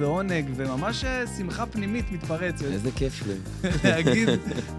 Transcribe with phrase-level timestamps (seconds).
[0.00, 2.64] ועונג, וממש אה, שמחה פנימית מתפרצת.
[2.64, 3.34] איזה כיף לי.
[3.90, 4.28] להגיד,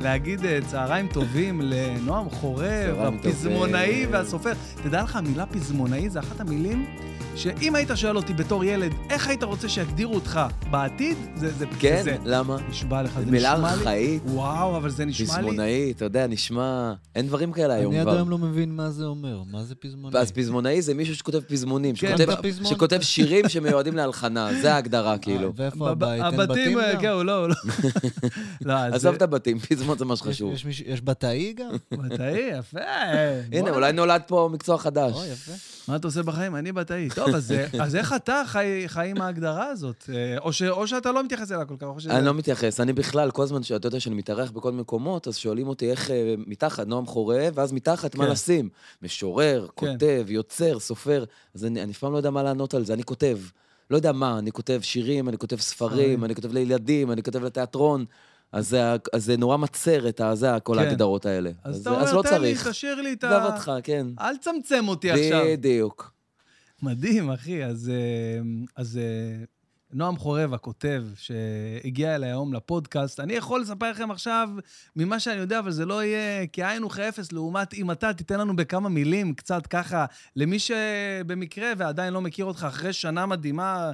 [0.02, 4.06] להגיד אה, צהריים טובים לנועם חורב, הפזמונאי.
[4.12, 4.54] והסופר.
[4.84, 6.86] תדע לך, המילה פזמונאי זה אחת המילים
[7.42, 10.40] שאם היית שואל אותי בתור ילד, איך היית רוצה שיגדירו אותך
[10.72, 12.02] בעתיד, זה, זה, כן?
[12.04, 12.58] זה, למה?
[12.70, 13.80] נשבע לך, זה מילה נשמע לי...
[13.80, 15.32] ארכאית, וואו, אבל זה נשמע לי...
[15.48, 16.94] פזמונאי, אתה יודע, נשמע...
[17.16, 18.16] אין דברים כאלה היום אני עד כבר.
[18.16, 19.42] היום לא מבין מה זה אומר.
[19.52, 20.20] מה זה פזמונאי?
[20.22, 22.72] אז פזמונאי זה מישהו שכותב פזמונים, כן, שכותב- בפזמון.
[22.74, 25.48] שכותב שירים שמיועדים להלחנה, זה ההגדרה, כאילו.
[25.48, 26.24] אה, ואיפה בב- הבית?
[26.24, 27.02] אין הבתים, בתים אה, גם?
[27.02, 27.56] כן, הוא לא, הוא לא.
[28.66, 28.94] לא, אז...
[28.94, 30.54] עזוב את הבתים, פזמון זה מה יש- שחשוב.
[30.86, 31.72] יש בתאי גם?
[32.04, 32.80] בתאי, יפה.
[33.52, 35.14] הנה, אולי נולד פה מקצוע חדש.
[35.14, 35.52] או, יפה.
[35.92, 36.56] מה אתה עושה בחיים?
[36.56, 37.10] אני בתאי.
[37.16, 40.10] טוב, אז, אז איך אתה חי, חי עם ההגדרה הזאת?
[40.14, 42.18] אה, או, ש, או שאתה לא מתייחס אליה כל כך, או שזה...
[42.18, 45.38] אני לא מתייחס, אני בכלל, כל הזמן שאתה יודע שאני מתארח בכל מיני מקומות, אז
[45.38, 48.32] שואלים אותי איך אה, מתחת, נועם חורב, ואז מתחת, מה כן.
[48.32, 48.70] לשים?
[49.02, 49.94] משורר, כן.
[49.94, 51.24] כותב, יוצר, סופר.
[51.56, 53.38] אז אני אני אף פעם לא יודע מה לענות על זה, אני כותב.
[53.90, 55.60] לא יודע מה, אני כותב שירים, אני כותב.
[55.60, 58.06] ספרים, אני כותב לילדים, אני כותב לתיאטרון.
[58.54, 58.76] אז
[59.16, 60.80] זה, נורא מצר את ה- זה, כל כן.
[60.80, 61.52] ההגדרות האלה.
[61.64, 62.54] אז אתה אז אומר, לא תן לי.
[62.70, 63.54] תשאיר לי את עזוב ה...
[63.54, 64.08] אותך, כן.
[64.20, 65.46] אל תצמצם אותי עכשיו.
[65.52, 66.14] בדיוק.
[66.82, 67.64] מדהים, אחי.
[67.66, 68.42] אז, אה,
[68.76, 69.44] אז אה,
[69.94, 74.50] נועם חורב, הכותב, שהגיע אליי היום לפודקאסט, אני יכול לספר לכם עכשיו
[74.96, 78.90] ממה שאני יודע, אבל זה לא יהיה כאין וכאפס, לעומת אם אתה תיתן לנו בכמה
[78.90, 80.06] מילים, קצת ככה,
[80.36, 83.92] למי שבמקרה ועדיין לא מכיר אותך, אחרי שנה מדהימה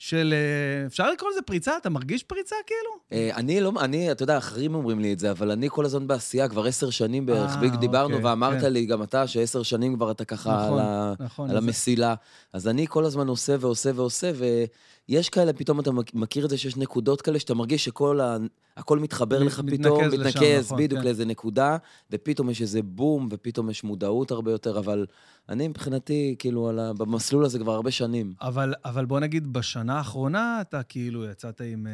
[0.00, 0.34] של...
[0.36, 1.76] אה, אפשר לקרוא לזה פריצה?
[1.76, 2.90] אתה מרגיש פריצה כאילו?
[3.12, 6.06] אה, אני לא, אני, אתה יודע, אחרים אומרים לי את זה, אבל אני כל הזמן
[6.06, 8.72] בעשייה, כבר עשר שנים בערך, אה, בדיוק דיברנו, אוקיי, ואמרת כן.
[8.72, 11.50] לי, גם אתה, שעשר שנים כבר אתה ככה נכון, על, נכון.
[11.50, 12.14] אז- המסילה.
[12.52, 14.30] אז אני כל הזמן עושה ועושה ועושה,
[15.08, 18.36] ויש כאלה, פתאום אתה מכ- מכיר את זה שיש נקודות כאלה, שאתה מרגיש שכל ה...
[18.76, 21.04] הכל מתחבר מת- לך פתאום, לשם, מתנקז נכון, בדיוק כן.
[21.06, 21.76] לאיזה נקודה,
[22.10, 25.06] ופתאום יש איזה בום, ופתאום יש מודעות הרבה יותר, אבל
[25.48, 26.92] אני מבחינתי, כאילו, ה...
[26.92, 28.32] במסלול הזה כבר הרבה שנים.
[28.42, 31.92] אבל, אבל בוא נגיד, בשנה האחרונה אתה כאילו יצאת עם, אה,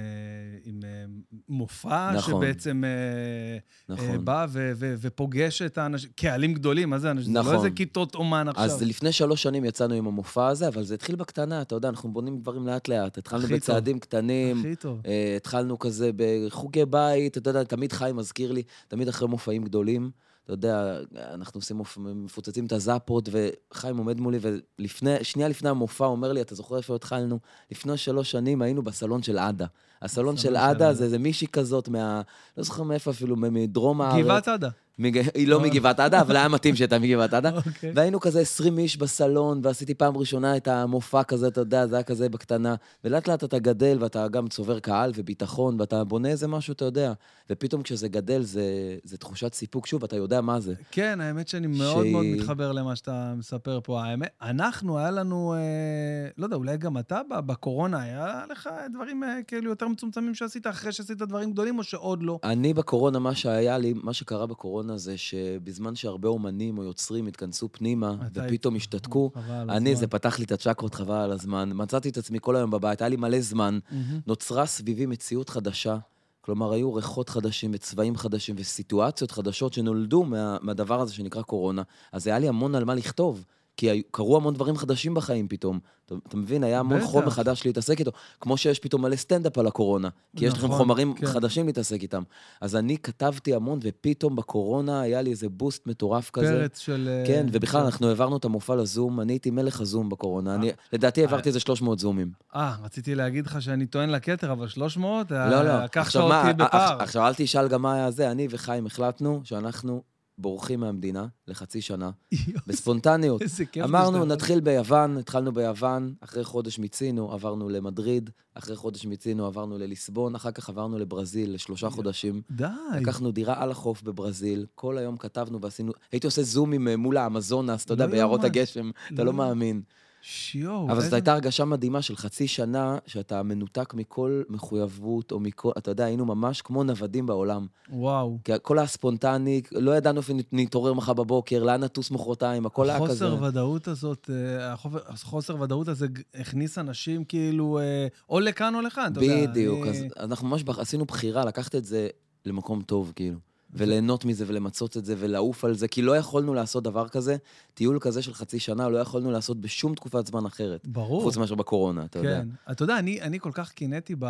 [0.65, 1.05] עם אה,
[1.49, 2.35] מופע נכון.
[2.35, 3.59] שבעצם אה,
[3.95, 4.25] נכון.
[4.25, 7.33] בא ו- ו- ופוגש את האנשים, קהלים גדולים, מה זה אנשים?
[7.33, 7.55] זה לא נכון.
[7.55, 8.65] איזה כיתות אומן עכשיו.
[8.65, 12.13] אז לפני שלוש שנים יצאנו עם המופע הזה, אבל זה התחיל בקטנה, אתה יודע, אנחנו
[12.13, 12.96] בונים דברים לאט-לאט.
[13.05, 13.59] התחלנו הכי טוב.
[13.59, 15.01] בצעדים קטנים, הכי טוב.
[15.07, 20.11] אה, התחלנו כזה בחוגי בית, אתה יודע, תמיד חיים מזכיר לי, תמיד אחרי מופעים גדולים,
[20.45, 21.01] אתה יודע,
[21.35, 21.83] אנחנו עושים.
[21.97, 26.95] מפוצצים את הזאפות, וחיים עומד מולי, ולפני, שנייה לפני המופע אומר לי, אתה זוכר איפה
[26.95, 27.39] התחלנו?
[27.71, 29.67] לפני שלוש שנים היינו בסלון של עדה.
[30.03, 30.93] הסלון של עדה.
[30.93, 32.23] זה איזה מישהי כזאת מה...
[32.57, 34.25] לא זוכר מאיפה אפילו, מדרום הארץ.
[34.25, 34.69] גבעת עדה.
[34.99, 35.19] מג...
[35.35, 35.63] היא לא אה.
[35.63, 37.51] מגבעת עדה, אבל היה מתאים שהייתה מגבעת עדה.
[37.57, 37.93] אוקיי.
[37.95, 42.03] והיינו כזה 20 איש בסלון, ועשיתי פעם ראשונה את המופע כזה, אתה יודע, זה היה
[42.03, 42.75] כזה בקטנה.
[43.05, 47.13] ולאט לאט אתה גדל, ואתה גם צובר קהל וביטחון, ואתה בונה איזה משהו, אתה יודע.
[47.51, 48.65] ופתאום כשזה גדל, זה,
[49.05, 50.75] זה תחושת סיפוק, שוב, אתה יודע מה זה.
[50.91, 54.05] כן, האמת שאני מאוד מאוד מתחבר למה שאתה מספר פה.
[54.05, 59.39] האמת, אנחנו, היה לנו, אה, לא יודע, אולי גם אתה בקורונה, היה לך דברים אה,
[59.47, 62.39] כאילו יותר מצומצמים שעשית אחרי שעשית דברים גדולים, או שעוד לא?
[62.45, 67.69] אני בקורונה, מה שהיה לי, מה שקרה בקורונה זה שבזמן שהרבה אומנים או יוצרים התכנסו
[67.73, 69.31] פנימה, ופתאום השתתקו,
[69.69, 69.97] אני.
[69.97, 71.71] זה פתח לי את הצ'קרות, חבל על הזמן.
[71.75, 73.79] מצאתי את עצמי כל היום בבית, היה לי מלא זמן.
[74.27, 75.97] נוצרה סביבי מציאות חדשה.
[76.41, 81.83] כלומר, היו ריחות חדשים וצבעים חדשים וסיטואציות חדשות שנולדו מה, מהדבר הזה שנקרא קורונה.
[82.13, 83.45] אז היה לי המון על מה לכתוב,
[83.77, 85.79] כי קרו המון דברים חדשים בחיים פתאום.
[86.07, 86.65] אתה, אתה מבין?
[86.65, 87.07] היה המון בטח.
[87.07, 88.11] חומר חדש להתעסק איתו,
[88.41, 91.27] כמו שיש פתאום מלא סטנדאפ על הקורונה, כי יש לכם נכון, חומרים כן.
[91.27, 92.23] חדשים להתעסק איתם.
[92.61, 96.47] אז אני כתבתי המון, ופתאום בקורונה היה לי איזה בוסט מטורף כזה.
[96.47, 97.09] פרץ של...
[97.11, 100.55] אה, כן, ובכלל, של- אנחנו העברנו את המופע לזום, אני הייתי מלך הזום בקורונה.
[100.55, 102.31] אני, לדעתי העברתי איזה 300 זומים.
[102.55, 105.31] אה, רציתי להגיד לך שאני טוען לכתר, אבל 300?
[105.31, 105.85] לא, לא.
[105.85, 106.99] לקחת אותי בפער.
[106.99, 108.31] עכ- עכשיו אל תשאל גם מה היה זה.
[108.31, 110.03] אני וחיים החלטנו שאנחנו
[110.39, 112.11] בורחים מהמדינה לחצי שנה,
[112.67, 113.43] בספונטניות.
[113.43, 113.85] איזה כיף.
[113.85, 120.35] אמרנו, נתחיל ביוון, התחלנו ביוון, אחרי חודש מיצינו, עברנו למדריד, אחרי חודש מיצינו, עברנו לליסבון,
[120.35, 122.43] אחר כך עברנו לברזיל לשלושה חודשים.
[122.51, 122.67] די.
[123.01, 127.85] לקחנו דירה על החוף בברזיל, כל היום כתבנו ועשינו, הייתי עושה זומים אה, מול האמזונס,
[127.85, 128.45] אתה יודע, לא ביערות.
[128.45, 129.83] הגשם, אתה לא לא מאמין.
[130.29, 130.87] שיואו.
[130.87, 135.71] אבל זאת איזה- הייתה הרגשה מדהימה של חצי שנה, שאתה מנותק מכל מחויבות, או מכל,
[135.79, 137.67] אתה יודע, היינו ממש כמו נוודים בעולם.
[137.91, 138.39] וואו.
[138.45, 142.99] כי הכל היה ספונטני, לא ידענו איפה נתעורר מחר בבוקר, לאן נטוס מחרתיים, הכל היה
[143.01, 143.27] כזה.
[143.27, 144.75] החוסר ודאות הזאת, אה,
[145.09, 149.47] החוסר ודאות הזה הכניס אנשים כאילו אה, או לכאן או לכאן, אתה יודע.
[149.47, 152.09] בדיוק, אני- אז אנחנו ממש עשינו בחירה לקחת את זה
[152.47, 153.39] למקום טוב, כאילו.
[153.75, 157.37] וליהנות מזה ולמצות את זה ולעוף על זה, כי לא יכולנו לעשות דבר כזה,
[157.75, 160.87] טיול כזה של חצי שנה, לא יכולנו לעשות בשום תקופת זמן אחרת.
[160.87, 161.23] ברור.
[161.23, 162.41] חוץ מאשר בקורונה, אתה יודע.
[162.41, 162.49] כן.
[162.73, 164.27] אתה יודע, אני, אני כל כך קינאתי ב...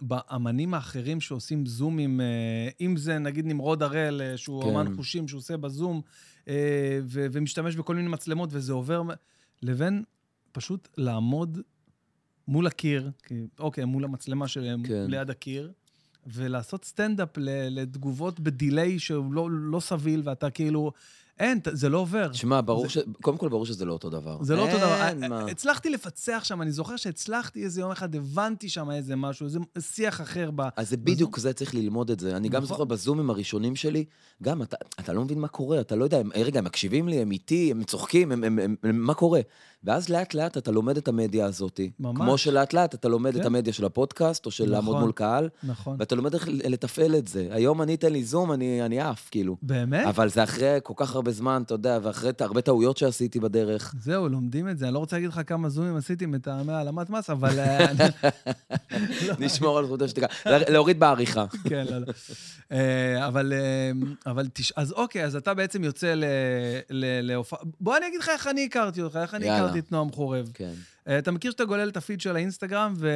[0.00, 4.68] באמנים האחרים שעושים זומים, אה, אם זה נגיד נמרוד הראל, אה, שהוא כן.
[4.68, 6.00] אמן חושים, שהוא עושה בזום,
[6.48, 9.02] אה, ו- ומשתמש בכל מיני מצלמות וזה עובר,
[9.62, 10.02] לבין
[10.52, 11.58] פשוט לעמוד
[12.48, 15.04] מול הקיר, כי, אוקיי, מול המצלמה שלהם, כן.
[15.08, 15.72] ליד הקיר,
[16.26, 17.28] ולעשות סטנדאפ
[17.70, 20.92] לתגובות בדיליי שהוא לא, לא סביל, ואתה כאילו...
[21.38, 22.32] אין, זה לא עובר.
[22.32, 22.98] שמע, ברור זה- ש...
[23.22, 24.38] קודם כל, ברור שזה לא אותו דבר.
[24.42, 25.06] זה לא אותו דבר.
[25.06, 25.44] אין מה.
[25.46, 30.20] הצלחתי לפצח שם, אני זוכר שהצלחתי איזה יום אחד, הבנתי שם איזה משהו, איזה שיח
[30.20, 30.62] אחר ב...
[30.76, 32.36] אז זה בדיוק זה, צריך ללמוד את זה.
[32.36, 32.68] אני גם נכון.
[32.68, 34.04] זוכר בזומים הראשונים שלי,
[34.42, 37.16] גם אתה, אתה לא מבין מה קורה, אתה לא יודע, הם, רגע, הם מקשיבים לי,
[37.22, 39.40] הם איתי, הם צוחקים, הם, הם, הם, הם, מה קורה?
[39.84, 41.80] ואז לאט לאט אתה לומד את המדיה הזאת.
[42.00, 42.16] ממש.
[42.16, 43.40] כמו שלאט לאט אתה לומד כן.
[43.40, 44.72] את המדיה של הפודקאסט, או של נכון.
[44.74, 45.96] לעמוד מול קהל, נכון.
[45.98, 47.48] ואתה לומד איך לתפעל את זה.
[47.50, 49.56] היום אני אתן לי זום, אני, אני עף, כאילו.
[49.62, 50.06] באמת?
[50.06, 53.94] אבל זה אחרי כל כך הרבה זמן, אתה יודע, ואחרי הרבה טעויות שעשיתי בדרך.
[54.00, 54.84] זהו, לומדים את זה.
[54.86, 57.58] אני לא רוצה להגיד לך כמה זומים עשיתי מטעמי העלמת מס, אבל...
[57.58, 57.86] אה,
[58.90, 60.26] אני- נשמור על זכות השתיקה.
[60.46, 61.44] להוריד בעריכה.
[61.68, 62.06] כן, לא, לא.
[62.72, 63.90] אה, אבל, אה,
[64.32, 64.72] אבל תש...
[64.76, 66.24] אז אוקיי, אז אתה בעצם יוצא ל-
[66.90, 67.58] ל- להופעה...
[67.80, 69.69] בוא אני אגיד לך איך אני הכרתי אותך, איך אני יאללה.
[69.70, 70.50] הכרתי את נועם חורב.
[70.54, 70.72] כן.
[71.08, 73.10] אה, אתה מכיר שאתה גולל את הפיד של האינסטגרם, ו...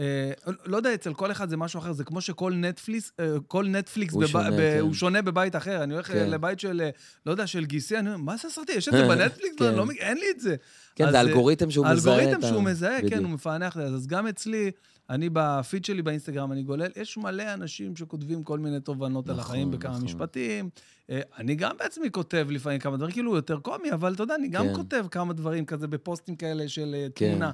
[0.00, 0.30] אה,
[0.66, 4.14] לא יודע, אצל כל אחד זה משהו אחר, זה כמו שכל נטפליקס, אה, כל נטפליקס,
[4.14, 4.78] הוא בב- שונה, ב- כן.
[4.80, 5.82] הוא שונה בבית אחר.
[5.82, 6.30] אני הולך כן.
[6.30, 6.90] לבית של, אה,
[7.26, 8.72] לא יודע, של גיסי, אני אומר, מה זה הסרטי?
[8.72, 9.56] יש את זה בנטפליקס?
[9.58, 9.64] כן.
[9.64, 10.56] לא, לא, אין לי את זה.
[10.96, 12.14] כן, זה אה, אלגוריתם שהוא מזהה.
[12.14, 13.20] האלגוריתם שהוא מזהה, כן, בדיוק.
[13.22, 13.96] הוא מפענח את זה.
[13.96, 14.70] אז גם אצלי,
[15.10, 19.44] אני בפיד שלי באינסטגרם, אני גולל, יש מלא אנשים שכותבים כל מיני תובנות על נכון,
[19.46, 20.04] החיים בכמה נכון.
[20.04, 20.68] משפטים.
[21.10, 24.48] אה, אני גם בעצמי כותב לפעמים כמה דברים, כאילו יותר קומי, אבל אתה יודע, אני
[24.48, 24.74] גם כן.
[24.74, 27.30] כותב כמה דברים כזה בפוסטים כאלה של אה, כן.
[27.30, 27.50] תמונה.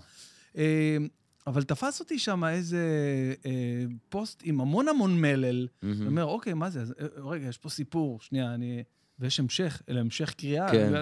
[1.47, 2.85] אבל תפס אותי שם איזה
[3.47, 5.69] אה, פוסט עם המון המון מלל.
[5.83, 6.81] אני אומר, אוקיי, מה זה?
[6.81, 8.83] אז, אה, רגע, יש פה סיפור, שנייה, אני...
[9.19, 10.71] ויש המשך, אלא המשך קריאה.
[10.71, 10.93] כן.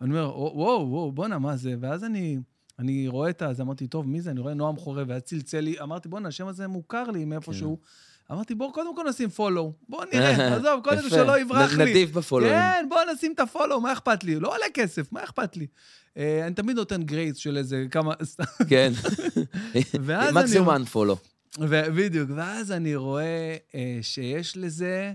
[0.00, 1.74] ואני אומר, וואו, וואו, בואנה, מה זה?
[1.80, 2.38] ואז אני,
[2.78, 3.48] אני רואה את ה...
[3.48, 4.30] אז אמרתי, טוב, מי זה?
[4.30, 7.78] אני רואה נועם חורב, ואז צלצל לי, אמרתי, בואנה, השם הזה מוכר לי מאיפשהו.
[8.32, 9.72] אמרתי, בוא, קודם כל נשים פולו.
[9.88, 11.08] בוא נראה, עזוב, קודם יפה.
[11.10, 11.84] שלא יברח לי.
[11.84, 12.52] נדיב בפולואים.
[12.54, 14.40] כן, בוא נשים את הפולו, מה אכפת לי?
[14.40, 15.66] לא עולה כסף, מה אכפת לי?
[16.16, 18.14] אה, אני תמיד נותן גרייס של איזה כמה...
[18.70, 18.92] כן.
[20.34, 21.16] מקסימום אני- unfollow.
[21.60, 25.12] ו- בדיוק, ואז אני רואה אה, שיש לזה,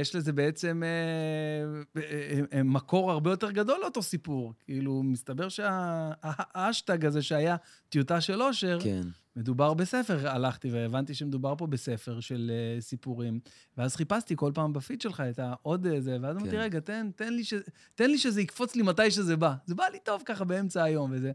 [0.00, 4.52] יש לזה בעצם אה, אה, אה, מקור הרבה יותר גדול לאותו סיפור.
[4.64, 7.56] כאילו, מסתבר שהאשטג הזה שהיה
[7.88, 9.02] טיוטה של אושר, כן.
[9.36, 10.28] מדובר בספר.
[10.28, 13.40] הלכתי והבנתי שמדובר פה בספר של אה, סיפורים,
[13.76, 16.56] ואז חיפשתי כל פעם בפיד שלך את העוד איזה, ואז אמרתי, כן.
[16.56, 17.54] רגע, תן, תן, לי ש...
[17.94, 19.54] תן לי שזה יקפוץ לי מתי שזה בא.
[19.66, 21.32] זה בא לי טוב ככה באמצע היום וזה.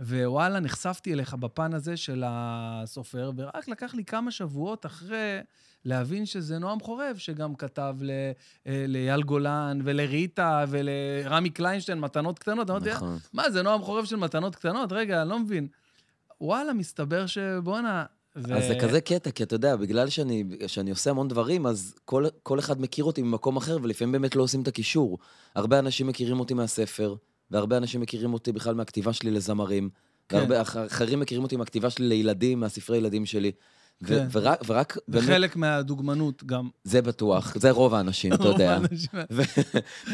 [0.00, 5.40] ווואלה, נחשפתי אליך בפן הזה של הסופר, ורק לקח לי כמה שבועות אחרי
[5.86, 8.10] להבין שזה נועם חורב, שגם כתב ל-
[8.66, 12.70] אה, לאייל גולן ולריטה ולרמי קליינשטיין מתנות קטנות.
[12.70, 13.18] אמרתי, נכון.
[13.32, 14.92] מה, זה נועם חורב של מתנות קטנות?
[14.92, 15.68] רגע, אני לא מבין.
[16.40, 18.04] וואלה, מסתבר שבואנה...
[18.36, 21.94] ו- אז זה כזה קטע, כי אתה יודע, בגלל שאני, שאני עושה המון דברים, אז
[22.04, 25.18] כל, כל אחד מכיר אותי ממקום אחר, ולפעמים באמת לא עושים את הקישור.
[25.54, 27.14] הרבה אנשים מכירים אותי מהספר,
[27.50, 29.90] והרבה אנשים מכירים אותי בכלל מהכתיבה שלי לזמרים,
[30.28, 30.36] כן.
[30.36, 33.52] והרבה אח- אחרים מכירים אותי מהכתיבה שלי לילדים, מהספרי ילדים שלי.
[34.02, 34.26] ו- כן.
[34.32, 36.68] ורק, ורק באמת, וחלק מהדוגמנות גם.
[36.84, 38.78] זה בטוח, זה רוב האנשים, אתה יודע.
[39.30, 39.42] ו-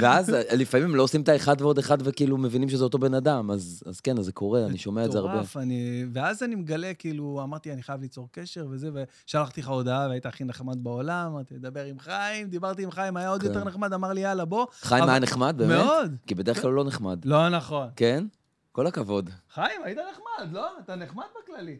[0.00, 3.82] ואז לפעמים לא עושים את האחד ועוד אחד וכאילו מבינים שזה אותו בן אדם, אז,
[3.86, 5.32] אז כן, אז זה קורה, אני שומע את זה הרבה.
[5.32, 6.04] מטורף, אני...
[6.12, 8.90] ואז אני מגלה, כאילו, אמרתי, אני חייב ליצור קשר וזה,
[9.26, 13.28] ושלחתי לך הודעה, והיית הכי נחמד בעולם, אמרתי, דבר עם חיים, דיברתי עם חיים, היה
[13.28, 13.46] עוד כן.
[13.46, 14.66] יותר נחמד, אמר לי, יאללה, בוא.
[14.80, 15.84] חיים אבל- היה נחמד, באמת?
[15.84, 16.16] מאוד.
[16.26, 17.24] כי בדרך כלל הוא לא נחמד.
[17.24, 17.88] לא נכון.
[17.96, 18.24] כן?
[18.72, 19.30] כל הכבוד.
[19.54, 20.68] חיים, היית נחמד, לא?
[20.84, 21.76] אתה נחמד בכללי.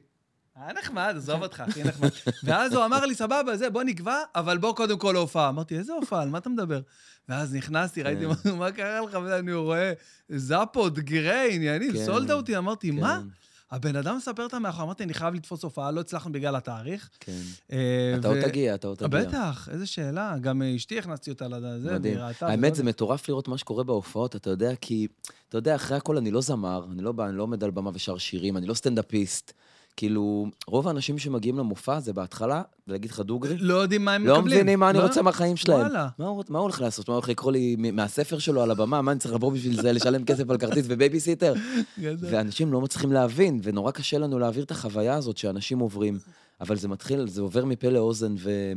[0.56, 2.08] היה נחמד, עזוב אותך, הכי נחמד.
[2.44, 5.48] ואז הוא אמר לי, סבבה, זה, בוא נקבע, אבל בוא קודם כל להופעה.
[5.48, 6.22] אמרתי, איזה הופעה?
[6.22, 6.80] על מה אתה מדבר?
[7.28, 8.50] ואז נכנסתי, ראיתי כן.
[8.50, 9.92] מה- מה קרה לך, ואני רואה
[10.28, 13.20] זאפות, גריי, עניינים, כן, סולד אותי, אמרתי, מה?
[13.22, 13.28] כן,
[13.76, 17.08] הבן אדם מספר את המאחור, אמרתי, אני חייב לתפוס הופעה, לא הצלחנו בגלל התאריך.
[17.20, 17.32] כן.
[17.72, 19.20] אה, אתה עוד תגיע, אתה עוד תגיע.
[19.24, 20.36] בטח, איזה שאלה.
[20.40, 22.18] גם אשתי הכנסתי אותה לזה, מדהים.
[22.40, 25.06] האמת, זה מטורף לראות מה שקורה בהופעות, אתה יודע, כי,
[25.48, 28.18] אתה יודע, אחרי הכל אני לא זמר, אני לא אני לא עומד על במה ושר
[28.18, 29.52] שירים, אני לא סטנדאפיסט.
[29.96, 34.38] כאילו, רוב האנשים שמגיעים למופע הזה בהתחלה, להגיד לך דוגרי, לא יודעים מה הם לא
[34.38, 34.56] מקבלים.
[34.56, 35.02] מבינים מה אני לא?
[35.02, 35.80] רוצה מהחיים שלהם.
[35.80, 36.08] וואלה.
[36.18, 37.08] מה הוא מה הוא הולך לעשות?
[37.08, 39.02] מה הוא הולך לקרוא לי מהספר שלו על הבמה?
[39.02, 41.54] מה אני צריך לבוא בשביל זה, לשלם כסף על כרטיס ובייביסיטר?
[42.30, 46.18] ואנשים לא מצליחים להבין, ונורא קשה לנו להעביר את החוויה הזאת שאנשים עוברים.
[46.62, 48.72] אבל זה מתחיל, זה עובר מפה לאוזן, ו...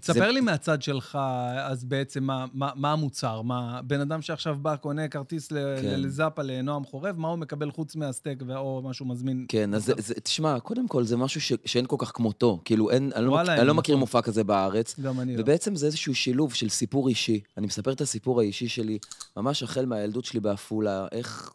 [0.00, 1.18] תספר לי מהצד שלך,
[1.58, 3.42] אז בעצם, מה, מה, מה המוצר?
[3.42, 6.00] מה, בן אדם שעכשיו בא, קונה כרטיס ל- כן.
[6.00, 9.46] לזאפה לנועם חורב, מה הוא מקבל חוץ מהסטייק או משהו מזמין?
[9.48, 12.60] כן, אז זה, זה, תשמע, קודם כל זה משהו ש, שאין כל כך כמותו.
[12.64, 14.00] כאילו, אין, אני לא, וואלה, מכיר, אין, אני לא מכיר נכון.
[14.00, 15.00] מופע כזה בארץ.
[15.00, 15.40] גם אני לא.
[15.42, 17.40] ובעצם זה איזשהו שילוב של סיפור אישי.
[17.58, 18.98] אני מספר את הסיפור האישי שלי,
[19.36, 21.50] ממש החל מהילדות שלי בעפולה, איך,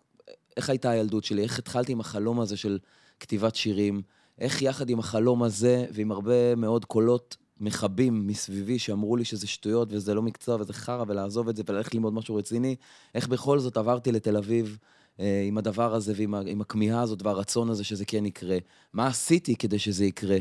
[0.58, 2.80] איך הייתה הילדות שלי, איך התחלתי עם החלום הזה של
[3.20, 4.02] כתיבת שירים,
[4.42, 9.88] איך יחד עם החלום הזה ועם הרבה מאוד קולות מכבים מסביבי שאמרו לי שזה שטויות
[9.92, 12.76] וזה לא מקצוע וזה חרא ולעזוב את זה וללכת ללמוד משהו רציני,
[13.16, 14.78] איך בכל זאת עברתי לתל אביב,
[15.20, 18.58] אה, עם הדבר הזה ועם הכמיהה הזאת והרצון הזה שזה כן יקרה.
[18.94, 20.38] מה עשיתי כדי שזה יקרה?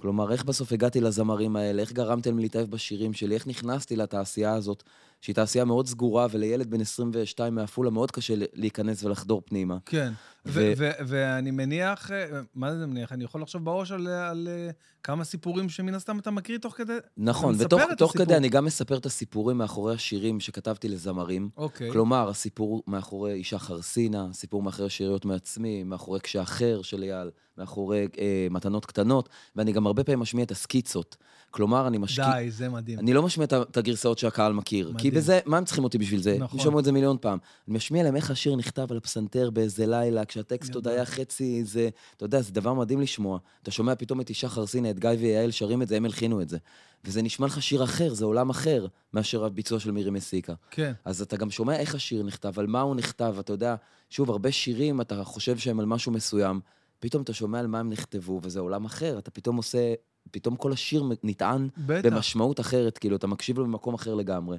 [0.00, 4.54] כלומר, איך בסוף הגעתי לזמרים האלה, איך גרמתי להם להתאהב בשירים שלי, איך נכנסתי לתעשייה
[4.54, 4.82] הזאת,
[5.24, 9.78] שהיא תעשייה מאוד סגורה, ולילד בן 22 מעפולה מאוד קשה להיכנס ולחדור פנימה.
[9.86, 10.12] כן.
[10.46, 13.12] ו- ו- ו- ואני מניח, אה, מה זה מניח?
[13.12, 14.70] אני יכול לחשוב בראש על, על אה,
[15.02, 16.92] כמה סיפורים שמן הסתם אתה מקריא תוך כדי...
[17.16, 18.12] נכון, ותוך הסיפור.
[18.12, 21.48] כדי אני גם מספר את הסיפורים מאחורי השירים שכתבתי לזמרים.
[21.56, 21.92] אוקיי.
[21.92, 28.46] כלומר, הסיפור מאחורי אישה חרסינה, סיפור מאחורי שאריות מעצמי, מאחורי כשאחר של אייל, מאחורי אה,
[28.50, 31.16] מתנות קטנות, ואני גם הרבה פעמים משמיע את הסקיצות.
[31.54, 32.32] כלומר, אני משקיע...
[32.34, 32.98] די, זה מדהים.
[32.98, 34.86] אני לא משמיע את הגרסאות שהקהל מכיר.
[34.86, 35.14] כי מדהים.
[35.14, 36.36] בזה, מה הם צריכים אותי בשביל זה?
[36.38, 36.58] נכון.
[36.58, 37.38] הם שמעו את זה מיליון פעם.
[37.68, 40.88] אני משמיע להם איך השיר נכתב על הפסנתר באיזה לילה, כשהטקסט עוד.
[40.88, 41.88] היה חצי, זה...
[42.16, 43.38] אתה יודע, זה דבר מדהים לשמוע.
[43.62, 46.48] אתה שומע פתאום את אישה חרסינה, את גיא ויעל שרים את זה, הם הלחינו את
[46.48, 46.58] זה.
[47.04, 50.54] וזה נשמע לך שיר אחר, זה עולם אחר מאשר הביצוע של מירי מסיקה.
[50.70, 50.92] כן.
[51.04, 53.74] אז אתה גם שומע איך השיר נכתב, על מה הוא נכתב, אתה יודע,
[54.10, 56.60] שוב, הרבה שירים, אתה חושב שהם על משהו מסוים,
[57.00, 59.94] פתאום אתה שומע על מה הם נכתבו, וזה עולם אחר, אתה פתאום עושה,
[60.30, 62.08] פתאום כל השיר נטען בטח.
[62.14, 64.56] במשמעות אחרת, כאילו, אתה מקשיב לו במקום אחר לגמרי.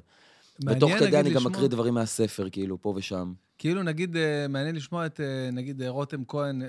[0.66, 3.32] ותוך כדי אני גם לשמוע- מקריא דברים מהספר, כאילו, פה ושם.
[3.58, 6.62] כאילו, נגיד, אה, מעניין לשמוע את, אה, נגיד, אה, רותם כהן...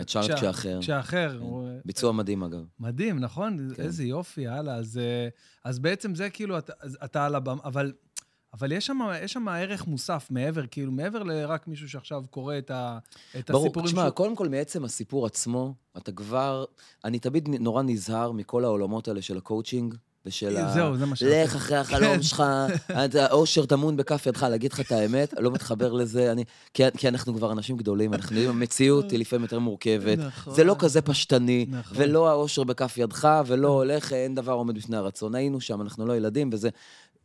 [0.00, 0.78] את שרת כשה- כשאחר.
[0.80, 1.30] כשאחר.
[1.32, 1.38] כן.
[1.44, 2.64] הוא- ביצוע מדהים, אגב.
[2.80, 3.68] מדהים, נכון?
[3.76, 3.82] כן.
[3.82, 4.74] איזה יופי, הלאה.
[4.74, 5.00] אז,
[5.64, 6.72] אז בעצם זה כאילו, אתה,
[7.04, 7.92] אתה על הבמה, אבל,
[8.58, 12.70] אבל יש שם, יש שם ערך מוסף מעבר, כאילו, מעבר לרק מישהו שעכשיו קורא את,
[12.70, 12.98] ה,
[13.38, 16.64] את ברור, הסיפורים תשמע, שהוא- קודם כל, מעצם הסיפור עצמו, אתה כבר...
[17.04, 19.94] אני תמיד נורא נזהר מכל העולמות האלה של הקואוצ'ינג
[20.26, 20.72] ושל ה...
[20.74, 21.22] זהו, זה מה ש...
[21.22, 22.22] לך אחרי החלום כן.
[22.22, 22.42] שלך,
[23.30, 26.44] אושר טמון בכף ידך, להגיד לך את האמת, לא מתחבר לזה, אני...
[26.74, 30.18] כי, כי אנחנו כבר אנשים גדולים, אנחנו יודעים, המציאות היא לפעמים יותר מורכבת.
[30.18, 30.54] נכון.
[30.54, 31.96] זה לא כזה פשטני, נכון.
[32.00, 35.34] ולא האושר בכף ידך, ולא הולך, אין דבר עומד בפני הרצון.
[35.34, 36.68] היינו שם, אנחנו לא ילדים, וזה...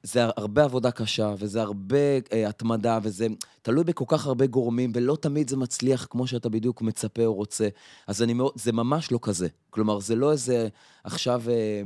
[0.03, 1.97] זה הרבה עבודה קשה, וזה הרבה
[2.33, 3.27] אה, התמדה, וזה
[3.61, 7.67] תלוי בכל כך הרבה גורמים, ולא תמיד זה מצליח כמו שאתה בדיוק מצפה או רוצה.
[8.07, 9.47] אז אני מאוד, זה ממש לא כזה.
[9.69, 10.67] כלומר, זה לא איזה
[11.03, 11.81] עכשיו אה,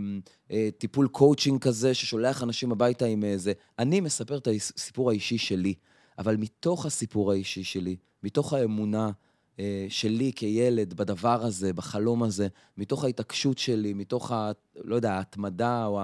[0.52, 3.54] אה, טיפול קואוצ'ינג כזה, ששולח אנשים הביתה עם איזה...
[3.80, 5.74] אני מספר את הסיפור האישי שלי,
[6.18, 9.12] אבל מתוך הסיפור האישי שלי, מתוך האמונה
[9.60, 14.52] אה, שלי כילד בדבר הזה, בחלום הזה, מתוך ההתעקשות שלי, מתוך ה...
[14.76, 16.04] לא יודע, ההתמדה או ה...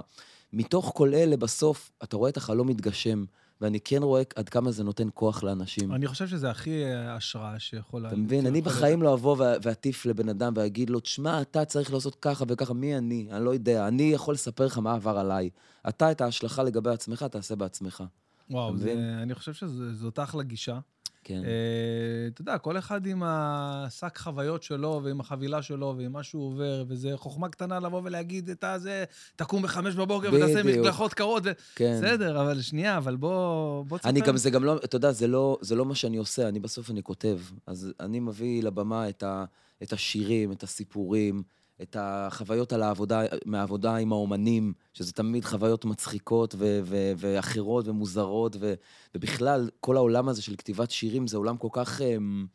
[0.53, 3.24] מתוך כל אלה, בסוף, אתה רואה את החלום מתגשם,
[3.62, 5.91] ואני כן רואה עד כמה זה נותן כוח לאנשים.
[5.93, 8.08] אני חושב שזה הכי אה, השראה שיכול...
[8.08, 8.46] אתה מבין?
[8.46, 12.74] אני בחיים לא אבוא ואטיף לבן אדם ואגיד לו, תשמע, אתה צריך לעשות ככה וככה,
[12.74, 13.27] מי אני?
[13.31, 13.88] אני לא יודע.
[13.88, 15.50] אני יכול לספר לך מה עבר עליי.
[15.89, 18.03] אתה, את ההשלכה לגבי עצמך, תעשה בעצמך.
[18.50, 18.93] וואו, זה?
[19.24, 20.79] אני חושב שזאת אחלה גישה.
[21.24, 21.42] כן.
[21.46, 26.48] אה, אתה יודע, כל אחד עם השק חוויות שלו, ועם החבילה שלו, ועם מה שהוא
[26.48, 29.04] עובר, וזה חוכמה קטנה לבוא ולהגיד, את הזה,
[29.36, 30.63] תקום בחמש בבוקר ותעשה.
[30.63, 31.44] מקלחות קרות.
[31.75, 31.98] כן.
[31.98, 33.86] בסדר, אבל שנייה, אבל בוא...
[33.86, 34.10] בוא תספר.
[34.10, 36.60] אני גם, זה גם לא, אתה יודע, זה לא, זה לא מה שאני עושה, אני
[36.60, 37.40] בסוף אני כותב.
[37.68, 39.46] אז אני מביא לבמה את, ה,
[39.84, 41.44] את השירים, את הסיפורים,
[41.81, 48.55] את החוויות על העבודה, מהעבודה עם האומנים, שזה תמיד חוויות מצחיקות ו- ו- ואחרות ומוזרות,
[48.59, 48.73] ו-
[49.15, 52.45] ובכלל, כל העולם הזה של כתיבת שירים זה עולם כל כך, אמ,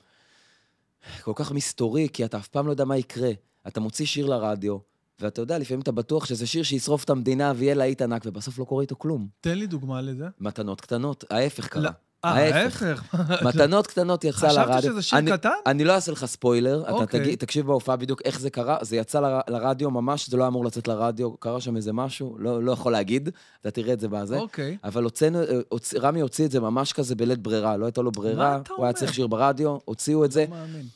[1.22, 3.30] כל כך מסתורי, כי אתה אף פעם לא יודע מה יקרה.
[3.66, 4.78] אתה מוציא שיר לרדיו,
[5.20, 8.64] ואתה יודע, לפעמים אתה בטוח שזה שיר שישרוף את המדינה ויהיה להיט ענק, ובסוף לא
[8.64, 9.28] קורה איתו כלום.
[9.40, 10.24] תן לי דוגמה לזה.
[10.40, 11.90] מתנות קטנות, ההפך קרה.
[12.34, 12.40] לא.
[12.40, 13.02] אה, ההפך.
[13.46, 14.92] מתנות קטנות יצא חשבתי לרדיו.
[14.92, 15.50] שזה שיר קטן?
[15.66, 17.36] אני לא אעשה לך ספוילר, אתה אוקיי.
[17.36, 21.36] תקשיב בהופעה בדיוק איך זה קרה, זה יצא לרדיו ממש, זה לא אמור לצאת לרדיו,
[21.36, 23.28] קרה שם איזה משהו, לא לא יכול להגיד,
[23.60, 24.36] אתה תראה את זה בזה.
[24.36, 24.76] אוקיי.
[24.84, 28.58] אבל הוצאנו, אה, רמי הוציא את זה ממש כזה בלית ברירה, לא הייתה לו ברירה,
[28.76, 28.92] הוא היה?
[28.92, 30.86] צריך שיר ברדיו, הוציאו את זה, לא מאמין.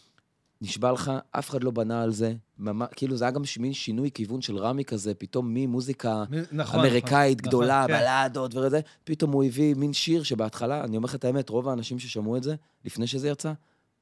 [0.62, 4.10] נשבע לך, אף אחד לא בנה על זה, ממש, כאילו זה היה גם מין שינוי
[4.14, 6.80] כיוון של רמי כזה, פתאום ממוזיקה מ- נכון.
[6.80, 8.00] אמריקאית נכון, גדולה, נכון, כן.
[8.24, 11.98] בלדות וזה, פתאום הוא הביא מין שיר שבהתחלה, אני אומר לך את האמת, רוב האנשים
[11.98, 13.52] ששמעו את זה, לפני שזה יצא,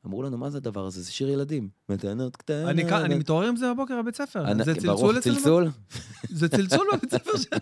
[0.07, 1.03] אמרו לנו, מה זה הדבר הזה?
[1.03, 1.69] זה שיר ילדים.
[1.88, 2.69] מתנות קטנות.
[2.69, 4.50] אני אני מתעורר עם זה בבוקר בבית ספר.
[4.50, 5.37] אני- זה צלצול אצלנו?
[5.37, 5.69] צלצול?
[6.31, 7.45] זה צלצול בבית ספר ש...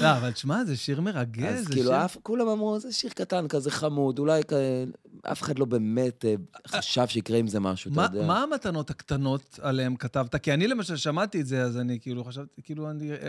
[0.00, 1.44] לא, אבל תשמע, זה שיר מרגש.
[1.44, 4.42] אז כאילו, אף- כולם אמרו, זה שיר קטן כזה חמוד, אולי
[5.22, 6.34] אף אחד לא באמת אה,
[6.66, 8.26] חשב שיקרה עם זה משהו, אתה יודע.
[8.26, 10.36] מה המתנות הקטנות עליהן כתבת?
[10.36, 13.10] כי אני למשל שמעתי את זה, אז אני כאילו חשבתי, כאילו, אני...
[13.12, 13.28] אה,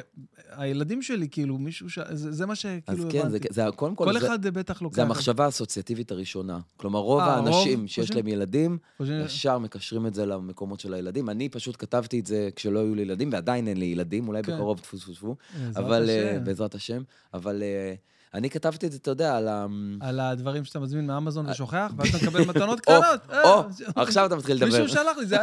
[0.52, 2.00] הילדים שלי, כאילו, מישהו ש...
[2.14, 3.48] זה, מה אז שכאילו כן, זה- הבנתי.
[3.52, 4.96] זה קודם כל, כל אחד בטח לוקח...
[4.96, 6.60] זה המחשבה האסוציאטיבית הראשונה.
[6.78, 8.78] כלומר, רוב אה, האנשים שיש להם ילדים,
[9.26, 11.30] ישר מקשרים את זה למקומות של הילדים.
[11.30, 14.54] אני פשוט כתבתי את זה כשלא היו לי ילדים, ועדיין אין לי ילדים, אולי כן.
[14.54, 15.36] בקרוב טפו טפו טפו,
[15.76, 16.44] אבל אה, השם.
[16.44, 17.02] בעזרת השם.
[17.34, 17.94] אבל אה,
[18.34, 19.66] אני כתבתי את זה, אתה יודע, על ה...
[20.02, 23.22] על הדברים שאתה מזמין מאמזון ושוכח, ואז אתה מקבל מתנות קטנות.
[23.32, 24.68] אה, או, זה- עכשיו אתה מתחיל לדבר.
[24.68, 25.38] מישהו שלח לי, זה...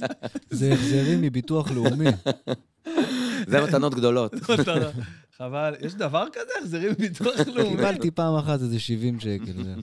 [0.50, 2.04] זה החזרים מביטוח לאומי.
[3.46, 4.34] זה מתנות גדולות.
[5.38, 6.52] חבל, יש דבר כזה?
[6.60, 7.76] החזרים מביטוח לאומי?
[7.76, 9.64] קיבלתי פעם אחת איזה 70 שקל.
[9.64, 9.74] זה.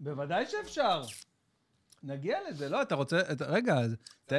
[0.00, 1.02] בוודאי שאפשר.
[2.02, 3.20] נגיע לזה, לא, אתה רוצה...
[3.32, 3.96] את- רגע, אז...
[4.26, 4.32] ת-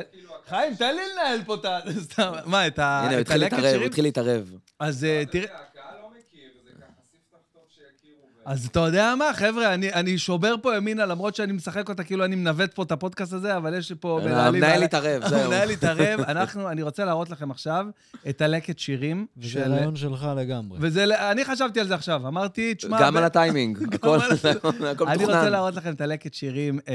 [0.48, 1.80] חיים, תן לי לנהל פה את ה...
[2.12, 3.88] סתם, מה, את ה- הנה, הוא את התחיל הלקט להתערב, הוא שירים?
[3.88, 4.52] התחיל להתערב.
[4.80, 5.44] אז אה, תראה...
[5.62, 8.22] הקהל לא מכיר, זה ככה ספתח טוב שיכירו.
[8.33, 12.04] ו- אז אתה יודע מה, חבר'ה, אני, אני שובר פה ימינה, למרות שאני משחק אותה
[12.04, 14.56] כאילו אני מנווט פה את הפודקאסט הזה, אבל יש לי פה מנהלים...
[14.56, 15.40] המנהל מעלי- התערב, זהו.
[15.40, 16.20] המנהל התערב.
[16.32, 17.86] אנחנו, אני רוצה להראות לכם עכשיו
[18.30, 19.26] את הלקט שירים.
[19.38, 20.78] וזה של- רעיון שלך לגמרי.
[20.82, 23.02] וזה, אני חשבתי על זה עכשיו, אמרתי, תשמע...
[23.02, 25.52] גם ב- על הטיימינג, הכל הכל אני רוצה מתוכנן.
[25.52, 26.94] להראות לכם את הלקט שירים אה,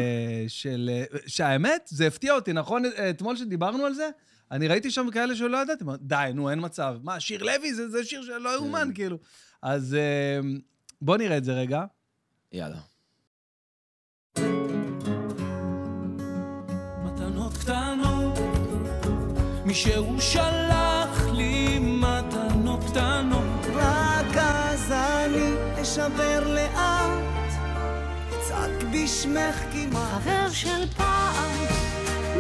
[0.48, 0.90] של...
[0.92, 2.82] אה, שהאמת, זה הפתיע אותי, נכון?
[2.84, 4.08] אה, אתמול שדיברנו על זה,
[4.52, 6.96] אני ראיתי שם כאלה שלא ידעתי, די, נו, אין מצב.
[7.02, 7.74] מה, שיר לוי?
[7.74, 9.18] זה, זה שיר שלא יאומן, כאילו.
[9.62, 9.96] אז
[11.02, 11.84] בואו נראה את זה רגע.
[12.52, 12.80] יאללה.
[17.04, 18.38] מתנות קטנות,
[19.64, 23.66] מישהו שלח לי מתנות קטנות.
[23.74, 27.52] רק אז אני אשבר לאט,
[28.28, 30.22] אצעק בשמך כמעט.
[30.22, 31.66] חבר של פעם,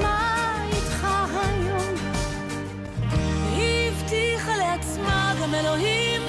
[0.02, 1.06] מה איתך
[1.44, 1.94] היום?
[3.56, 6.27] היא הבטיחה לעצמה, גם אלוהים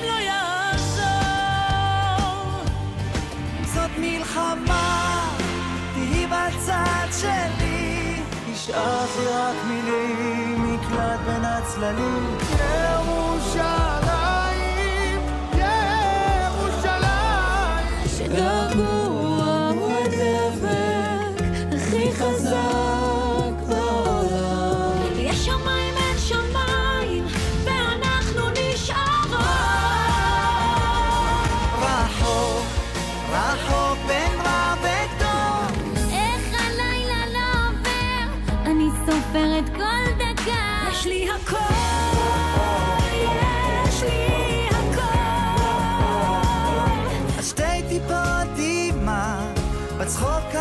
[4.02, 5.30] מלחמה,
[5.94, 8.22] תהי בצד שלי.
[8.54, 12.49] השארתי רק מילים, מקלט בין הצללים.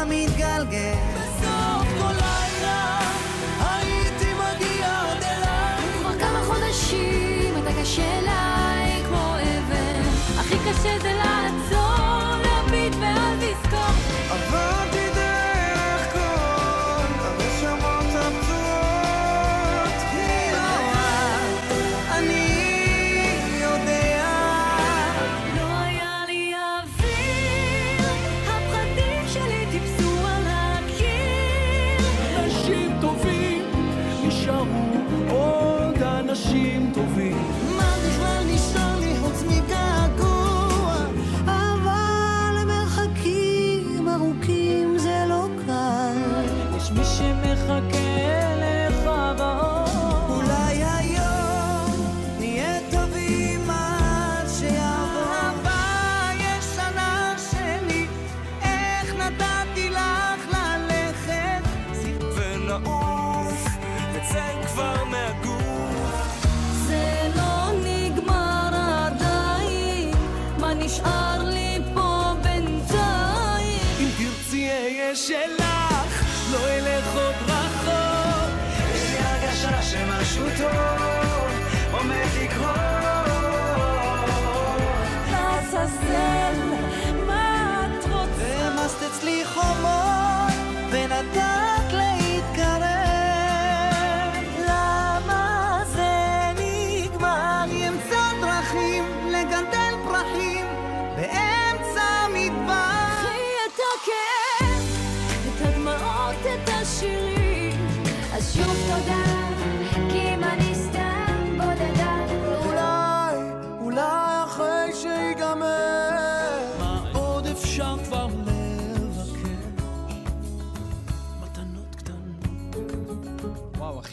[0.04, 0.97] בצחוק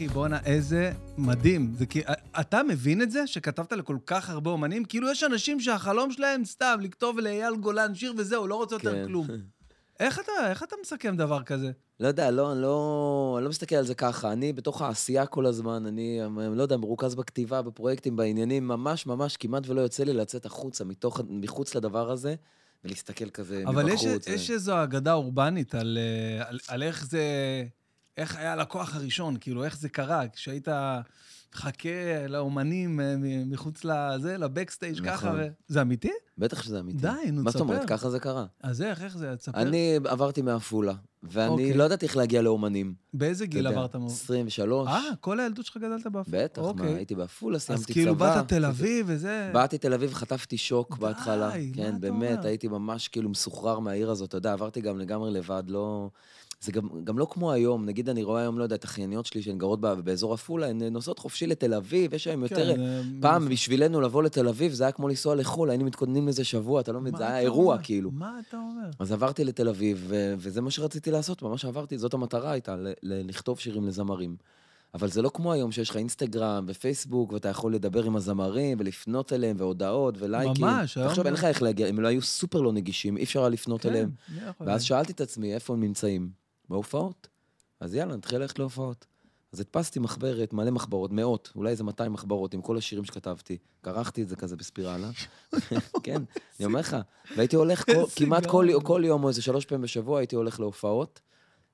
[0.06, 1.74] אחי, בואנה, איזה מדהים.
[1.78, 2.02] זה כי...
[2.39, 4.86] אתה מבין את זה שכתבת לכל כך הרבה אומנים?
[4.86, 9.06] כאילו, יש אנשים שהחלום שלהם סתם לכתוב לאייל גולן שיר וזהו, לא רוצה יותר כן.
[9.08, 9.28] כלום.
[10.00, 11.72] איך אתה, איך אתה מסכם דבר כזה?
[12.00, 14.32] לא יודע, לא, אני לא, לא מסתכל על זה ככה.
[14.32, 19.38] אני בתוך העשייה כל הזמן, אני, אני לא יודע, מרוכז בכתיבה, בפרויקטים, בעניינים, ממש ממש
[19.38, 22.36] כמעט ולא יוצא לי לצאת החוצה, מתוך, מחוץ לדבר הזה,
[22.84, 24.28] ולהסתכל כזה אבל יש, מבחוץ.
[24.28, 27.22] יש ו- איזו אגדה אורבנית על, אה, על, על איך זה...
[28.17, 30.67] איך היה הלקוח הראשון, כאילו, איך זה קרה, כשהיית
[31.56, 35.39] מחכה לאומנים אה, מחוץ לזה, לבקסטייג' ככה, נכון.
[35.39, 35.47] ו...
[35.67, 36.12] זה אמיתי?
[36.38, 36.97] בטח שזה אמיתי.
[36.97, 37.80] די, נו, מה זאת אומרת?
[37.80, 37.97] תספר.
[37.97, 38.45] ככה זה קרה.
[38.63, 39.36] אז איך, איך זה?
[39.36, 39.62] תספר.
[39.62, 41.73] אני עברתי מעפולה, ואני אוקיי.
[41.73, 42.93] לא ידעתי איך להגיע לאומנים.
[43.13, 43.95] באיזה אתה גיל עברת?
[43.95, 44.88] מ- 23.
[44.88, 46.43] אה, כל הילדות שלך גדלת בעפולה?
[46.43, 46.93] בטח, מה, אוקיי.
[46.95, 47.93] הייתי בעפולה, סיימתי אז צבא.
[47.93, 49.49] כאילו באת תל אביב וזה...
[49.54, 51.47] באתי תל אביב, חטפתי שוק די, בהתחלה.
[51.47, 52.47] מה כן, אתה באמת, אומר?
[52.47, 56.10] הייתי ממש כאילו מסוחרר מהעיר הזאת, אתה יודע, עברתי גם לגמרי לבד, לא...
[56.62, 59.41] זה גם, גם לא כמו היום, נגיד אני רואה היום, לא יודע, את אחייניות שלי
[59.41, 62.76] שהן גרות באזור עפולה, הן נוסעות חופשי לתל אביב, יש להן יותר...
[62.76, 66.82] כן, פעם בשבילנו לבוא לתל אביב זה היה כמו לנסוע לחו"ל, היינו מתכוננים לזה שבוע,
[66.82, 67.84] אתה לא מבין, זה היה אירוע אומר?
[67.84, 68.12] כאילו.
[68.12, 68.89] מה אתה אומר?
[69.00, 72.94] אז עברתי לתל אביב, ו- וזה מה שרציתי לעשות, ממש עברתי, זאת המטרה הייתה, ל-
[73.04, 74.36] ל- לכתוב שירים לזמרים.
[74.94, 79.34] אבל זה לא כמו היום שיש לך אינסטגרם ופייסבוק, ואתה יכול לדבר עם הזמרים ולפנות
[79.34, 80.65] אליהם, והודעות ולייקים.
[80.65, 83.39] ממש, היום- תחשוב, אין לך איך להגיע, הם לא היו סופר לא נגישים, אי אפשר
[83.39, 84.10] היה לפנות כן, אליהם.
[84.62, 84.84] ואז?
[84.84, 86.44] שאלתי את עצמי, איפה הם נמצאים?
[86.69, 87.28] בהופעות.
[87.80, 89.06] אז יאללה, נתחיל ללכת להופעות.
[89.54, 93.58] אז הדפסתי מחברת, מלא מחברות, מאות, אולי איזה 200 מחברות עם כל השירים שכתבתי.
[93.84, 95.10] כרכתי את זה כזה בספירלה.
[96.04, 96.21] כן,
[96.60, 96.97] אני אומר לך.
[97.36, 98.45] והייתי הולך כל, כמעט.
[98.84, 101.21] כל יום או איזה שלוש פעמים בשבוע הייתי הולך להופעות.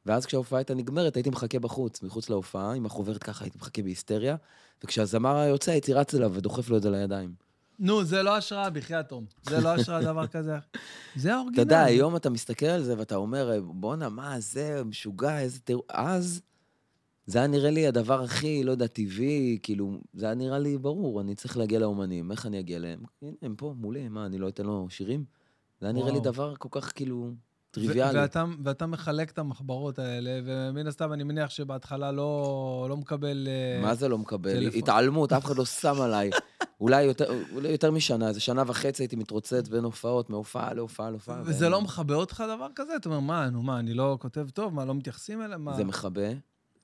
[0.05, 4.35] ואז כשההופעה הייתה נגמרת, הייתי מחכה בחוץ, מחוץ להופעה, עם החוברת ככה, הייתי מחכה בהיסטריה.
[4.83, 7.33] וכשהזמר היה יוצא, הייתי רץ אליו ודוחף לו את זה לידיים.
[7.79, 9.25] נו, זה לא השראה, בחייאת תום.
[9.43, 10.55] זה לא השראה, דבר כזה.
[11.15, 11.53] זה האורגינל.
[11.53, 15.83] אתה יודע, היום אתה מסתכל על זה ואתה אומר, בואנה, מה זה, משוגע, איזה תיאור...
[15.89, 16.41] אז,
[17.25, 21.21] זה היה נראה לי הדבר הכי, לא יודע, טבעי, כאילו, זה היה נראה לי ברור,
[21.21, 23.03] אני צריך להגיע לאומנים, איך אני אגיע אליהם?
[23.21, 25.25] הנה, הם פה, מולי, מה, אני לא אתן לו שירים?
[25.81, 26.19] זה היה נראה לי.
[26.19, 27.31] דבר כל כך, כאילו,
[27.71, 28.19] טריוויאלי.
[28.19, 32.35] ואתה, ואתה מחלק את המחברות האלה, ומן הסתם אני מניח שבהתחלה לא,
[32.89, 33.47] לא מקבל...
[33.47, 34.51] אה, מה זה לא מקבל?
[34.53, 34.79] טלפון.
[34.79, 36.29] התעלמות, אף אחד לא שם עליי.
[36.81, 41.41] אולי יותר, אולי יותר משנה, איזה שנה וחצי הייתי מתרוצץ בין הופעות, מהופעה להופעה להופעה.
[41.45, 42.95] וזה ואין- לא מכבה אותך דבר כזה?
[42.95, 44.73] אתה אומר, מה, נו, מה, אני לא כותב טוב?
[44.73, 45.65] מה, לא מתייחסים אליהם?
[45.65, 45.73] מה?
[45.73, 46.21] זה מכבה,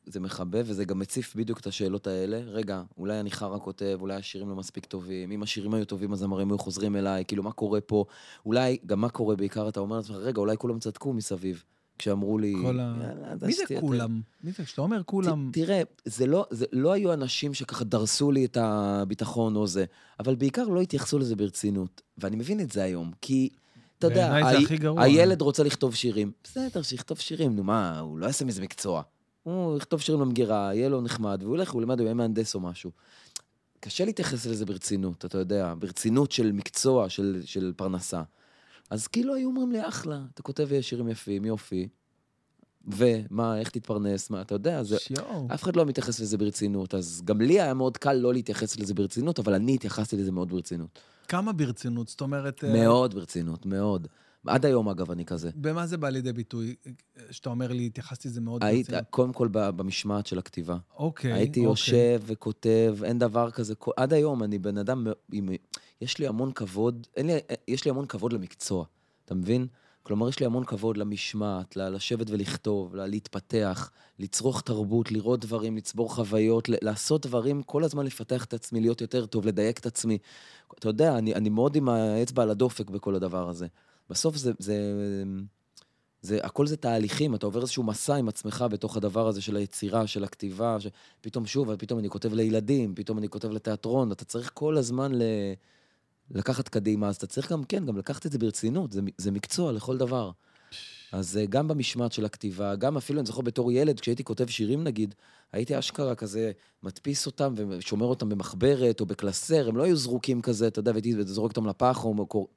[0.08, 2.38] זה מכבה, וזה גם מציף בדיוק את השאלות האלה.
[2.38, 6.20] רגע, אולי אני חרא כותב, אולי השירים לא מספיק טובים, אם השירים היו טובים, אז
[6.22, 8.06] הזמרים היו חוזרים אליי, כאילו, מה קורה פה?
[8.46, 11.64] אולי, גם מה קורה בעיקר, אתה אומר לעצמך, רגע, אולי כולם צדקו מסביב.
[12.00, 14.22] כשאמרו לי, כל ה- יאללה, מי זה כולם?
[14.44, 14.64] מי זה?
[14.66, 15.50] כשאתה אומר כולם...
[15.52, 19.86] ת- תראה, זה לא, זה לא היו אנשים שככה דרסו לי את הביטחון או זה,
[20.20, 22.02] אבל בעיקר לא התייחסו לזה ברצינות.
[22.18, 23.50] ואני מבין את זה היום, כי,
[24.00, 24.34] אתה יודע,
[24.78, 25.04] גרוע.
[25.04, 26.32] הילד רוצה לכתוב שירים.
[26.44, 29.02] בסדר, שיכתוב שירים, נו מה, הוא לא יעשה מזה מקצוע.
[29.48, 32.60] הוא יכתוב שירים למגירה, יהיה לו נחמד, והוא ילך, הוא ילמד, הוא יהיה מהנדס או
[32.60, 32.92] משהו.
[33.80, 38.22] קשה להתייחס לזה ברצינות, אתה יודע, ברצינות של מקצוע, של, של פרנסה.
[38.90, 41.88] אז כאילו היו אומרים לי, אחלה, אתה כותב שירים יפים, יופי.
[42.88, 45.00] ומה, איך תתפרנס, מה, אתה יודע, זה...
[45.00, 45.48] שיואו.
[45.54, 48.94] אף אחד לא מתייחס לזה ברצינות, אז גם לי היה מאוד קל לא להתייחס לזה
[48.94, 51.00] ברצינות, אבל אני התייחסתי לזה מאוד ברצינות.
[51.28, 52.08] כמה ברצינות?
[52.08, 52.64] זאת אומרת...
[52.64, 54.08] אה, מאוד ברצינות, מאוד.
[54.50, 55.50] עד היום, אגב, אני כזה.
[55.56, 56.76] במה זה בא לידי ביטוי?
[57.32, 59.10] שאתה אומר לי, התייחסתי לזה מאוד היית, ברצינות.
[59.10, 60.78] קודם כל במשמעת של הכתיבה.
[60.96, 61.72] אוקיי, הייתי אוקיי.
[61.72, 63.74] יושב וכותב, אין דבר כזה.
[63.98, 65.50] עד היום אני בן אדם, עם,
[66.02, 67.34] יש לי המון כבוד, לי,
[67.68, 68.86] יש לי המון כבוד למקצוע,
[69.26, 69.68] אתה מבין?
[70.08, 76.70] כלומר, יש לי המון כבוד למשמעת, לשבת ולכתוב, להתפתח, לצרוך תרבות, לראות דברים, לצבור חוויות,
[76.82, 80.18] לעשות דברים, כל הזמן לפתח את עצמי, להיות יותר טוב, לדייק את עצמי.
[80.80, 83.68] אתה יודע, אני, אני מאוד עם האצבע על הדופק בכל הדבר הזה.
[84.10, 84.94] בסוף זה, זה,
[86.22, 90.08] זה, הכל זה תהליכים, אתה עובר איזשהו מסע עם עצמך בתוך הדבר הזה של היצירה,
[90.08, 94.78] של הכתיבה, שפתאום שוב, פתאום אני כותב לילדים, פתאום אני כותב לתיאטרון, אתה צריך כל
[94.78, 95.22] הזמן ל...
[96.32, 99.72] לקחת קדימה, אז אתה צריך גם, כן, גם לקחת את זה ברצינות, זה, זה מקצוע
[99.72, 100.32] לכל דבר.
[101.12, 104.84] אז אה, גם במשמעת של הכתיבה, גם אפילו, אני זוכר בתור ילד, כשהייתי כותב שירים
[104.84, 105.16] נגיד,
[105.52, 106.52] הייתי אשכרה כזה
[106.84, 111.14] מדפיס אותם ושומר אותם במחברת או בקלסר, הם לא היו זרוקים כזה, אתה יודע, והייתי
[111.24, 112.48] זורק אותם לפח או...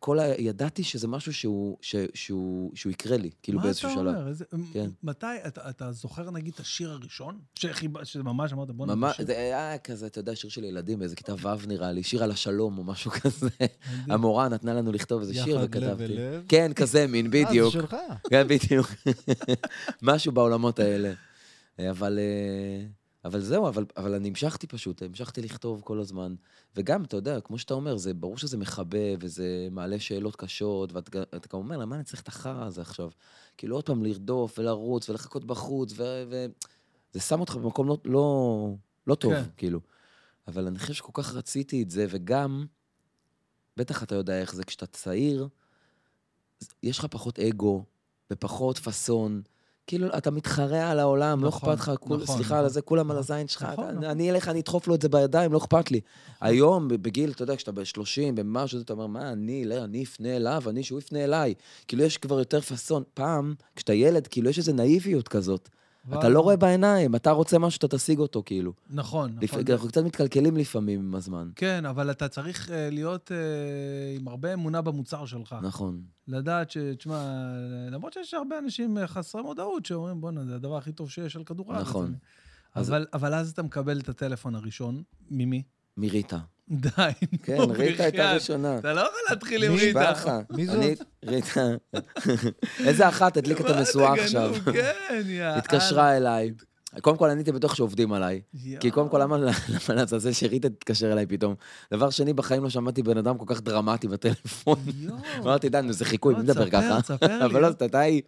[0.00, 4.02] הכל, היה- ידעתי שזה משהו שהוא, ש, שהוא, שהוא יקרה לי, כאילו באיזשהו שלב.
[4.04, 4.28] מה אתה אומר?
[4.28, 4.90] איזה- כן.
[5.02, 7.38] מתי, אתה, אתה זוכר נגיד את השיר הראשון?
[7.58, 9.26] שחיב- שממש אמרת, בוא ממש, נשיר.
[9.26, 12.30] זה היה כזה, אתה יודע, שיר של ילדים באיזה כיתה ו' נראה לי, שיר על
[12.30, 13.48] השלום או משהו כזה.
[14.08, 15.86] המורה נתנה לנו לכתוב איזה שיר יחד וכתבתי.
[15.86, 16.44] לב אל לב?
[16.48, 17.72] כן, כזה מין, אה, בדיוק.
[17.72, 17.96] זה שלך.
[18.30, 18.86] כן, בדיוק.
[20.02, 21.12] משהו בעולמות האלה.
[21.90, 22.86] אבל, אה,
[23.24, 26.34] אבל זהו, אבל, אבל אני המשכתי פשוט, המשכתי לכתוב כל הזמן.
[26.76, 31.22] וגם, אתה יודע, כמו שאתה אומר, זה ברור שזה מכבה, וזה מעלה שאלות קשות, ואתה
[31.22, 33.10] אתה גם אומר, למה אני צריך את החרא הזה עכשיו?
[33.56, 36.02] כאילו, עוד פעם לרדוף ולרוץ ולחכות בחוץ, ו...
[36.30, 36.46] ו...
[37.12, 38.74] זה שם אותך במקום לא, לא,
[39.06, 39.42] לא טוב, כן.
[39.56, 39.80] כאילו.
[40.48, 42.66] אבל אני חושב שכל כך רציתי את זה, וגם,
[43.76, 45.48] בטח אתה יודע איך זה, כשאתה צעיר,
[46.82, 47.84] יש לך פחות אגו
[48.30, 49.42] ופחות פאסון.
[49.90, 52.64] כאילו, אתה מתחרע על העולם, לא נכון, אכפת לך, כול, נכון, סליחה נכון.
[52.64, 53.34] על זה, כולם על נכון.
[53.36, 54.04] הזין שלך, נכון, נכון.
[54.04, 56.00] אני אלך, אני אדחוף לו את זה בידיים, לא אכפת לי.
[56.40, 60.62] היום, בגיל, אתה יודע, כשאתה ב-30, במשהו, אתה אומר, מה, אני, לא, אני אפנה אליו,
[60.68, 61.54] אני שהוא יפנה אליי.
[61.88, 63.02] כאילו, יש כבר יותר פאסון.
[63.14, 65.68] פעם, כשאתה ילד, כאילו, יש איזו נאיביות כזאת.
[66.18, 68.72] אתה לא רואה בעיניים, אתה רוצה משהו, אתה תשיג אותו, כאילו.
[68.90, 69.64] נכון, לפ- נכון.
[69.70, 71.50] אנחנו קצת מתקלקלים לפעמים עם הזמן.
[71.56, 73.36] כן, אבל אתה צריך אה, להיות אה,
[74.16, 75.56] עם הרבה אמונה במוצר שלך.
[75.62, 76.00] נכון.
[76.28, 76.76] לדעת ש...
[76.98, 77.32] תשמע,
[77.90, 81.44] למרות שיש הרבה אנשים אה, חסרי מודעות שאומרים, בואנה, זה הדבר הכי טוב שיש על
[81.44, 81.80] כדורגל.
[81.80, 82.14] נכון.
[82.74, 82.88] אז...
[82.90, 85.62] אבל, אבל אז אתה מקבל את הטלפון הראשון, ממי?
[85.96, 86.38] מריטה.
[86.70, 86.90] די,
[87.42, 88.32] כן, נו, ריטה הייתה.
[88.32, 88.78] ראשונה.
[88.78, 90.40] אתה לא יכול להתחיל עם ריטה.
[90.50, 91.02] מי זאת?
[91.24, 91.68] ריטה.
[92.86, 94.12] איזה אחת הדליק את המשואה?
[94.12, 94.54] עכשיו.
[94.72, 95.44] כן, יא...
[95.44, 96.50] התקשרה אליי.
[97.00, 98.40] קודם כל, אני הייתי בטוח שעובדים עליי.
[98.80, 99.38] כי קודם כל, למה
[99.94, 101.54] לעזאזל שריטה תתקשר אליי פתאום?
[101.92, 104.78] דבר שני, בחיים לא שמעתי בן אדם כל כך דרמטי בטלפון.
[105.38, 106.98] אמרתי, דן, זה חיקוי, מי מדבר ככה?
[107.44, 108.22] אבל לא, אתה היא...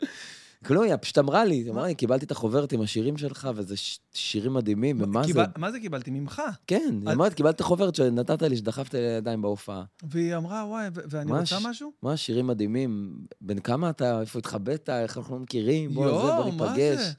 [0.67, 3.99] כלום, היא פשוט אמרה לי, אמרה לי, קיבלתי את החוברת עם השירים שלך, וזה ש-
[4.15, 5.43] שירים מדהימים, ומה זה?
[5.57, 6.11] מה זה קיבלתי?
[6.11, 6.43] ממך.
[6.67, 9.85] כן, היא את- אמרת, קיבלת את החוברת שנתת לי, שדחפת לי לידיים בהופעה.
[10.11, 11.53] והיא אמרה, וואי, ו- ואני ממש.
[11.53, 11.93] רוצה משהו?
[12.03, 13.15] מה, שירים מדהימים.
[13.41, 16.99] בן כמה אתה, איפה התחבאת, איך אנחנו לא מכירים, בוא, זה, יואו, בוא מה ניפגש.
[16.99, 17.13] זה?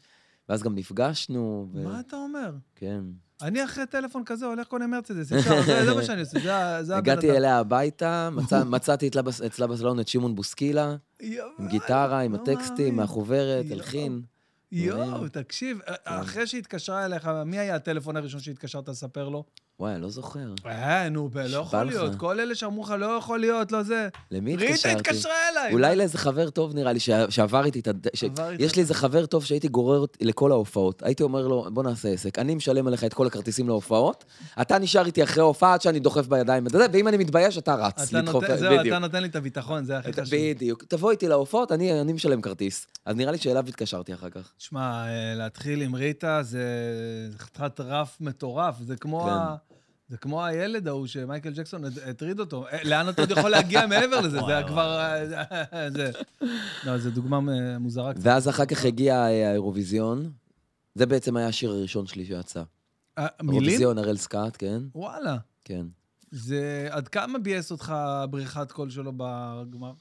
[0.49, 1.83] ואז גם נפגשנו, ו...
[1.83, 2.51] מה אתה אומר?
[2.75, 3.01] כן.
[3.41, 5.39] אני אחרי טלפון כזה הולך קונה מרצדס, זה
[5.85, 6.97] זה מה שאני עושה, זה הבן אדם.
[6.97, 12.33] הגעתי אליה הביתה, מצא- מצאתי אצלה בס- אצלה בסלון את שמעון בוסקילה, עם גיטרה, עם
[12.33, 12.95] לא הטקסטים.
[12.95, 13.65] מהחוברת.
[13.71, 14.21] הלחין.
[14.71, 15.27] יואו, דברים.
[15.27, 15.93] תקשיב, כן.
[16.03, 19.43] אחרי שהתקשרה אליך, מי היה הטלפון הראשון שהתקשרת לספר לו?
[19.83, 20.39] וואי, אני לא זוכר.
[20.65, 21.87] אה, נו, ב- לא יכול לך.
[21.93, 22.15] להיות.
[22.15, 24.07] כל אלה שאמרו לך, לא יכול להיות, לא זה.
[24.31, 24.95] למי ריטה התקשרתי?
[24.99, 25.73] התקשרה אליי.
[25.73, 28.07] אולי לאיזה חבר טוב נראה לי, שעבר איתי את הד...
[28.13, 28.23] ש...
[28.23, 28.63] עבר איתך.
[28.63, 31.03] יש לי איזה חבר טוב שהייתי גורר לכל ההופעות.
[31.03, 34.25] הייתי אומר לו, בוא נעשה עסק, אני משלם עליך את כל הכרטיסים להופעות,
[34.61, 37.75] אתה נשאר איתי אחרי ההופעה עד שאני דוחף בידיים, אתה יודע, ואם אני מתבייש, אתה
[37.75, 38.87] רץ אתה לדחוף, נותן- זהו, בדיוק.
[38.87, 40.25] אתה נותן לי את הביטחון, זה הכי חשוב.
[40.31, 40.83] בדיוק.
[40.83, 42.87] תבוא איתי להופעות, אני אני משלם כרטיס.
[43.05, 44.51] אז נראה לי שאליו התקשרתי אחר כך.
[44.57, 46.63] תשמע, אה, להתחיל עם ריטה זה
[47.31, 48.75] זה חתיכת רף מטורף.
[48.81, 49.29] זה כמו כן.
[49.29, 49.55] ה...
[50.13, 52.67] זה כמו הילד ההוא שמייקל ג'קסון הט- הטריד אותו.
[52.67, 54.39] אה, לאן אתה עוד יכול להגיע מעבר לזה?
[54.45, 54.99] זה היה כבר...
[54.99, 56.11] אה, זה...
[56.85, 58.21] לא, זו דוגמה אה, מוזרה קצת.
[58.23, 60.31] ואז אחר כך הגיע האירוויזיון.
[60.95, 62.63] זה בעצם היה השיר הראשון שלי שיצא.
[63.19, 63.29] מילים?
[63.51, 64.81] אירוויזיון, הראל סקאט, כן?
[64.95, 65.37] וואלה.
[65.65, 65.85] כן.
[66.31, 66.87] זה...
[66.89, 67.93] עד כמה ביאס אותך
[68.29, 69.93] בריחת קול שלו בגמר?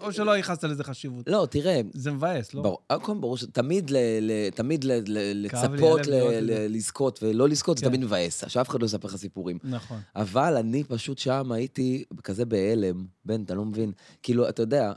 [0.00, 1.28] או שלא ייחסת לזה חשיבות?
[1.28, 2.62] לא, תראה, זה מבאס, לא?
[2.62, 6.38] ברור, קודם ברור שתמיד ל, ל, תמיד ל, ל, לצפות ל, זה.
[6.40, 7.88] ל, לזכות ולא לזכות, זה כן.
[7.88, 9.58] תמיד מבאס, שאף אחד לא יספר לך סיפורים.
[9.64, 10.00] נכון.
[10.16, 13.92] אבל אני פשוט שם הייתי כזה בהלם, בן, אתה לא מבין.
[14.22, 14.92] כאילו, אתה יודע,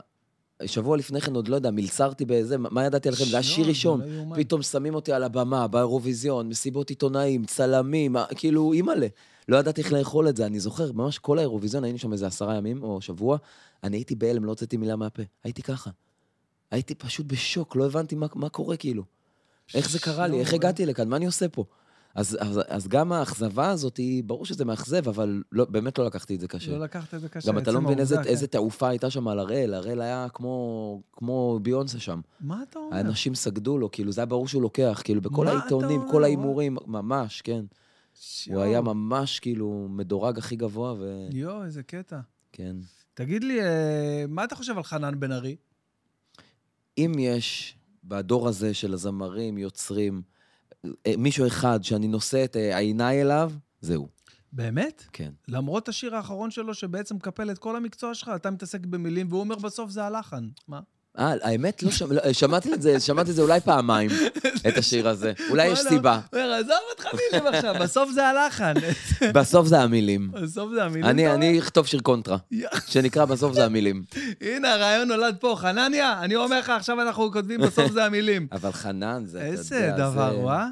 [0.66, 3.24] שבוע לפני כן עוד לא יודע, מלצרתי באיזה, מה ידעתי עליכם?
[3.24, 4.00] זה היה שיר ראשון.
[4.00, 4.36] לא.
[4.36, 9.06] פתאום שמים אותי על הבמה, באירוויזיון, מסיבות עיתונאים, צלמים, כאילו, אימא'לה.
[9.48, 12.56] לא ידעתי איך לאכול את זה, אני זוכר, ממש כל האירוויזיון, היינו שם איזה עשרה
[12.56, 13.36] ימים או שבוע,
[13.84, 15.22] אני הייתי בהלם, לא הוצאתי מילה מהפה.
[15.44, 15.90] הייתי ככה.
[16.70, 19.02] הייתי פשוט בשוק, לא הבנתי מה, מה קורה כאילו.
[19.74, 21.64] איך זה קרה לי, איך הגעתי לכאן, מה אני עושה פה?
[22.16, 26.34] אז, אז, אז גם האכזבה הזאת, היא, ברור שזה מאכזב, אבל לא, באמת לא לקחתי
[26.34, 26.70] את זה קשה.
[26.72, 27.48] לא לקחת את זה קשה.
[27.48, 28.52] גם אתה לא מבין איזה, העובדה, איזה כן.
[28.52, 32.20] תעופה הייתה שם על הראל, הראל היה כמו, כמו ביונסה שם.
[32.40, 32.96] מה אתה אומר?
[32.96, 36.00] האנשים סגדו לו, כאילו, זה היה ברור שהוא לוקח, כאילו, בכל העיתונים?
[36.10, 37.64] כל ההימורים, ממש, כן.
[38.14, 38.54] שיו.
[38.54, 40.94] הוא היה ממש, כאילו, מדורג הכי גבוה,
[41.32, 42.20] יואו, איזה קטע.
[42.50, 42.76] וכן.
[43.14, 45.56] תגיד לי, אה, מה אתה חושב על חנן בן ארי?
[46.98, 50.22] אם יש בדור הזה של הזמרים, יוצרים,
[51.18, 54.08] מישהו אחד שאני נושא את אה, עיניי אליו, זהו,
[54.52, 55.04] באמת?
[55.12, 55.32] כן.
[55.48, 59.56] למרות השיר האחרון שלו, שבעצם מקפל את כל המקצוע שלך, אתה מתעסק במילים, והוא אומר
[59.56, 60.48] בסוף זה הלחן.
[60.68, 60.80] מה?
[61.18, 64.10] אה, האמת, לא שמ- לא, שמעתי את זה, שמעתי את זה אולי פעמיים,
[64.68, 65.32] את השיר הזה.
[65.50, 66.20] אולי יש סיבה.
[66.32, 68.74] עזוב אותך מילים עכשיו, בסוף זה הלחן.
[69.34, 70.30] בסוף זה המילים.
[70.32, 71.04] בסוף זה המילים.
[71.04, 72.36] אני אכתוב שיר קונטרה?
[72.86, 74.02] שנקרא בסוף זה המילים.
[74.40, 75.56] הנה, הרעיון נולד פה.
[75.58, 78.46] חנניה, אני אומר לך, עכשיו אנחנו כותבים, בסוף זה המילים.
[78.52, 80.66] אבל חנן, זה, אתה יודע, איזה דבר, זה- וואה.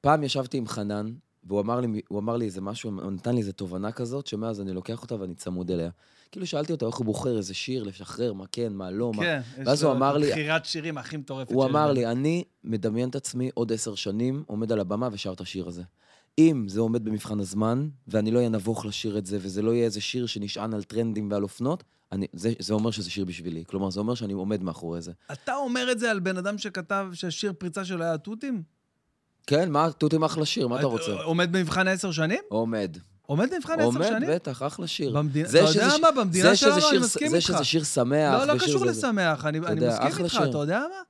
[0.00, 1.06] פעם ישבתי עם חנן,
[1.46, 4.60] והוא אמר לי, הוא אמר לי איזה משהו, הוא נתן לי איזה תובנה כזאת, שמאז
[4.60, 5.90] אני לוקח אותה ואני צמוד אליה.
[6.32, 9.22] כאילו שאלתי אותו איך הוא בוחר איזה שיר לשחרר, מה כן, מה לא, מה...
[9.22, 11.92] כן, יש לו לי- בחירת שירים הכי מטורפת הוא אמר.
[11.92, 15.82] לי, אני מדמיין את עצמי עוד עשר שנים, עומד על הבמה ושר את השיר הזה.
[16.38, 19.84] אם זה עומד במבחן הזמן, ואני לא אהיה נבוך לשיר את זה, וזה לא יהיה
[19.84, 23.64] איזה שיר שנשען על טרנדים ועל אופנות, אני, זה, זה אומר שזה שיר בשבילי.
[23.66, 25.12] כלומר, זה אומר שאני עומד מאחורי זה.
[25.32, 28.62] אתה אומר את זה על בן אדם שכתב שהשיר פריצה שלו היה תותים?
[29.46, 31.12] כן, מה, תותים אחלה שיר, מה אתה רוצה?
[31.12, 32.38] עומד במבחן עשר שנים?
[32.48, 32.96] עומד.
[33.26, 34.28] עומד במבחן עשר עומד, שנים?
[34.32, 35.12] בטח, אחלה שיר.
[35.12, 36.10] במדינה- זה אתה יודע מה?
[36.10, 37.46] במדינה זה שלנו אני מסכים זה איתך.
[37.46, 38.40] שזה שיר שמח.
[38.46, 40.38] לא, לא קשור זה- לשמח, אני מסכים איתך.
[40.50, 41.02] אתה יודע מה?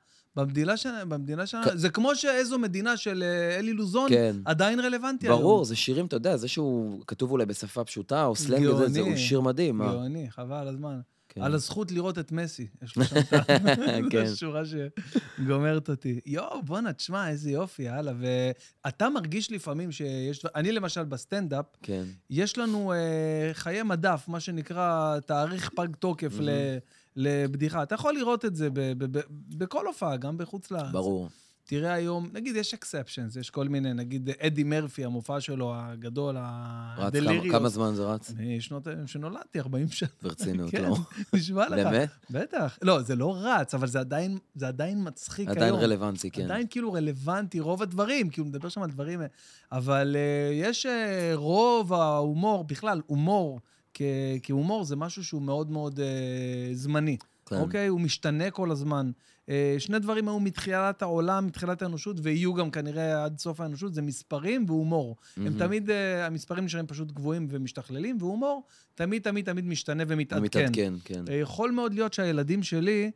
[0.42, 4.36] במדינה של- במדינה שלנו, זה כמו שאיזו מדינה של אה, אלי לוזון כן.
[4.44, 5.40] עדיין רלוונטי היום.
[5.40, 8.84] ברור, זה שירים, אתה יודע, זה שהוא כתוב אולי בשפה פשוטה, או סלנג, גאוני.
[8.84, 9.78] וזה, זהו שיר מדהים.
[9.78, 9.92] מה?
[9.92, 11.00] גאוני, חבל הזמן.
[11.36, 11.42] כן.
[11.42, 12.66] על הזכות לראות את מסי.
[12.82, 14.26] יש לו שם את כן.
[14.26, 16.20] זו שורה שגומרת אותי.
[16.26, 18.12] יואו, בואנה, תשמע, איזה יופי, יאללה.
[18.18, 20.46] ואתה מרגיש לפעמים שיש...
[20.54, 22.04] אני למשל בסטנדאפ, כן.
[22.30, 26.50] יש לנו אה, חיי מדף, מה שנקרא תאריך פג תוקף ל,
[27.16, 27.82] לבדיחה.
[27.82, 30.92] אתה יכול לראות את זה ב, ב, ב, בכל הופעה, גם בחוץ לארץ.
[30.92, 31.28] ברור.
[31.68, 36.42] תראה היום, נגיד יש אקספשנס, יש כל מיני, נגיד אדי מרפי, המופע שלו הגדול, רץ
[36.96, 37.72] כמה- הדליריוס.
[37.72, 38.32] זמן זה רץ?
[38.38, 40.08] אני שנות, שנולדתי, 40 שנה.
[40.22, 40.96] ברצינות, כן, לא.
[41.32, 41.72] נשמע לך.
[41.86, 42.08] באמת?
[42.30, 42.78] בטח.
[42.82, 45.78] לא, זה לא רץ, אבל זה עדיין, זה עדיין מצחיק עדיין היום.
[45.80, 46.44] רלוונטי, כן.
[46.44, 49.22] עדיין כאילו רלוונטי, רוב הדברים, כי הוא מדבר שם על דברים...
[49.22, 49.26] אה,
[49.72, 50.88] אבל uh, יש uh,
[51.34, 53.60] רוב ההומור, בכלל, הומור,
[53.94, 54.02] כ-
[54.42, 56.02] כהומור זה משהו שהוא מאוד מאוד uh,
[56.74, 57.16] זמני.
[57.46, 57.56] כן.
[57.56, 57.86] אוקיי?
[57.86, 59.10] הוא משתנה כל הזמן.
[59.46, 64.02] Uh, שני דברים היו מתחילת העולם, מתחילת האנושות, ויהיו גם כנראה עד סוף האנושות, זה
[64.02, 65.16] מספרים והומור.
[65.36, 65.58] הם מהמם.
[65.58, 68.62] תמיד, uh, המספרים נשארים פשוט גבוהים ומשתכללים, והומור
[68.96, 70.44] תמיד, תמיד, תמיד משתנה ומתעדכן.
[70.44, 71.24] מתעדכן, כן.
[71.28, 73.10] אה, יכול מאוד להיות שהילדים שלי, אה,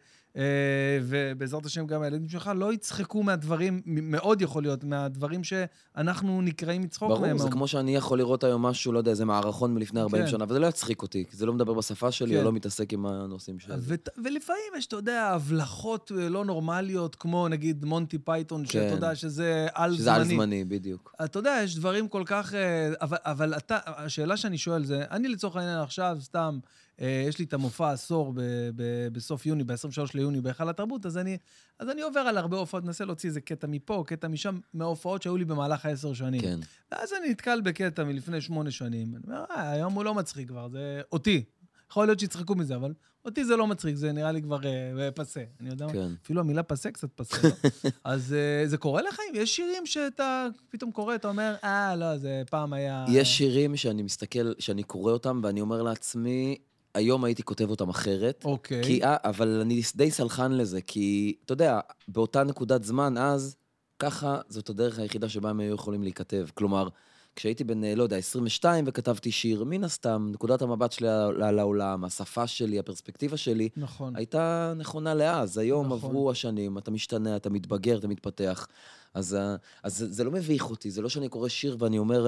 [1.03, 7.11] ובעזרת השם גם הילדים שלך, לא יצחקו מהדברים, מאוד יכול להיות, מהדברים שאנחנו נקראים מצחוק
[7.11, 7.37] מהם.
[7.37, 7.51] ברור, זה.
[7.51, 10.31] כמו שאני יכול לראות היום משהו, לא יודע, איזה מערכון מלפני 40 כן.
[10.31, 12.40] שנה, וזה לא יצחיק אותי, כי זה לא מדבר בשפה שלי, כן.
[12.40, 13.75] או לא מתעסק עם הנושאים שלי.
[14.19, 18.95] ולפעמים יש, אתה יודע, הבלחות אה, לא נורמליות, כמו נגיד מונטי פייתון, שאתה כן.
[18.95, 19.99] יודע שזה על-זמני.
[19.99, 21.14] שזה על זמני, בדיוק.
[21.25, 22.55] אתה יודע, יש דברים כל כך...
[22.55, 23.55] אה, אבל,
[23.87, 28.32] השאלה שאני שואל זה, אני לצורך העניין עכשיו, סתם, אה, יש לי את המופע עשור
[28.32, 28.40] ב,
[28.76, 31.38] ב, בסוף יוני, ב-23 ליוני, בהיכל התרבות, אז אני,
[31.78, 35.36] אז אני עובר על הרבה הופעות, מנסה להוציא איזה קטע מפה, קטע משם, מההופעות שהיו
[35.36, 36.40] לי במהלך העשר שנים.
[36.40, 36.60] כן.
[36.92, 39.14] ואז אני נתקל בקטע מלפני שמונה שנים.
[39.14, 41.44] אני אומר, אה, היום הוא לא מצחיק כבר, זה אותי.
[41.90, 42.92] יכול להיות שיצחקו מזה, אבל
[43.24, 45.42] אותי זה לא מצחיק, זה נראה לי כבר אה, פסה.
[45.60, 45.92] אני יודע מה?
[45.92, 46.08] כן.
[46.22, 47.48] אפילו המילה פסה קצת פסה.
[47.48, 47.50] לא?
[48.04, 49.18] אז אה, זה קורה לך?
[49.34, 53.04] יש שירים שאתה פתאום קורא, אתה אומר, אה, לא, זה פעם היה...
[53.08, 56.56] יש שירים שאני מסתכל, שאני קורא אותם, ואני אומר לעצמי,
[56.94, 58.42] היום הייתי כותב אותם אחרת.
[58.44, 58.85] אוקיי.
[58.85, 63.57] כי, אה, אבל אני די סלחן לזה, כי, אתה יודע, באותה נקודת זמן, אז,
[63.98, 66.46] ככה, זאת הדרך היחידה שבה הם היו יכולים להיכתב.
[66.55, 66.88] כלומר,
[67.37, 71.09] כשהייתי בן, אה, לא יודע, 22 וכתבתי שיר, מן הסתם, נקודת המבט שלי
[71.42, 74.16] על העולם, השפה שלי, הפרספקטיבה שלי, נכון.
[74.16, 75.59] הייתה נכונה לאז.
[75.59, 75.98] היום נכון.
[75.98, 78.66] עברו השנים, אתה משתנה, אתה מתבגר, אתה מתפתח.
[79.14, 82.26] אז, אה, אז זה, זה לא מביך אותי, זה לא שאני קורא שיר ואני אומר,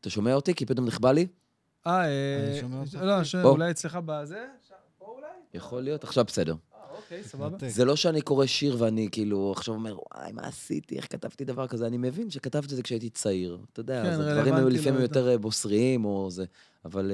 [0.00, 0.54] אתה שומע אותי?
[0.54, 1.26] כי פתאום נכבה לי?
[1.86, 2.94] אה, אה, אני שומע אותך.
[3.02, 3.48] לא, ש- פה.
[3.48, 4.46] אולי אצלך בזה?
[4.98, 5.26] פה אולי?
[5.54, 6.52] יכול להיות, עכשיו בסדר.
[6.74, 7.68] אה, אוקיי, סבבה.
[7.68, 11.66] זה לא שאני קורא שיר ואני כאילו עכשיו אומר, וואי, מה עשיתי, איך כתבתי דבר
[11.66, 11.86] כזה?
[11.86, 13.58] אני מבין שכתבתי את זה כשהייתי צעיר.
[13.72, 16.44] אתה יודע, כן, אז הדברים היו לפעמים לא יותר אה, בוסריים או זה.
[16.84, 17.12] אבל,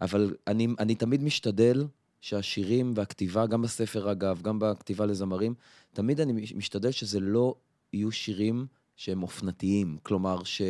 [0.00, 1.84] אבל אני, אני תמיד משתדל
[2.20, 5.54] שהשירים והכתיבה, גם בספר אגב, גם בכתיבה לזמרים,
[5.92, 7.54] תמיד אני מש- משתדל שזה לא
[7.92, 9.96] יהיו שירים שהם אופנתיים.
[10.02, 10.62] כלומר, ש...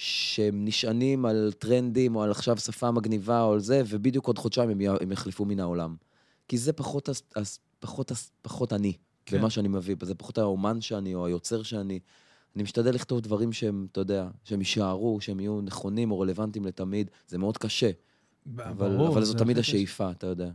[0.00, 4.70] שהם נשענים על טרנדים, או על עכשיו שפה מגניבה, או על זה, ובדיוק עוד חודשיים
[4.70, 4.88] הם, י...
[4.88, 5.96] הם יחלפו מן העולם.
[6.48, 8.92] כי זה פחות, הס- הס- פחות, הס- פחות אני,
[9.26, 9.38] כן.
[9.38, 11.98] במה שאני מביא, זה פחות האומן שאני, או היוצר שאני.
[12.56, 17.10] אני משתדל לכתוב דברים שהם, אתה יודע, שהם יישארו, שהם יהיו נכונים או רלוונטיים לתמיד.
[17.28, 17.90] זה מאוד קשה,
[18.58, 19.58] אבל, ברור, אבל זה זו תמיד.
[19.58, 20.50] השאיפה, אתה יודע.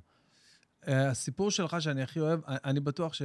[0.88, 3.22] הסיפור שלך שאני הכי אוהב, אני בטוח ש...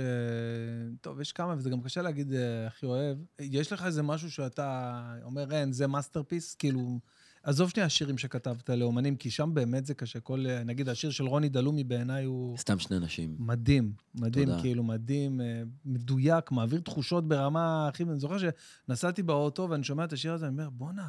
[1.00, 3.18] טוב, יש כמה, וזה גם קשה להגיד אה, הכי אוהב.
[3.40, 6.54] יש לך איזה משהו שאתה אומר, אין, זה masterpiece?
[6.54, 6.98] כאילו,
[7.42, 10.20] עזוב שנייה השירים שכתבת לאומנים, כי שם באמת זה קשה.
[10.20, 13.36] כל, אה, נגיד, השיר של רוני דלומי בעיניי הוא סתם שני אנשים.
[13.38, 14.60] מדהים, מדהים, תודה.
[14.60, 18.02] כאילו, מדהים, אה, מדויק, מעביר תחושות ברמה הכי...
[18.02, 21.08] אני זוכר שנסעתי באוטו ואני שומע את השיר הזה, אני אומר, בואנה,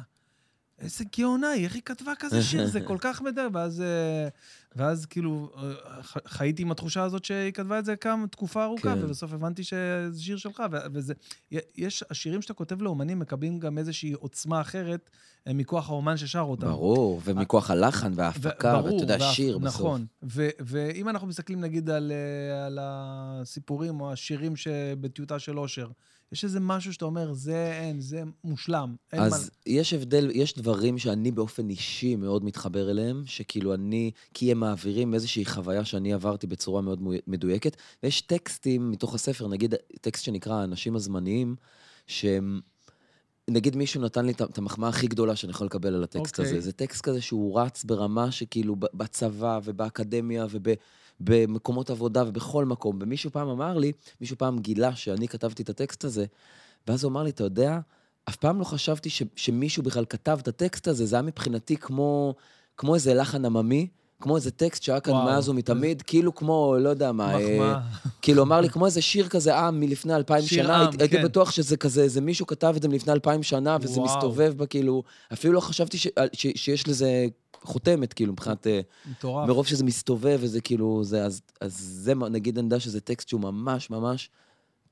[0.80, 2.66] איזה גאונה היא, איך היא כתבה כזה שיר?
[2.66, 3.54] זה כל כך מדהים.
[3.54, 4.28] ואז, אה,
[4.76, 5.72] ואז כאילו, אה,
[6.26, 9.04] חייתי עם התחושה הזאת שהיא כתבה את זה כמה, תקופה ארוכה, כן.
[9.04, 10.62] ובסוף הבנתי שזה שיר שלך.
[10.92, 11.14] וזה,
[11.76, 15.10] יש, השירים שאתה כותב לאומנים מקבלים גם איזושהי עוצמה אחרת
[15.48, 16.66] אה, מכוח האומן ששר אותם.
[16.66, 19.80] ברור, ומכוח הלחן וההפקה, ואתה יודע, שיר בסוף.
[19.80, 20.06] נכון.
[20.22, 22.12] ו- ואם אנחנו מסתכלים נגיד על,
[22.66, 25.88] על הסיפורים או השירים שבטיוטה של אושר,
[26.32, 28.94] יש איזה משהו שאתה אומר, זה אין, זה מושלם.
[29.12, 29.72] אין אז מה...
[29.72, 35.14] יש הבדל, יש דברים שאני באופן אישי מאוד מתחבר אליהם, שכאילו אני, כי הם מעבירים
[35.14, 40.96] איזושהי חוויה שאני עברתי בצורה מאוד מדויקת, ויש טקסטים מתוך הספר, נגיד טקסט שנקרא האנשים
[40.96, 41.56] הזמניים,
[42.06, 42.60] שהם...
[43.50, 46.52] נגיד מישהו נתן לי את המחמאה הכי גדולה שאני יכול לקבל על הטקסט אוקיי.
[46.52, 46.60] הזה.
[46.60, 50.46] זה טקסט כזה שהוא רץ ברמה שכאילו בצבא ובאקדמיה
[51.20, 52.98] ובמקומות עבודה ובכל מקום.
[53.00, 56.24] ומישהו פעם אמר לי, מישהו פעם גילה שאני כתבתי את הטקסט הזה,
[56.88, 57.78] ואז הוא אמר לי, אתה יודע,
[58.28, 62.34] אף פעם לא חשבתי ש, שמישהו בכלל כתב את הטקסט הזה, זה היה מבחינתי כמו,
[62.76, 63.88] כמו איזה לחן עממי,
[64.20, 65.14] כמו איזה טקסט שהיה כאן.
[65.14, 67.80] מאז ומתמיד, כאילו כמו, לא יודע מה, אה, מחמאה.
[68.22, 71.16] כאילו, אמר לי, כמו איזה שיר כזה עם מלפני אלפיים שיר שנה, עם, הייתי, הייתי
[71.16, 71.24] כן.
[71.24, 74.16] בטוח שזה כזה, איזה מישהו כתב את זה מלפני אלפיים שנה, וזה וואו.
[74.16, 75.02] מסתובב בה, כאילו,
[75.32, 77.26] אפילו לא חשבתי ש, ש, שיש לזה
[77.62, 78.80] חותמת, כאילו, מבחינת, אה,
[79.10, 79.48] מטורף.
[79.48, 83.40] מרוב שזה מסתובב, וזה כאילו, זה, אז, אז זה, נגיד, אני יודע שזה טקסט שהוא
[83.40, 84.30] ממש ממש,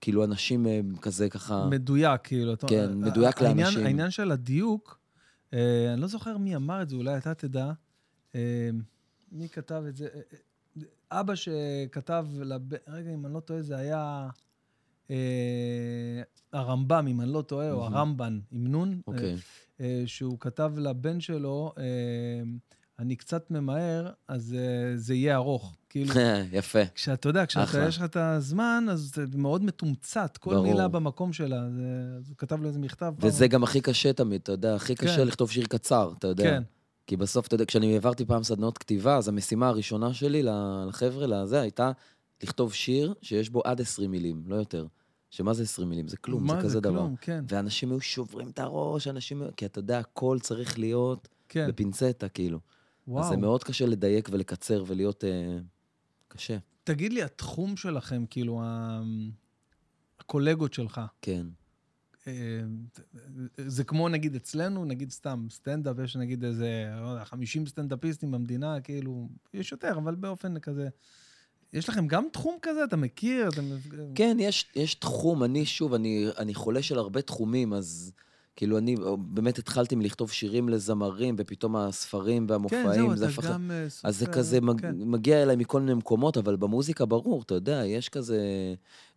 [0.01, 1.67] כאילו, אנשים אה, כזה ככה...
[1.71, 2.53] מדויק, כאילו.
[2.53, 3.87] אתה- כן, ה- מדויק העניין- לאנשים.
[3.87, 4.99] העניין של הדיוק,
[5.55, 7.73] אה, אני לא זוכר מי אמר את זה, אולי אתה תדע.
[8.35, 8.71] אה,
[9.33, 10.09] מי כתב את זה?
[10.15, 10.81] אה, אה,
[11.21, 12.61] אבא שכתב, לב...
[12.89, 14.29] רגע, אם אני לא טועה, זה היה...
[15.11, 17.95] אה, הרמב"ם, אם אני לא טועה, או מהמם.
[17.97, 19.33] הרמב"ן, עם נון, אוקיי.
[19.33, 19.37] אה,
[20.07, 21.85] שהוא כתב לבן שלו, אה,
[22.99, 25.77] אני קצת ממהר, אז אה, זה יהיה ארוך.
[25.89, 26.15] כאילו,
[26.53, 26.79] יפה.
[26.95, 27.89] כשאתה יודע, כשאתה, אחלה.
[27.89, 30.67] יש לך את הזמן, אז זה מאוד מתומצת, כל ברור.
[30.67, 31.71] מילה במקום שלה.
[31.71, 33.13] זה, אז הוא כתב לו איזה מכתב.
[33.19, 33.29] פעם.
[33.29, 35.27] וזה גם הכי קשה תמיד, אתה יודע, הכי קשה כן.
[35.27, 36.45] לכתוב שיר קצר, אתה יודע.
[36.45, 36.63] כן,
[37.07, 41.61] כי בסוף, אתה יודע, כשאני העברתי פעם סדנאות כתיבה, אז המשימה הראשונה שלי לחבר'ה, לזה,
[41.61, 41.93] הייתה
[42.43, 44.87] לכתוב שיר שיש בו עד 20 מילים, לא יותר.
[45.31, 46.09] שמה זה 20 מילים?
[46.09, 46.99] זה כלום, מה זה כזה דבר.
[46.99, 49.43] כלום, כן, ואנשים היו שוברים את הראש, אנשים...
[49.57, 51.69] כי אתה יודע, הכל צריך להיות כן.
[51.69, 52.61] בפינצטה, כאילו.
[53.09, 53.25] וואו.
[53.25, 55.59] אז זה מאוד קשה לדייק ולקצר ולהיות אה,
[56.29, 56.59] קשה.
[56.85, 59.03] תגיד לי, התחום שלכם, כאילו, ה-
[60.21, 61.47] הקולגות שלך, כן.
[62.27, 62.33] אה,
[63.67, 68.81] זה כמו נגיד אצלנו, נגיד סתם סטנדאפ, יש נגיד איזה, לא יודע, 50 סטנדאפיסטים במדינה,
[68.81, 70.89] כאילו, יש יותר, אבל באופן כזה.
[71.73, 72.85] יש לכם גם תחום כזה?
[72.85, 73.49] אתה מכיר?
[73.49, 73.61] אתה...
[74.15, 78.13] כן, יש, יש תחום, אני שוב, אני, אני חולה של הרבה תחומים, אז
[78.57, 83.51] כאילו אני באמת התחלתי מלכתוב שירים לזמרים, ופתאום הספרים והמופעים, כן, זהו, זה אתה הפך...
[83.51, 84.09] גם אה, סופר.
[84.09, 84.59] אז זה כזה.
[84.81, 84.95] כן.
[84.97, 88.41] מגיע אליי מכל מיני מקומות, אבל במוזיקה ברור, אתה יודע, יש כזה...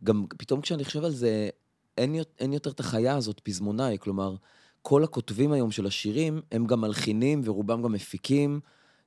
[0.03, 1.49] גם פתאום כשאני חושב על זה,
[1.97, 4.35] אין, אין יותר את החיה הזאת, פזמונאי, כלומר,
[4.81, 8.59] כל הכותבים היום של השירים, הם גם מלחינים ורובם גם מפיקים.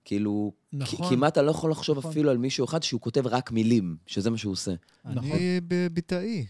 [0.04, 1.08] כאילו, נכון.
[1.10, 2.10] כמעט אני לא יכול לחשוב נכון.
[2.10, 4.74] אפילו על מישהו אחד שהוא כותב רק מילים, שזה מה שהוא עושה.
[5.04, 5.18] נכון.
[5.32, 6.46] אני בביטאי.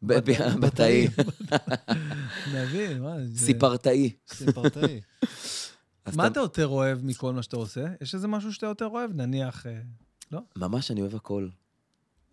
[0.00, 1.08] בתאי.
[2.54, 3.38] מבין, מה זה...
[3.46, 4.10] סיפרתאי.
[4.32, 5.00] סיפרתאי.
[6.16, 7.84] מה אתה- יותר אוהב מכל מה שאתה עושה?
[8.00, 9.10] יש איזה משהו שאתה יותר אוהב?
[9.14, 9.66] נניח...
[9.66, 9.80] אה,
[10.56, 11.48] ממש אני אוהב הכל.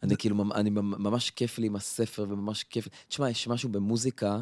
[0.03, 2.87] אני כאילו, אני ממ- ממש כיף לי עם הספר, וממש כיף...
[3.07, 4.41] תשמע, יש משהו במוזיקה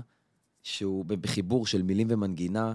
[0.63, 2.73] שהוא בחיבור של מילים ומנגינה,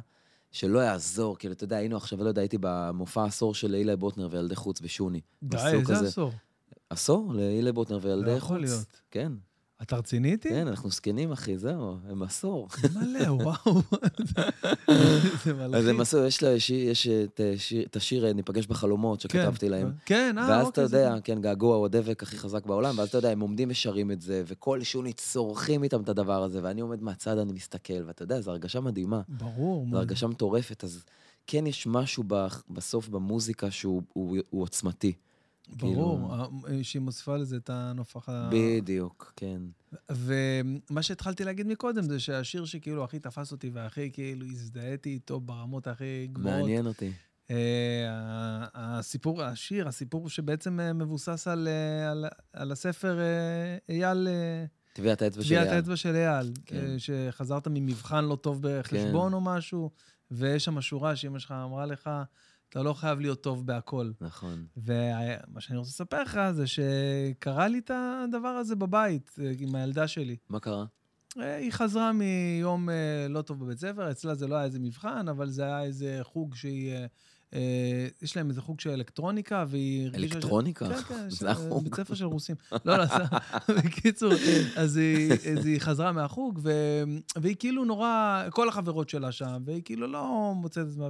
[0.53, 1.37] שלא יעזור.
[1.39, 4.81] כאילו, אתה יודע, היינו עכשיו, לא יודע, הייתי במופע עשור של אילי בוטנר וילדי חוץ
[4.81, 5.21] בשוני.
[5.43, 6.07] די, איזה הזה.
[6.09, 6.33] עשור.
[6.91, 8.45] עשור לאילי בוטנר וילדי לא חוץ.
[8.45, 9.01] יכול להיות.
[9.11, 9.33] כן,
[9.83, 10.49] אתה רציני איתי?
[10.49, 12.69] כן, אנחנו זקנים, אחי, זהו, הם עשור.
[12.95, 13.83] מלא, וואו.
[15.45, 15.87] זה אז מלחיץ.
[15.89, 19.93] הם עשו, יש לה- יש- יש את השיר- את השיר אה, "ניפגש בחלומות" שכתבתי להם.
[20.07, 21.21] כן, אה, ואז אתה אוקיי, זה יודע.
[21.25, 24.43] כן, געגוע הוא הדבק הכי חזק בעולם, ואז אתה יודע, הם עומדים ושרים את זה,
[24.47, 28.51] וכל שוני צורכים איתם את הדבר הזה, ואני עומד מהצד, אני מסתכל, ואתה יודע, זו
[28.51, 29.87] הרגשה מדהימה, ברור.
[29.91, 31.05] זו הרגשה מטורפת, אז
[31.47, 32.25] כן יש משהו
[32.71, 35.13] בסוף במוזיקה שהוא הוא- הוא עוצמתי.
[35.77, 36.29] ברור,
[36.67, 38.51] כאילו- שהיא מוסיפה לזה את הנופח ה...
[38.53, 39.61] בדיוק, כן.
[40.11, 45.87] ומה שהתחלתי להגיד מקודם זה שהשיר שכאילו הכי תפס אותי והכי כאילו הזדהיתי איתו ברמות
[45.87, 46.59] הכי גבוהות.
[46.61, 47.13] מעניין אותי.
[47.51, 47.55] ה-
[48.99, 51.69] הסיפור, השיר, הסיפור שבעצם מבוסס על,
[52.11, 53.25] על, על הספר אה,
[53.89, 54.29] אייל,
[54.93, 55.77] טביעת האצבע של טביעת אייל.
[55.77, 56.97] האצבע של אייל, כן.
[56.99, 59.91] שחזרת ממבחן לא טוב בחשבון או משהו,
[60.31, 62.11] ויש שם שורה שאמא שלך אמרה לך,
[62.69, 64.11] אתה לא חייב להיות טוב בהכל.
[64.21, 64.67] נכון.
[64.77, 70.09] ומה שאני רוצה לספר לך זה שקרה לי את הדבר הזה בבית אה, עם הילדה
[70.09, 70.37] שלי.
[70.49, 70.85] מה קרה?
[71.39, 75.29] אה, היא חזרה מיום אה, לא טוב בבית ספר, אצלה זה לא היה איזה מבחן,
[75.29, 76.93] אבל זה היה איזה חוג שהיא...
[77.55, 80.29] אה, אה, יש להם איזה חוג של אלקטרוניקה, והיא הרגישה...
[80.29, 80.89] ש- אלקטרוניקה?
[80.89, 81.85] כן, כן, זה לה- החוג.
[81.85, 82.57] בית ספר של רוסים.
[82.85, 83.15] לא, לא, זה-
[83.85, 84.33] בקיצור,
[84.77, 86.73] אז היא, אז היא חזרה מהחוג, ו...
[87.37, 91.09] והיא כאילו נורא, כל החברות שלה שם, והיא כאילו לא מוצאת את עצמה.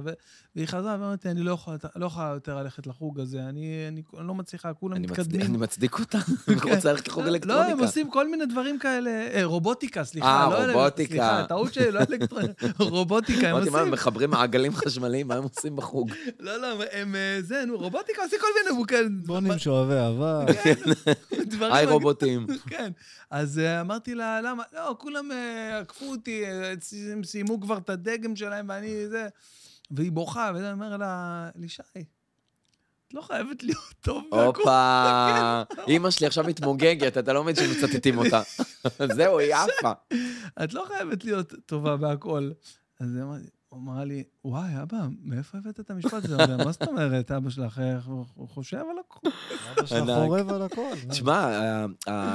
[0.55, 3.49] והיא חזרה ואומרת אני לא יכולה, לא יכולה יותר ללכת לחוג הזה, אני,
[3.87, 5.41] אני, אני לא מצליחה, כולם אני מתקדמים.
[5.41, 6.33] אני מצדיק אותה, כן.
[6.63, 7.67] אני רוצה ללכת לחוג לא, אלקטרוניקה.
[7.67, 9.09] לא, הם עושים כל מיני דברים כאלה.
[9.33, 10.27] אה, רובוטיקה, סליחה.
[10.27, 11.09] אה, לא, רובוטיקה.
[11.13, 12.67] סליחה, טעות שלי, לא אלקטרוניקה.
[12.79, 13.91] רובוטיקה, הם עושים.
[13.91, 16.11] מחברים מעגלים חשמליים, מה הם עושים בחוג?
[16.39, 17.15] לא, לא, הם...
[17.15, 18.85] אה, זה, נו, רובוטיקה עושים כל מיני...
[18.87, 20.45] כן, בונים שואבי אהבה.
[21.51, 21.73] דברים...
[21.73, 22.47] היי רובוטים.
[22.67, 22.91] כן.
[23.29, 24.63] אז אה, אמרתי לה, למה?
[24.73, 26.43] לא, כולם אה, עקפו אותי,
[27.11, 29.27] הם סיימו כבר את הדגם שלהם, ואני זה...
[29.91, 31.81] והיא בוכה, ואני אומר לה, לישי,
[33.07, 34.61] את לא חייבת להיות טוב בהכל.
[34.61, 38.41] הופה, אימא שלי עכשיו מתמוגגת, אתה לא מבין שמצטטים אותה.
[39.15, 39.91] זהו, היא עפה.
[40.63, 42.51] את לא חייבת להיות טובה בהכל.
[42.99, 46.37] אז לי- הוא אמר לי, וואי, אבא, מאיפה הבאת את המשפט הזה?
[46.65, 47.81] מה זאת אומרת, אבא שלך,
[48.47, 49.31] חושב על הכול?
[49.77, 49.99] אבא שלך.
[50.25, 50.91] חורב על הכל.
[51.09, 51.85] תשמע, ה-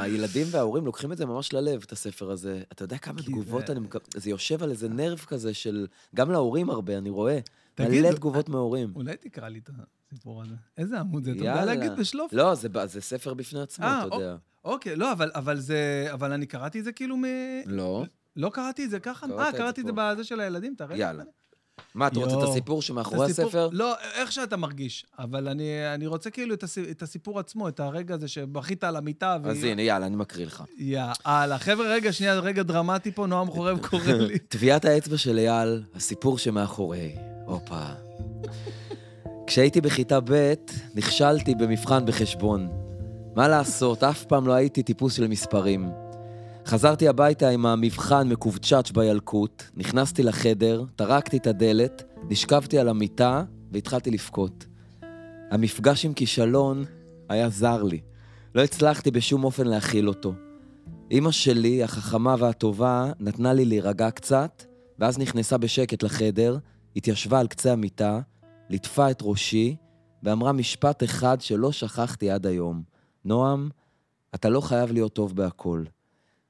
[0.03, 2.63] הילדים וההורים לוקחים את זה ממש ללב, את הספר הזה.
[2.73, 5.87] אתה יודע כמה תגובות זה- אני מקבל, זה יושב על איזה נרב כזה של...
[6.15, 7.39] גם להורים הרבה, אני רואה.
[7.75, 8.93] תגיד, מלא תגובות מהורים.
[8.97, 9.71] אולי תקרא לי את
[10.13, 10.55] הסיפור הזה.
[10.79, 11.31] איזה עמוד זה?
[11.31, 11.65] אתה יודע.
[11.65, 12.33] להגיד בשלוף?
[12.33, 12.55] לא,
[12.85, 14.37] זה ספר בפני עצמו, אה, אתה יודע.
[14.65, 16.07] אוקיי, לא, אבל- אבל זה...
[16.13, 17.25] אבל אני קראתי את זה כאילו מ...
[17.67, 18.05] לא.
[18.37, 19.27] לא קראתי את זה ככה?
[19.39, 19.93] אה, קראתי את זה.
[19.95, 20.97] בזה של הילדים, תראה.
[20.97, 21.25] יאללה.
[21.95, 22.43] מה, אתה רוצה את.
[22.49, 23.69] הסיפור שמאחורי הספר?
[23.73, 25.07] לא, איך שאתה מרגיש.
[25.19, 28.97] אבל אני, אני רוצה כאילו את, הס, את הסיפור עצמו, את הרגע הזה שבכית על
[28.97, 29.39] המיטה.
[29.45, 30.65] אז הנה, יאללה, אני מקריא לך.
[30.79, 31.59] יאללה.
[31.59, 34.39] חבר'ה, רגע, שנייה, רגע דרמטי פה, נועם חורב קורא לי.
[34.39, 37.15] טביעת האצבע של אייל, הסיפור שמאחורי.
[37.47, 37.87] הופה.
[39.47, 40.55] כשהייתי בכיתה ב',
[40.95, 42.69] נכשלתי במבחן בחשבון.
[43.37, 46.04] מה לעשות, אף פעם לא הייתי טיפוס של מספרים.
[46.67, 54.11] חזרתי הביתה עם המבחן מקובצ'אץ' בילקוט, נכנסתי לחדר, טרקתי את הדלת, נשכבתי על המיטה והתחלתי
[54.11, 54.67] לבכות.
[55.51, 56.85] המפגש עם כישלון
[57.29, 58.01] היה זר לי.
[58.55, 60.35] לא הצלחתי בשום אופן להכיל אותו.
[61.11, 64.65] אמא שלי, החכמה והטובה, נתנה לי להירגע קצת,
[64.99, 66.59] ואז נכנסה בשקט לחדר,
[66.97, 68.21] התיישבה על קצה המיטה,
[68.71, 69.77] ליטפה את ראשי,
[70.23, 72.83] ואמרה משפט אחד שלא שכחתי עד היום.
[73.25, 73.69] נועם,
[74.35, 75.85] אתה לא חייב להיות טוב בהכל.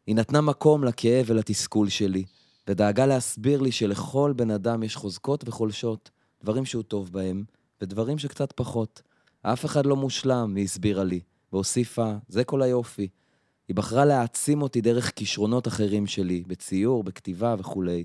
[0.06, 2.24] היא נתנה מקום לכאב ולתסכול שלי,
[2.68, 6.10] ודאגה להסביר לי שלכל בן אדם יש חוזקות וחולשות,
[6.42, 7.44] דברים שהוא טוב בהם,
[7.80, 9.02] ודברים שקצת פחות.
[9.42, 11.20] אף אחד לא מושלם, היא הסבירה לי,
[11.52, 13.08] והוסיפה, זה כל היופי.
[13.68, 18.04] היא בחרה להעצים אותי דרך כישרונות אחרים שלי, בציור, בכתיבה וכולי.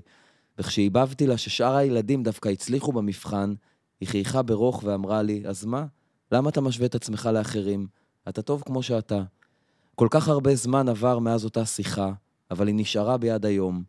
[0.58, 3.54] וכשהבבתי לה ששאר הילדים דווקא הצליחו במבחן,
[4.00, 5.86] היא חייכה ברוך ואמרה לי, אז מה?
[6.32, 7.86] למה אתה משווה את עצמך לאחרים?
[8.28, 9.22] אתה טוב כמו שאתה.
[10.00, 12.12] כל כך הרבה זמן עבר מאז אותה שיחה,
[12.50, 13.82] אבל היא נשארה בי עד היום.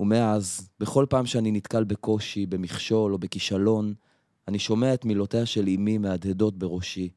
[0.00, 3.94] ומאז, בכל פעם שאני נתקל בקושי, במכשול או בכישלון,
[4.48, 7.08] אני שומע את מילותיה של אמי מהדהדות בראשי.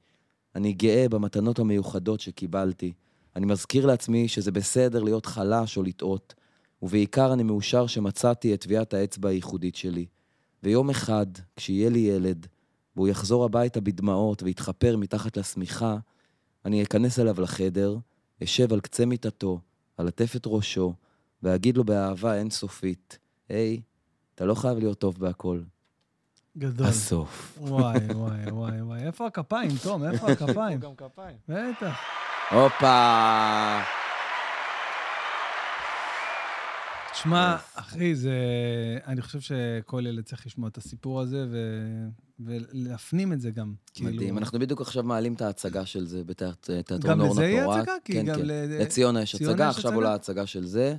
[0.56, 2.94] אני גאה במתנות המיוחדות שקיבלתי.
[3.36, 6.34] אני מזכיר לעצמי שזה בסדר להיות חלש או לטעות,
[6.82, 10.06] ובעיקר אני מאושר שמצאתי את טביעת האצבע הייחודית שלי.
[10.64, 12.48] ויום אחד, כשיהיה לי ילד,
[12.96, 15.98] והוא יחזור הביתה בדמעות ויתחפר מתחת לשמיכה,
[16.66, 17.98] אני אכנס אליו לחדר,
[18.44, 19.60] אשב על קצה מיטתו,
[20.00, 20.94] אלטף את ראשו,
[21.44, 23.20] ואגיד לו באהבה אינסופית,
[23.50, 23.82] היי,
[24.36, 25.62] אתה לא חייב להיות טוב בהכל.
[26.58, 26.88] גדול.
[26.88, 27.58] הסוף.
[27.62, 29.04] וואי, וואי, וואי, וואי.
[29.04, 30.04] איפה הכפיים, תום?
[30.04, 30.80] איפה הכפיים?
[30.80, 31.38] גם כפיים.
[31.48, 32.00] בטח.
[32.52, 33.80] הופה!
[37.12, 38.38] תשמע, אחי, זה...
[39.08, 41.58] אני חושב שכל ילד צריך לשמוע את הסיפור הזה ו...
[42.40, 43.74] ולהפנים את זה גם.
[44.02, 44.20] מדהים.
[44.20, 47.80] כאילו- אנחנו בדיוק עכשיו מעלים את ההצגה של זה בתיאטרון גם אורנה לזה יהיה פורט.
[47.80, 47.94] הצגה?
[48.06, 48.46] כי כן, גם כן.
[48.46, 49.94] ל- לציונה יש הצגה, עכשיו?
[49.94, 50.96] עולה ההצגה של זה.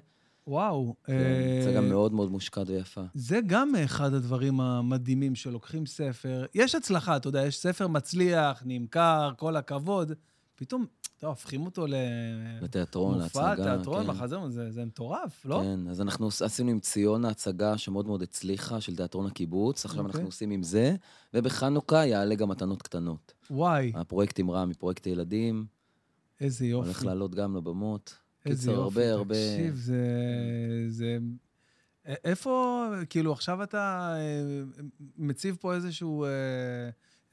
[0.46, 0.94] וואו.
[1.04, 3.02] כן, אה, הצגה מאוד מאוד מושקעת ויפה.
[3.14, 6.44] זה גם אחד הדברים המדהימים שלוקחים ספר.
[6.54, 10.12] יש הצלחה, אתה יודע, יש ספר מצליח, נמכר, כל הכבוד.
[10.54, 10.86] פתאום,
[11.24, 11.86] טוב, הופכים אותו
[12.62, 13.54] לתיאטרון, להצגה.
[13.56, 14.10] תיאטרון, כן.
[14.10, 15.60] מחזמר, זה, זה מטורף, לא?
[15.64, 20.00] כן, אז אנחנו עש- עשינו עם ציונה הצגה שמאוד מאוד הצליחה, של תיאטרון הקיבוץ, עכשיו
[20.00, 20.12] אוקיי.
[20.12, 20.96] אנחנו עושים עם זה,
[21.34, 23.32] ובחנוכה יעלה גם מתנות קטנות.
[23.50, 25.66] וואי, הפרויקט עם רמי, פרויקט ילדים,
[26.40, 26.86] איזה יופי.
[26.86, 28.18] הולך לעלות גם לבמות.
[28.46, 28.82] איזה קיצר, יופי.
[28.82, 29.34] הרבה, הרבה...
[29.34, 29.96] תקשיב, זה...
[30.88, 31.18] זה...
[32.04, 34.62] איפה, כאילו, עכשיו אתה אה,
[35.16, 36.30] מציב פה איזשהו אה,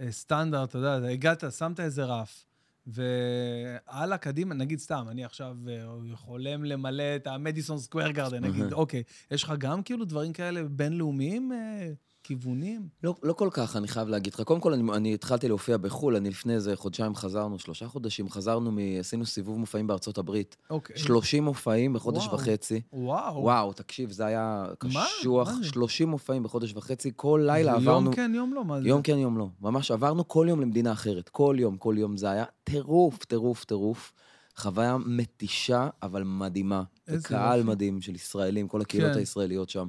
[0.01, 2.45] אה, סטנדרט, אתה יודע, הגעת, שמת איזה רף,
[2.87, 9.03] והלאה, קדימה, נגיד סתם, אני עכשיו אה, חולם למלא את המדיסון סקוויר גרדן, נגיד, אוקיי,
[9.31, 11.91] יש לך גם כאילו דברים כאלה בינלאומיים, אה,
[12.31, 12.87] כיוונים?
[13.03, 14.41] לא, לא כל כך, אני חייב להגיד לך.
[14.41, 18.71] קודם כל, אני, אני התחלתי להופיע בחו"ל, אני לפני איזה חודשיים חזרנו, שלושה חודשים, חזרנו,
[18.71, 20.57] מ, עשינו סיבוב מופעים בארצות הברית.
[20.69, 20.97] אוקיי.
[20.97, 22.35] 30 מופעים בחודש וואו.
[22.35, 22.81] וחצי.
[22.93, 23.41] וואו.
[23.41, 25.05] וואו, תקשיב, זה היה מה?
[25.19, 25.47] קשוח.
[25.47, 25.69] מה זה?
[25.69, 28.05] 30 מופעים בחודש וחצי, כל לילה זה עברנו...
[28.05, 28.87] יום כן, יום לא, מה זה?
[28.87, 29.47] יום כן, יום לא.
[29.61, 31.29] ממש עברנו כל יום למדינה אחרת.
[31.29, 32.17] כל יום, כל יום.
[32.17, 34.13] זה היה טירוף, טירוף, טירוף.
[34.55, 36.83] חוויה מתישה, אבל מדהימה.
[37.07, 37.69] איזה קהל יופי.
[37.69, 39.19] מדהים של ישראלים, כל הקהילות כן.
[39.19, 39.87] הישראליות שם.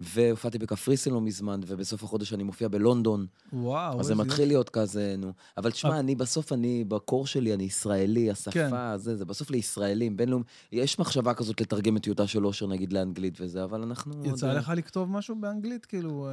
[0.00, 3.26] והופעתי בקפריסין לא מזמן, ובסוף החודש אני מופיע בלונדון.
[3.52, 5.32] וואו, אז זה מתחיל להיות כזה, נו.
[5.56, 8.70] אבל תשמע, אבל- אני בסוף, אני, בקור שלי, אני ישראלי, השפה, כן.
[8.96, 10.44] זה, זה בסוף לישראלים, בינלאומי.
[10.72, 14.24] יש מחשבה כזאת לתרגם את טיוטה של אושר, נגיד, לאנגלית וזה, אבל אנחנו...
[14.24, 16.28] יצא עוד- לך לכתוב משהו באנגלית, כאילו...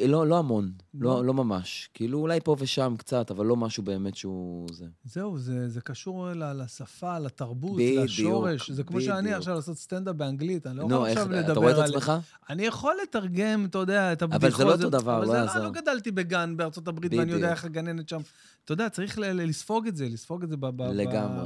[0.00, 1.24] אה, לא, לא המון, לא?
[1.24, 1.90] לא, ממש.
[1.94, 4.68] כאילו, אולי פה ושם קצת, אבל לא משהו באמת שהוא...
[4.72, 4.86] זה.
[5.04, 8.70] זהו, זה, זה קשור לשפה, לתרבות, בדיוק, לשורש.
[8.70, 9.36] זה כמו שאני בדיוק.
[9.38, 11.84] עכשיו לעשות סטנדאפ באנגלית, אני לא יכול איך, עכשיו לדבר אתה רואה את על...
[11.84, 12.12] עצמך?
[12.50, 14.58] אני יכול לתרגם, אתה יודע, את אבל הבדיחות.
[14.58, 15.56] זה לא אותו דבר, אבל לא זה- יעזור.
[15.56, 17.50] אני לא גדלתי בגן בארצות הברית, ואני יודע.
[17.50, 18.20] איך הגננת שם.
[18.64, 20.92] אתה יודע, צריך ל- ל- לספוג את זה, לספוג את זה ב- ב-.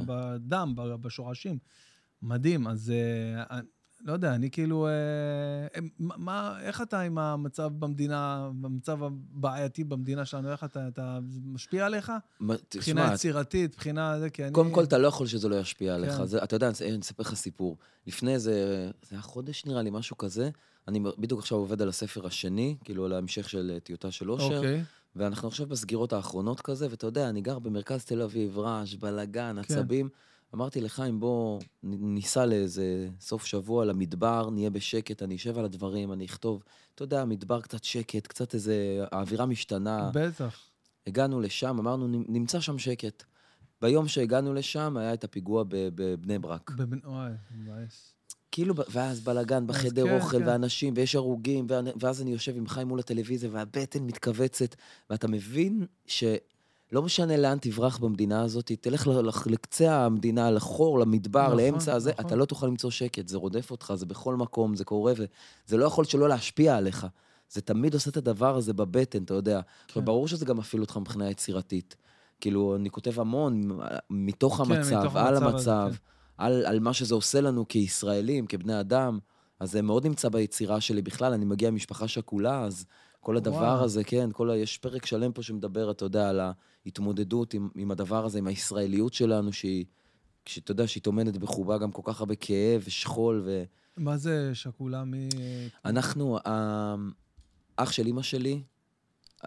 [0.05, 1.57] בדם, ב- בשורשים.
[2.21, 2.93] מדהים, אז
[3.49, 3.59] אה,
[4.05, 4.87] לא יודע, אני כאילו...
[4.87, 11.39] אה, מה- איך אתה עם המצב במדינה, במצב הבעייתי במדינה שלנו, איך אתה, אתה זה
[11.45, 12.11] משפיע עליך?
[12.39, 14.51] מה, מבחינה תשמע, יצירתית, מבחינה זה, כי אני...
[14.51, 16.13] קודם כל, אתה לא יכול שזה לא ישפיע עליך.
[16.13, 16.25] כן.
[16.25, 17.77] זה, אתה יודע, אני אספר לך סיפור.
[18.07, 18.53] לפני איזה...
[19.09, 20.49] זה היה חודש נראה לי, משהו כזה.
[20.87, 24.57] אני בדיוק עכשיו עובד על הספר השני, כאילו על ההמשך של אה, טיוטה של אושר.
[24.57, 24.83] אוקיי.
[25.15, 29.73] ואנחנו עכשיו בסגירות האחרונות כזה, ואתה יודע, אני גר במרכז תל אביב, רעש, בלאגן, כן.
[29.73, 30.09] עצבים.
[30.55, 36.25] אמרתי לחיים, בוא ניסע לאיזה סוף שבוע למדבר, נהיה בשקט, אני אשב על הדברים, אני
[36.25, 36.63] אכתוב.
[36.95, 39.05] אתה יודע, מדבר קצת שקט, קצת איזה...
[39.11, 40.11] האווירה משתנה.
[40.13, 40.59] בטח.
[41.07, 43.23] הגענו לשם, אמרנו, "נ- נמצא שם שקט.
[43.81, 46.71] ביום שהגענו לשם, היה את הפיגוע בבני ברק.
[46.71, 46.99] בבן...
[47.03, 48.13] וואי, מבאס.
[48.51, 50.47] כאילו, ואז בלאגן בחדר כן, אוכל, כן.
[50.47, 51.67] ואנשים, ויש הרוגים,
[51.99, 54.75] ואז אני יושב עם חיים מול הטלוויזיה, והבטן מתכווצת,
[55.09, 55.85] ואתה מבין
[56.93, 59.09] לא משנה לאן תברח במדינה הזאת, תלך
[59.45, 62.25] לקצה המדינה, לחור, למדבר, נכון, לאמצע הזה, נכון.
[62.25, 65.85] אתה לא תוכל למצוא שקט, זה רודף אותך, זה בכל מקום, זה קורה, וזה לא
[65.85, 67.07] יכול שלא להשפיע עליך.
[67.49, 69.61] זה תמיד עושה את הדבר הזה בבטן, אתה יודע.
[69.87, 70.05] כן.
[70.05, 71.95] ברור שזה גם מפעיל אותך מבחינה יצירתית.
[72.41, 73.79] כאילו, אני כותב המון
[74.09, 76.03] מתוך כן, המצב, מתוך על המצב הזה, המצב, כן.
[76.37, 79.19] על, על מה שזה עושה לנו כישראלים, כבני אדם.
[79.59, 81.01] אז זה מאוד נמצא ביצירה שלי.
[81.01, 82.85] בכלל, אני מגיע ממשפחה שכולה, אז
[83.19, 83.83] כל הדבר וואו.
[83.83, 84.57] הזה, כן, כל ה...
[84.57, 86.39] יש פרק שלם פה שמדבר, אתה יודע, על
[86.85, 89.85] ההתמודדות עם, עם הדבר הזה, עם הישראליות שלנו, שהיא,
[90.45, 93.63] שאתה יודע, שהיא טומנת בחובה גם כל כך הרבה כאב ושכול, ו...
[93.97, 95.13] מה זה שכולה מ...
[95.85, 96.37] אנחנו,
[97.75, 98.61] אח של אימא שלי,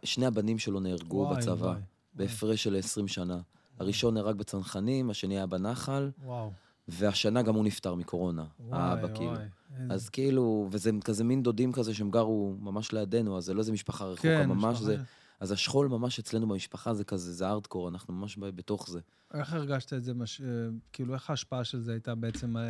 [0.04, 1.80] שני הבנים שלו נהרגו וואי, בצבא, וואי,
[2.14, 3.40] בהפרש של 20 שנה.
[3.78, 6.50] הראשון נהרג בצנחנים, השני היה בנחל, וואו.
[6.88, 9.30] והשנה גם הוא נפטר מקורונה, וואי, האבא כאילו.
[9.30, 9.42] וואי.
[9.80, 13.58] איזה- אז כאילו, וזה כזה מין דודים כזה שהם גרו ממש לידינו, אז זה לא
[13.58, 14.96] איזה משפחה רחוקה, כן, ממש משפחה- זה...
[15.40, 19.00] אז השכול ממש אצלנו במשפחה זה כזה, זה ארדקור, אנחנו ממש בתוך זה.
[19.34, 20.40] איך הרגשת את זה, מש...
[20.40, 20.46] אה,
[20.92, 22.62] כאילו, איך ההשפעה של זה הייתה בעצם אה,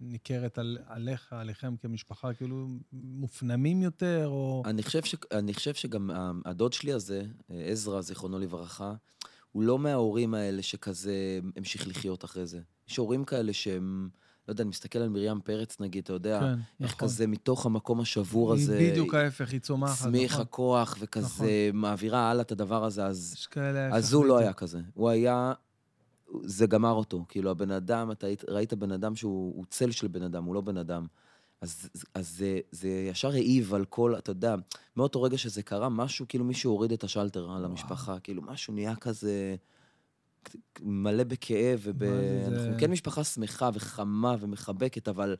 [0.00, 4.62] ניכרת על, עליך, עליכם כמשפחה, כאילו, מופנמים יותר, או...
[4.66, 5.14] אני חושב, ש...
[5.32, 8.94] אני חושב שגם ה- הדוד שלי הזה, אה, עזרא, זיכרונו לברכה,
[9.52, 12.60] הוא לא מההורים האלה שכזה המשיך לחיות אחרי זה.
[12.88, 14.08] יש הורים כאלה שהם,
[14.48, 17.08] לא יודע, אני מסתכל על מרים פרץ נגיד, אתה יודע, כן, איך נכון.
[17.08, 20.42] כזה מתוך המקום השבור היא הזה, בדיוק ההפך, היא צומחת, צמיח נכון.
[20.42, 23.96] הכוח וכזה מעבירה הלאה את הדבר הזה, אז, יש כאלה ההפך.
[23.96, 24.38] אז הוא לא.
[24.38, 24.80] היה כזה.
[24.94, 25.52] הוא היה,
[26.42, 27.24] זה גמר אותו.
[27.28, 30.60] כאילו, הבן אדם, אתה ראית בן אדם שהוא הוא צל של בן אדם, הוא לא
[30.60, 31.06] בן אדם.
[31.60, 34.54] אז, אז זה, זה ישר העיב על כל, אתה יודע,
[34.96, 38.18] מאותו רגע שזה קרה, משהו, כאילו מישהו הוריד את השלטר על המשפחה.
[38.18, 39.56] כאילו, משהו נהיה כזה
[40.82, 42.04] מלא בכאב, וב...
[42.04, 45.36] מה זה, זה- אנחנו כן משפחה שמחה וחמה ומחבקת, אבל...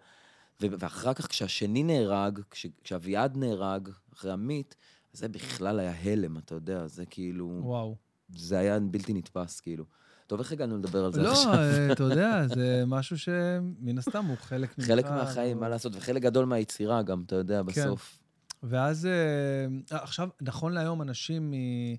[0.61, 4.75] ואחר כך, כשהשני נהרג, כש, כשאביעד נהרג, אחרי עמית,
[5.13, 7.61] זה בכלל היה הלם, אתה יודע, זה כאילו...
[7.63, 7.97] וואו.
[8.37, 9.85] זה היה בלתי נתפס, כאילו.
[10.27, 11.53] טוב, איך הגענו לדבר על זה לא, עכשיו?
[11.55, 14.87] אה, אתה יודע, זה משהו שמן הסתם הוא חלק ממך.
[14.89, 17.67] חלק מהחיים, הוא- מה לעשות, וחלק גדול מהיצירה גם, אתה יודע, כן.
[17.67, 18.19] בסוף.
[18.63, 19.67] ואז, אה,
[20.03, 21.95] עכשיו, נכון להיום, אנשים מ- אה,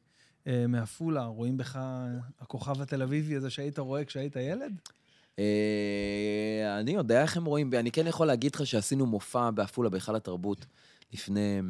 [0.46, 1.80] מעפולה רואים בך
[2.40, 4.82] הכוכב התל אביבי הזה שהיית רואה כשהיית ילד?
[5.40, 7.80] אה, אני יודע איך הם רואים בי.
[7.80, 10.66] אני כן יכול להגיד לך שעשינו מופע בעפולה, בהיכל התרבות,
[11.14, 11.62] לפני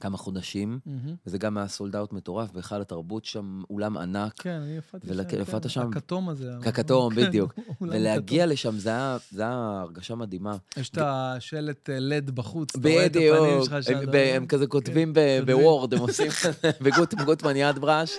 [0.00, 0.78] כמה חודשים,
[1.26, 4.32] וזה גם היה סולד אאוט מטורף, בהיכל התרבות שם, אולם ענק.
[4.42, 5.38] כן, אני הופעתי ול- שם.
[5.40, 5.88] הופעת כן, שם?
[5.88, 6.50] הכתום הזה.
[6.62, 7.54] ככתום, כן, בדיוק.
[7.80, 8.52] ולהגיע כתום.
[8.52, 10.56] לשם, זה היה זה היה הרגשה מדהימה.
[10.76, 14.32] יש את השלט אה, לד בחוץ, אתה רואה את הפנים בדיוק, שלך הם- שאתה- ב-
[14.36, 15.56] הם כזה כותבים ב- כותבים.
[15.58, 16.28] בוורד, הם עושים
[17.20, 18.16] בגוטמן יד בראש.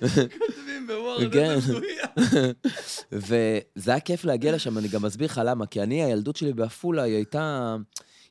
[0.00, 1.58] כותבים בוורד, כן.
[3.12, 7.02] וזה היה כיף להגיע לשם, אני גם אסביר לך למה, כי אני, הילדות שלי בעפולה,
[7.02, 7.76] היא הייתה...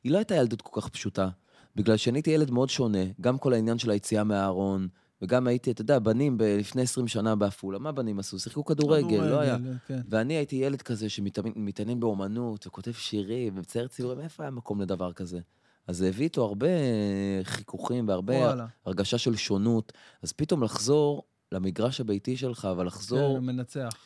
[0.04, 1.28] היא לא הייתה ילדות כל כך פשוטה.
[1.76, 4.88] בגלל שאני הייתי ילד מאוד שונה, גם כל העניין של היציאה מהארון,
[5.22, 8.38] וגם הייתי, אתה יודע, בנים לפני 20 שנה בעפולה, מה בנים עשו?
[8.38, 9.56] שיחקו כדורגל, לא היה.
[9.86, 10.00] כן.
[10.08, 15.40] ואני הייתי ילד כזה שמתעניין באומנות, וכותב שירים, ומצייר ציורים, איפה היה מקום לדבר כזה?
[15.86, 16.66] אז זה הביא איתו הרבה
[17.42, 18.66] חיכוכים והרבה וואלה.
[18.86, 19.92] הרגשה של שונות.
[20.22, 21.22] אז פתאום לחזור
[21.52, 23.38] למגרש הביתי שלך, אבל לחזור...
[23.38, 23.96] כן, מנצח.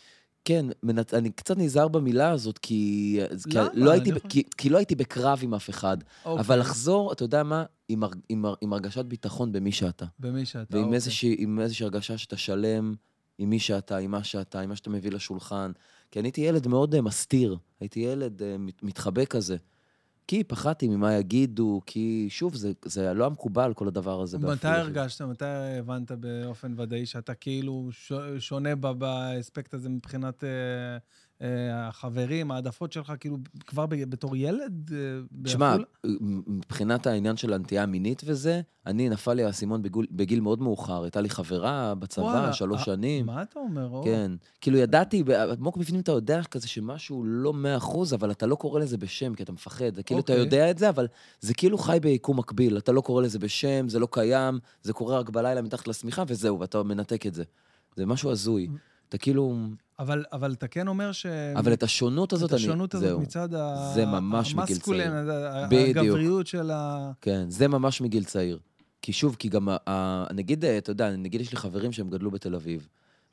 [0.44, 1.14] כן, מנצ...
[1.14, 3.18] אני קצת נזהר במילה הזאת, כי...
[3.54, 3.70] למה?
[3.70, 4.08] כי לא הייתי.
[4.10, 5.96] יכול- כי, כי לא הייתי בקרב עם אף אחד.
[6.24, 6.40] אוקיי.
[6.40, 7.64] אבל לחזור, אתה יודע מה?
[7.88, 8.10] עם, הר...
[8.28, 8.54] עם, הר...
[8.60, 10.04] עם הרגשת ביטחון במי שאתה.
[10.18, 10.94] במי שאתה, ועם אוקיי.
[10.96, 12.94] איזושהי, איזושהי הרגשה שאתה שלם
[13.38, 15.72] עם מי שאתה, עם מה שאתה, עם מה שאתה מביא לשולחן.
[16.10, 17.56] כי אני הייתי ילד מאוד אה, מסתיר.
[17.80, 19.56] הייתי ילד אה, מת- מתחבא כזה.
[20.28, 24.38] כי פחדתי ממה יגידו, כי שוב, זה, זה לא היה מקובל, כל הדבר הזה.
[24.38, 24.68] מתי.
[24.68, 25.44] הרגשת, מתי
[25.78, 27.88] הבנת באופן ודאי שאתה כאילו
[28.38, 30.48] שונה באספקט הזה מבחינת אה,
[31.72, 33.36] החברים, העדפות שלך, כאילו,
[33.66, 34.98] כבר בתור ילד אה,
[35.44, 36.18] תשמע, בעפולה?
[36.46, 41.02] מבחינת העניין של הנטייה המינית וזה, אני, נפל לי האסימון בגיל, בגיל מאוד מאוחר.
[41.02, 43.26] הייתה לי חברה בצבא, וואלה, שלוש אה, שנים.
[43.26, 43.88] מה אתה אומר?
[43.90, 44.02] או.
[44.04, 44.32] כן.
[44.60, 45.24] כאילו, ידעתי,
[45.58, 49.34] עמוק בפנים אתה יודע כזה שמשהו לא מאה אחוז, אבל אתה לא קורא לזה בשם,
[49.34, 50.00] כי אתה מפחד.
[50.00, 50.44] כאילו, אתה אוקיי.
[50.44, 51.06] יודע את זה, אבל
[51.40, 52.78] זה כאילו חי ביקום מקביל.
[52.78, 56.60] אתה לא קורא לזה בשם, זה לא קיים, זה קורה רק בלילה מתחת לשמיכה, וזהו,
[56.60, 57.44] ואתה מנתק את זה.
[57.96, 58.68] זה משהו הזוי.
[59.08, 59.56] אתה כאילו...
[59.98, 61.26] אבל, אבל אתה כן אומר ש...
[61.56, 62.62] אבל את השונות הזאת, את אני...
[62.62, 63.20] השונות הזאת זהו.
[63.20, 63.90] מצד ה...
[63.94, 65.12] זה ממש מגיל צעיר.
[65.70, 65.96] בדיוק.
[65.96, 67.10] הגבריות של ה...
[67.20, 68.58] כן, זה ממש מגיל צעיר.
[69.02, 72.10] כי שוב, כי גם, ה- ה- נגיד, אה, אתה יודע, נגיד יש לי חברים שהם
[72.10, 72.88] גדלו בתל אביב,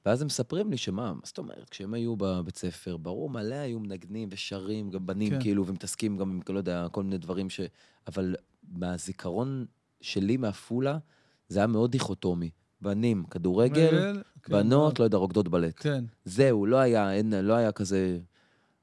[0.05, 3.80] ואז הם מספרים לי שמה, מה זאת אומרת, כשהם היו בבית ספר, ברור, מלא היו
[3.80, 5.41] מנגנים ושרים, גם בנים, כן.
[5.41, 7.59] כאילו, ומתעסקים גם עם, לא יודע, כל מיני דברים ש...
[8.07, 8.36] אבל
[8.72, 9.66] מהזיכרון
[10.01, 10.97] שלי מעפולה,
[11.47, 12.49] זה היה מאוד דיכוטומי.
[12.82, 15.73] בנים, כדורגל, רגל, כן, בנות, לא יודע, רוקדות בלט.
[15.78, 16.03] כן.
[16.26, 18.17] זהו, לא היה, אין, לא היה כזה...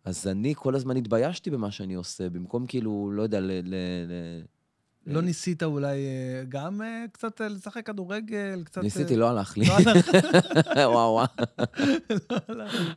[0.05, 3.75] אז אני כל הזמן התביישתי במה שאני עושה, במקום כאילו, לא יודע, ל, ל,
[4.09, 4.43] ל,
[5.07, 8.83] לא ניסית אולי אה, גם אה, קצת אה, לשחק כדורגל, קצת...
[8.83, 9.65] ניסיתי, לא הלך לי.
[9.67, 10.07] לא הלך.
[10.77, 11.27] וואו, וואו.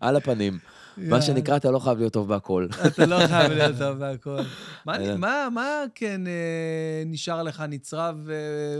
[0.01, 0.59] על הפנים.
[0.97, 1.21] מה.
[1.21, 2.67] שנקרא, אתה לא חייב להיות טוב בהכל.
[2.87, 4.37] אתה לא חייב להיות טוב בהכל.
[4.85, 6.21] מה- אלא- מה- מה כן
[7.05, 8.29] נשאר לך נצרב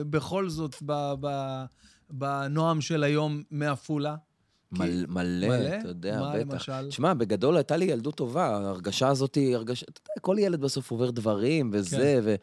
[0.10, 1.64] בכל זאת ב- ב-
[2.10, 4.16] בנועם של היום מעפולה?
[4.72, 5.80] מל- מלא, מלא?
[5.80, 6.52] אתה יודע, מה בטח.
[6.70, 6.92] למשל?
[6.92, 10.92] שמע, בגדול הייתה לי ילדות טובה, ההרגשה הזאת היא הרגשה, אתה יודע, כל ילד בסוף
[10.92, 12.36] עובר דברים וזה, כן.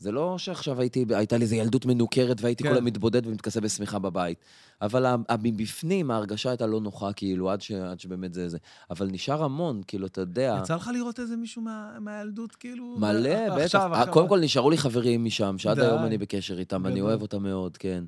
[0.00, 2.68] וזה לא שעכשיו הייתי, הייתה לי איזו ילדות מנוכרת והייתי כן.
[2.68, 4.38] כל היום מתבודד ומתכסה בשמיכה בבית.
[4.82, 5.06] אבל
[5.42, 8.58] מבפנים ההרגשה הייתה לא נוחה, כאילו, עד ש- עד שבאמת זה זה.
[8.90, 10.58] אבל נשאר המון, כאילו, אתה יודע...
[10.62, 12.96] יצא לך לראות איזה מישהו מה- מהילדות, כאילו?
[12.98, 13.64] מלא, בטח.
[13.64, 14.12] עכשיו, עכשיו.
[14.12, 15.86] קודם כל נשארו לי חברים משם, שעד די.
[15.86, 17.06] היום אני בקשר איתם, אני גדול.
[17.08, 18.04] אוהב אותם מאוד, כן.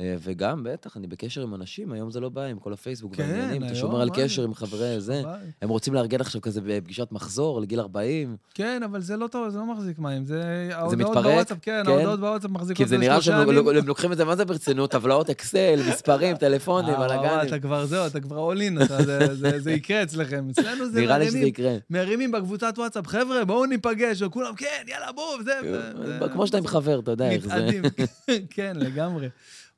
[0.00, 3.22] אה, וגם, בטח, אני בקשר עם אנשים, היום זה לא בעיה, עם כל הפייסבוק כן,
[3.22, 4.48] והעניינים, אתה שומר על קשר זה?
[4.48, 5.22] עם חברי זה.
[5.62, 9.58] הם רוצים לארגן עכשיו כזה בפגישת מחזור לגיל 40, כן, אבל זה לא טוב, זה
[9.58, 10.24] לא מחזיק מים.
[10.24, 11.24] זה ההודעות מתפרק?
[11.24, 11.90] בוואטסאפ, כן, כן?
[11.90, 13.48] ההודעות בוואטסאפ מחזיקות כי זה נראה שהם.
[13.58, 17.48] הם לוקחים את זה מה זה ברצינות, טבלאות אקסל, מספרים, טלפונים, אה, וואו, בלאגנים.
[17.48, 20.48] אתה כבר זהו, אתה כבר אתה- זה- זה- זה יקרה אצלכם.
[20.50, 21.76] אצלנו זה נראה לי שזה יקרה.
[21.90, 25.52] מרימים בקבוצת וואטסאפ, חבר'ה, בואו ניפגש, וכולם, כן, יאללה, בואו, זה...
[25.62, 27.68] זה- אה, כמו שאתה עם חבר, אתה יודע איך זה.
[28.50, 29.28] כן, לגמרי.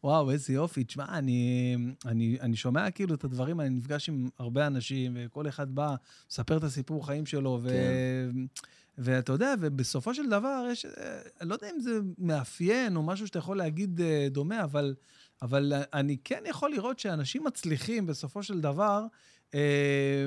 [0.04, 0.84] וואו, איזה יופי.
[0.84, 5.74] תשמע, אני, אני, אני שומע כאילו את הדברים, אני נפגש עם הרבה אנשים, וכל אחד
[5.74, 5.94] בא,
[6.30, 7.68] מספר את הסיפור חיים שלו, ו...
[7.68, 8.62] כן.
[8.98, 13.38] ואתה יודע, ובסופו של דבר, יש, אה, לא יודע אם זה מאפיין או משהו שאתה
[13.38, 14.94] יכול להגיד אה, דומה, אבל,
[15.42, 19.06] אבל אני כן יכול לראות שאנשים מצליחים בסופו של דבר,
[19.54, 20.26] אה,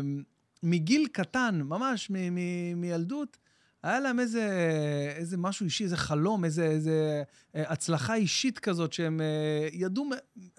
[0.64, 3.38] מגיל קטן, ממש מ- מ- מילדות,
[3.86, 4.50] היה להם איזה,
[5.16, 7.24] איזה משהו אישי, איזה חלום, איזה, איזה
[7.56, 10.10] אה, הצלחה אישית כזאת, שהם אה, ידעו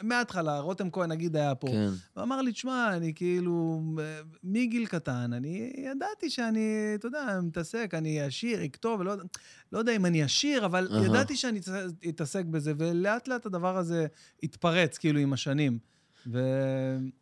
[0.03, 1.67] מההתחלה, רותם כהן נגיד היה פה.
[1.67, 1.89] כן.
[2.15, 7.91] הוא אמר לי, תשמע, אני כאילו, אה, מגיל קטן, אני ידעתי שאני, אתה יודע, מתעסק,
[7.95, 9.23] אני אשיר, אכתוב, יודע-
[9.73, 11.05] לא יודע אם אני אשיר, אבל אהה.
[11.05, 11.61] ידעתי שאני
[12.09, 14.07] אתעסק בזה, ולאט לאט הדבר הזה
[14.43, 15.79] התפרץ, כאילו, עם השנים.
[16.33, 16.41] ו...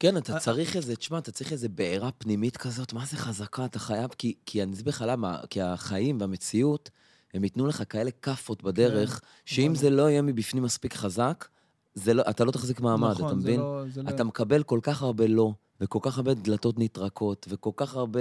[0.01, 3.65] כן, אתה אה, צריך איזה, תשמע, אתה צריך איזה בעירה פנימית כזאת, מה זה חזקה?
[3.65, 6.91] אתה חייב, כי, כי אני אסביר לך למה, כי החיים והמציאות,
[7.35, 9.77] הם ייתנו לך כאלה כאפות בדרך, שאם ברור.
[9.77, 11.49] זה לא יהיה מבפנים מספיק חזק,
[11.95, 13.61] זה לא, אתה לא תחזיק מעמד, נכון, אתה זה מבין?
[13.61, 17.71] לא- זה לא- אתה מקבל כל כך הרבה לא, וכל כך הרבה דלתות נטרקות, וכל
[17.77, 18.21] כך הרבה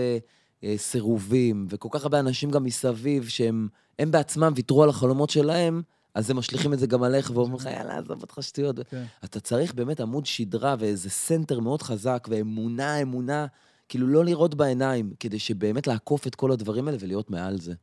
[0.63, 3.67] אה, סירובים, וכל כך הרבה אנשים גם מסביב, שהם
[3.99, 5.81] הם בעצמם ויתרו על החלומות שלהם,
[6.15, 8.75] אז הם משליכים את זה גם עליך, ואומרים לך, יאללה, עזוב אותך שטויות.
[8.89, 9.03] כן.
[9.23, 13.45] אתה צריך באמת עמוד שדרה ואיזה center מאוד חזק, ואמונה, אמונה,
[13.89, 17.73] כאילו לא לראות בעיניים, כדי שבאמת לעקוף את כל הדברים האלה ולהיות מעל זה.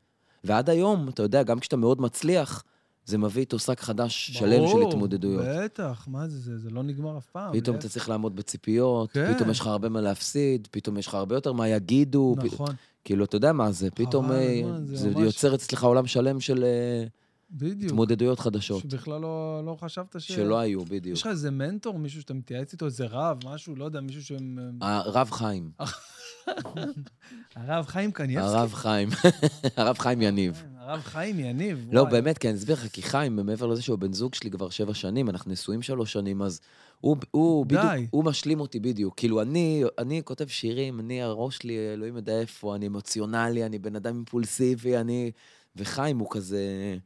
[0.44, 2.64] ועד היום, אתה יודע, גם כשאתה מאוד מצליח,
[3.06, 5.44] זה מביא איתו שק חדש שלם של ברור, התמודדויות.
[5.64, 7.52] בטח, מה זה, זה, זה לא נגמר אף פעם.
[7.60, 7.76] פתאום.
[7.76, 9.34] אתה צריך לעמוד בציפיות, כן.
[9.34, 12.34] פתאום יש לך הרבה מה להפסיד, פתאום יש לך הרבה יותר מה יגידו.
[12.40, 12.74] פ- נכון,
[13.04, 16.64] כאילו, אתה יודע מה זה, פתאום אה, זה זה ממש- יוצר אצלך עולם שלם של
[16.64, 17.04] אה,
[17.53, 17.90] בדיוק.
[17.90, 20.32] התמודדויות חדשות, שבכלל לא, לא חשבת ש...
[20.32, 21.16] שלא היו, בדיוק.
[21.16, 24.59] יש לך איזה מנטור, מישהו שאתה מתייעץ איתו, איזה רב, משהו, לא יודע, מישהו שהם...
[24.80, 25.70] הרב חיים,
[27.57, 28.57] הרב חיים קניאבסקי.
[28.59, 29.09] הרב חיים,
[29.76, 30.55] הרב חיים יניב.
[30.55, 31.88] כן, הרב חיים יניב.
[31.92, 32.05] לא.
[32.05, 34.94] באמת, כי אני אסביר לך, כי חיים, מעבר לזה שהוא בן זוג שלי כבר שבע
[34.94, 36.61] שנים, אנחנו נשואים שלוש שנים, אז
[37.01, 37.74] הוא, הוא די.
[37.74, 39.14] בדיוק, הוא משלים אותי בדיוק.
[39.16, 43.96] כאילו, אני, אני כותב שירים, אני, הראש שלי, אלוהים יודע איפה, אני אמוציונלי, אני בן
[43.96, 45.30] אדם אימפולסיבי, אני...
[45.76, 46.96] וחיים הוא כזה,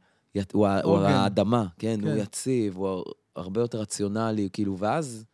[0.53, 0.97] הוא, הוא.
[0.97, 1.97] האדמה, כן?
[2.01, 2.07] כן.
[2.07, 3.03] הוא יציב, הוא
[3.35, 5.25] הרבה יותר רציונלי, כאילו, ואז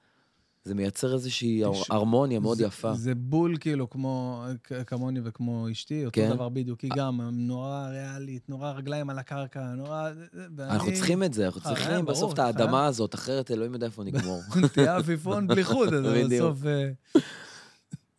[0.64, 2.94] זה מייצר איזושהי יש- הרמוניה מאוד זה- יפה.
[2.94, 4.44] זה בול כאילו כמו,
[4.88, 6.30] כמוני וכמו אשתי, אותו כן.
[6.34, 6.82] דבר בדיוק.
[6.82, 10.10] היא גם נורא ריאלית, נורא רגליים על הקרקע, נורא...
[10.58, 12.40] ואני- אנחנו צריכים את זה, אנחנו צריכים ברור, בסוף את.
[12.40, 14.42] האדמה הזאת, אחרת אלוהים יודע איפה נגמור.
[14.74, 16.06] תהיה עפיפון בלי חוט, אז.
[16.30, 16.60] בסוף...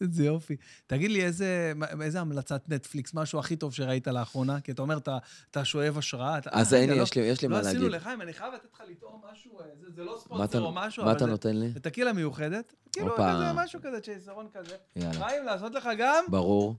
[0.03, 0.57] איזה יופי.
[0.86, 1.72] תגיד לי, איזה,
[2.03, 4.61] איזה המלצת נטפליקס, משהו הכי טוב שראית לאחרונה?
[4.61, 5.18] כי אתה אומר, אתה,
[5.50, 6.38] אתה שואב השראה.
[6.38, 7.96] אתה, אז אה, הנה, רגע, יש לי- יש לי לא מה עשינו להגיד.
[7.96, 11.11] לחיים, אני חייב לתת לך לטעום משהו, אה, זה, זה לא ספונסר או משהו, מה
[11.11, 11.70] אבל אתה נותן לי?
[11.70, 12.74] זה טקילה מיוחדת.
[12.92, 13.14] כאילו.
[13.16, 14.74] כזה, משהו כזה, צ'ייסרון כזה.
[14.96, 15.12] יאללה.
[15.12, 16.24] חיים, לעשות לך גם?
[16.28, 16.76] ברור.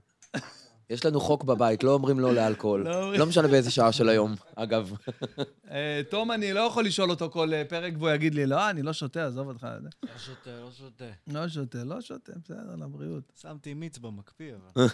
[0.90, 2.84] יש לנו חוק בבית, לא אומרים לא לאלכוהול.
[2.84, 3.18] לא.
[3.18, 4.92] לא משנה באיזה שעה של היום, אגב.
[5.70, 8.82] אה, תום, אני לא יכול לשאול אותו כל אה, פרק והוא יגיד לי, לא, אני
[8.82, 9.66] לא שותה, עזוב אותך.
[10.02, 11.04] לא שותה, לא שותה.
[11.26, 13.32] לא שותה, לא שותה, בסדר, לבריאות.
[13.40, 14.86] שמתי מיץ במקפיא, אבל...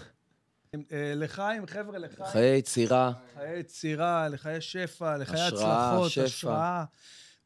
[0.75, 2.31] אה, לחיים, חבר'ה, לחיים.
[2.31, 6.13] חיי יצירה, לחיי יצירה, לחיי שפע, לחיי הצלחות.
[6.25, 6.85] השראה.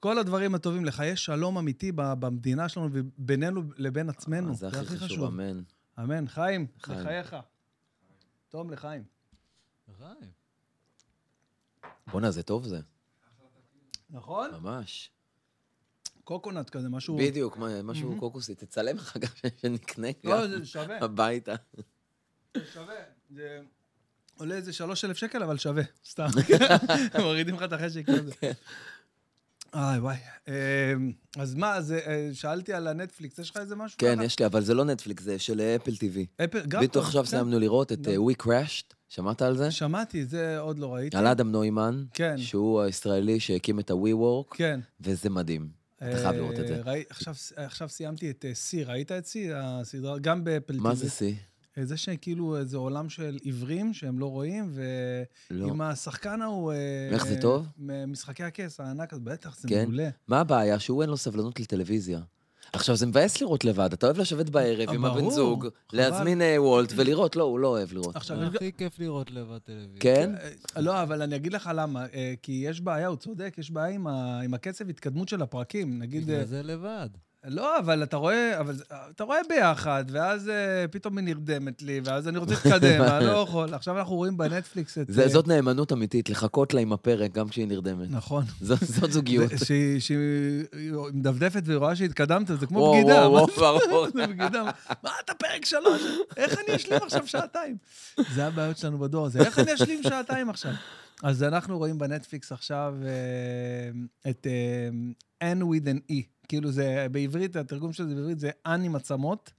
[0.01, 4.49] כל הדברים הטובים, לחיי שלום אמיתי במדינה שלנו ובינינו לבין עצמנו.
[4.49, 5.61] אה, זה הכי חשוב, אמן.
[5.99, 6.29] אמן.
[6.29, 7.25] חיים, חיים.
[8.55, 9.05] תום לחיים.
[9.99, 10.31] חיים.
[12.07, 12.81] בואנה, זה טוב זה,
[14.11, 14.51] נכון?
[14.51, 15.11] ממש.
[16.25, 17.17] קוקונט כזה, משהו...
[17.17, 18.55] בדיוק, משהו קוקוסי.
[18.55, 21.55] תצלם אחר כך שנקנה לא, גם זה שווה, הביתה.
[22.73, 22.95] שווה.
[23.31, 23.61] זה...
[24.37, 26.27] עולה איזה 3,000 שקל, אבל שווה, סתם.
[27.23, 28.03] מורידים לך את החשק.
[29.75, 30.17] איי, וואי.
[30.49, 30.53] אמ,
[31.37, 33.99] אז מה, אז אה, שאלתי על הנטפליקס, יש לך איזה משהו?
[33.99, 34.19] כן?
[34.25, 36.45] יש לי, אבל זה לא נטפליקס, זה של אפל TV.
[36.45, 37.31] אפל, גם בדיוק עכשיו כן.
[37.31, 38.13] סיימנו לראות את גם.
[38.13, 39.71] We Crashed, שמעת על זה?
[39.71, 41.17] שמעתי, זה עוד לא ראיתי.
[41.17, 42.39] על אדם נוימן, כן.
[42.39, 44.81] שהוא הישראלי שהקים את ה-WeWork, כן.
[45.01, 45.69] וזה מדהים.
[45.97, 46.83] אתה חייב לראות את זה.
[46.87, 47.03] אה,
[47.57, 49.49] עכשיו- סיימתי את אה, See, ראית את See?
[49.55, 50.95] הסדרה, גם באפל מה TV.
[50.95, 51.35] זה שיא?
[51.83, 54.75] זה שכאילו איזה עולם של עיוורים שהם לא רואים,
[55.51, 55.67] לא.
[55.67, 56.73] ועם השחקן ההוא...
[56.73, 57.67] אה, איך זה טוב?
[58.07, 59.83] משחקי הכס הענק, אז בטח, זה כן?
[59.83, 60.09] מעולה.
[60.29, 60.79] מה הבעיה?
[60.79, 62.21] שהוא אין לו סבלנות לטלוויזיה.
[62.73, 63.93] עכשיו, זה מבאס לראות לבד.
[63.93, 65.67] אתה אוהב לשבת בערב עם הבן זוג.
[65.93, 67.37] להזמין אה, וולט ולראות.
[67.37, 68.17] לא, הוא לא אוהב לראות.
[68.17, 70.01] עכשיו, הכי כיף לראות לבד טלוויזיה.
[70.01, 70.35] כן?
[70.77, 72.07] אה, לא, אבל אני אגיד לך למה.
[72.43, 73.97] כי יש בעיה, הוא צודק, יש בעיה
[74.45, 75.99] עם הקצב התקדמות של הפרקים.
[75.99, 76.23] נגיד...
[76.23, 77.09] בגלל זה לבד.
[77.47, 78.77] לא, אבל אתה רואה, אבל
[79.11, 83.31] אתה רואה ביחד, ואז אה, פתאום היא נרדמת לי, ואז אני רוצה להתקדם, אני לא
[83.31, 83.75] יכול.
[83.75, 85.07] עכשיו אנחנו רואים בנטפליקס את...
[85.09, 88.11] זה- אה, זאת נאמנות אמיתית, לחכות לה עם הפרק גם כשהיא נרדמת.
[88.11, 88.45] נכון.
[88.61, 89.51] זאת זאת זוגיות.
[90.01, 90.19] שהיא
[91.13, 93.29] מדפדפת והיא רואה שהתקדמת, זה כמו וואו, בגידה.
[93.29, 94.07] וואו, וואו, ברור.
[94.15, 94.63] זה בגידה?
[95.03, 96.03] מה אתה פרק שלוש?
[96.37, 97.77] איך אני אשלים עכשיו שעתיים?
[98.35, 100.73] זה הבעיות שלנו בדור הזה, איך אני אשלים שעתיים עכשיו?
[101.23, 104.47] אז אנחנו רואים בנטפליקס עכשיו אה, את
[105.41, 106.34] אה, N with an E.
[106.49, 109.53] כאילו זה בעברית, התרגום של זה בעברית זה N עם עצמות,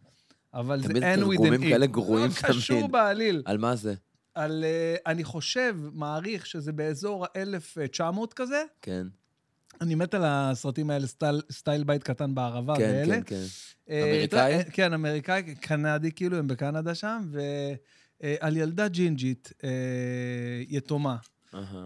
[0.53, 1.21] אבל זה תמיד N with an E.
[1.21, 2.91] תרגומים כאלה גרועים לא קשור תמיד.
[2.91, 3.41] בעליל.
[3.45, 3.93] על מה זה?
[4.35, 8.63] על, אה, אני חושב, מעריך שזה באזור ה-1900 כזה.
[8.81, 9.07] כן,
[9.81, 13.15] אני מת על הסרטים האלה, סטייל, סטייל בית קטן בערבה כן, ואלה.
[13.15, 13.43] כן, כן.
[13.89, 14.63] אה, אמריקאי?
[14.71, 19.69] כן, אמריקאי, קנדי, כאילו, הם בקנדה שם, ועל ילדה ג'ינג'ית, אה,
[20.67, 21.15] יתומה,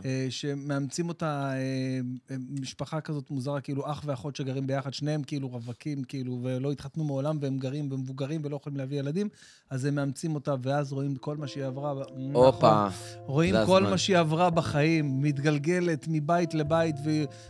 [0.05, 1.99] אה, שמאמצים אותה, אה,
[2.31, 7.03] אה, משפחה כזאת מוזרה, כאילו אח ואחות שגרים ביחד, שניהם כאילו רווקים, כאילו, ולא התחתנו
[7.03, 9.29] מעולם, והם גרים ומבוגרים ולא יכולים להביא ילדים,
[9.69, 11.93] אז הם מאמצים אותה, ואז רואים כל מה שהיא עברה.
[12.33, 12.87] הופה.
[12.87, 13.21] נכון.
[13.25, 13.91] רואים כל הזמן.
[13.91, 16.95] מה שהיא עברה בחיים, מתגלגלת מבית לבית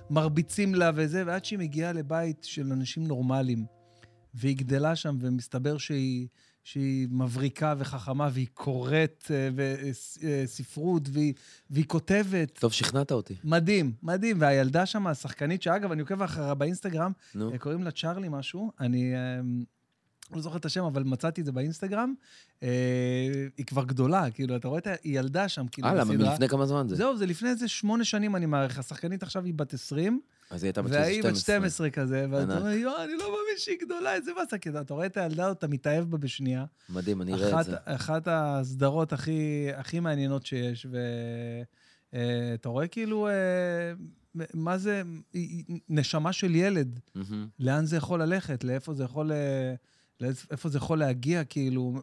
[0.10, 3.66] ומרביצים לה וזה, ועד שהיא מגיעה לבית של אנשים נורמליים.
[4.34, 6.28] והיא גדלה שם, ומסתבר שהיא,
[6.72, 11.34] שהיא מבריקה וחכמה, והיא קוראת אה, ספרות, והיא,
[11.70, 12.60] והיא כותבת.
[12.60, 13.36] טוב, שכנעת אותי.
[13.44, 14.38] מדהים, מדהים.
[14.42, 17.52] והילדה שם, השחקנית, שאגב, אני עוקב אחריה באינסטגרם, נו.
[17.54, 19.20] אה, קוראים לה צ'ארלי משהו, אני אה,
[20.36, 22.14] לא זוכר את השם, אבל מצאתי את זה באינסטגרם.
[22.64, 22.68] אה,
[23.58, 24.94] היא כבר גדולה, כאילו, אתה רואה את ה...
[25.04, 26.04] היא ילדה שם, כאילו, בסדרה.
[26.06, 26.96] מלפני כמה זמן זה?
[26.96, 28.80] זהו, זה לפני איזה שמונה שנים, אני מעריך.
[28.80, 30.20] השחקנית עכשיו היא בת 20,
[30.50, 31.56] אז היא הייתה בת והיא בת 12.
[31.56, 32.58] 12 כזה, ואתה.
[32.58, 35.58] אומר, יואו, אני לא מאמין שהיא גדולה, איזה באסה, כי אתה רואה את הילדה הזאת,
[35.58, 36.66] אתה מתאהב בה בשנייה.
[36.90, 37.76] מדהים, אני אראה את זה.
[37.86, 40.88] אחת הסדרות הכי, הכי מעניינות שיש,
[42.14, 43.34] ואתה רואה כאילו, אה,
[44.54, 45.02] מה זה,
[45.90, 47.48] נשמה של ילד, מהמם.
[47.60, 49.74] לאן זה יכול ללכת, לאיפה זה יכול, אה,
[50.22, 51.94] לאיפה זה יכול להגיע, כאילו,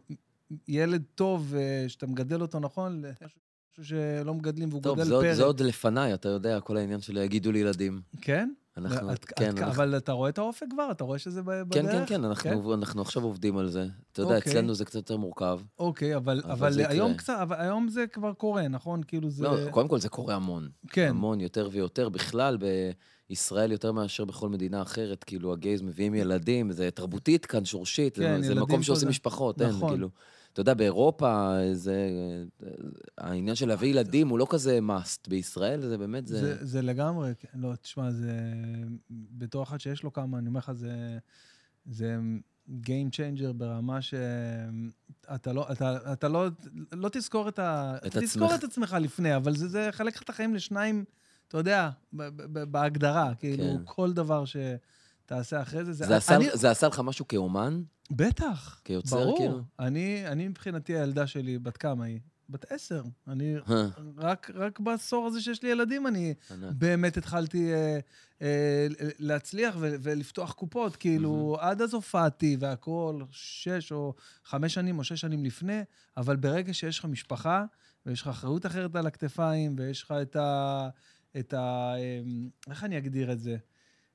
[0.67, 3.39] ילד טוב, אה, שאתה מגדל אותו נכון, משהו
[3.85, 5.33] שלא מגדלים והוא טוב, עוד- פרק.
[5.33, 8.01] זה עוד לפניי, אתה יודע, כל העניין של גידול ילדים.
[8.21, 8.49] כן?
[8.77, 10.91] אנחנו, את- כן, את- אנחנו- אבל אתה רואה את האופק כבר?
[10.91, 11.73] אתה רואה שזה ב- בדרך?
[11.85, 13.87] כן, כן, כן, אנחנו אנחנו עכשיו עובדים על זה.
[14.11, 14.51] אתה יודע, אוקיי.
[14.51, 15.59] אצלנו זה קצת יותר מורכב.
[15.79, 16.51] אוקיי, אבל, אבל
[16.81, 16.85] אבל.
[16.91, 19.01] היום קצת, אבל היום זה כבר קורה, נכון?
[19.07, 19.43] כאילו זה...
[19.43, 20.69] לא, קודם כל זה קורה המון.
[20.89, 21.07] כן.
[21.09, 22.09] המון, יותר ויותר.
[22.09, 22.57] בכלל,
[23.29, 28.23] בישראל יותר מאשר בכל מדינה אחרת, כאילו, הגייז מביאים ילדים, זה תרבותית כאן, שורשית, זה-
[28.23, 29.89] כן, זה ילדים מקום שעושים זה- משפחות, אין, נכון.
[29.89, 30.09] כאילו.
[30.53, 32.09] אתה יודע, באירופה, זה...
[33.17, 35.29] העניין של להביא ילדים הוא לא כזה must.
[35.29, 36.39] בישראל זה באמת, זה...
[36.39, 37.59] זה, זה לגמרי, כן.
[37.59, 38.31] לא, תשמע, זה...
[39.09, 41.17] בתור אחד שיש לו כמה, אני אומר לך, זה...
[41.85, 42.17] זה
[42.83, 46.47] Game changer ברמה שאתה לא, אתה, אתה לא,
[46.91, 47.97] לא תזכור את ה...
[48.05, 48.59] את תזכור עצמך.
[48.59, 51.03] את עצמך לפני, אבל זה, זה יחלק לך את החיים לשניים,
[51.47, 51.89] אתה יודע,
[52.71, 53.31] בהגדרה.
[53.39, 53.77] כאילו, כן.
[53.85, 57.81] כל דבר שתעשה אחרי זה, זה עשה- אני, זה עשה לך משהו כאומן?
[58.11, 59.37] בטח, כיוצר, ברור.
[59.37, 59.61] כאילו?
[59.79, 62.19] אני, אני מבחינתי, הילדה שלי, בת כמה היא?
[62.49, 63.03] בת עשר.
[63.27, 63.55] אני,
[64.17, 66.71] רק, רק בעשור הזה שיש לי ילדים, אני ענק.
[66.75, 67.99] באמת התחלתי אה,
[68.41, 68.87] אה,
[69.19, 70.95] להצליח ו- ולפתוח קופות.
[70.95, 74.13] כאילו, עד אז הופעתי והכול, שש או
[74.45, 75.81] חמש שנים או שש שנים לפני,
[76.17, 77.63] אבל ברגע שיש לך משפחה,
[78.05, 80.89] ויש לך אחריות אחרת על הכתפיים, ויש לך את ה...
[81.39, 81.93] את ה...
[81.97, 82.19] אה,
[82.69, 83.57] איך אני אגדיר את זה?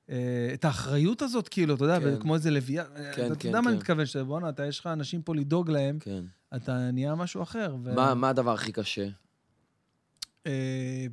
[0.09, 2.19] אה, את האחריות הזאת, כאילו, אתה יודע, כן.
[2.19, 2.83] כמו איזה לוויה.
[3.15, 3.81] כן, אתה כן, יודע מה אני כן.
[3.81, 6.23] מתכוון, שבואנה, אתה, יש לך אנשים פה לדאוג להם, כן.
[6.55, 7.75] אתה נהיה משהו אחר.
[7.83, 9.07] ו- מה מה הדבר הכי קשה?
[10.47, 11.05] אה,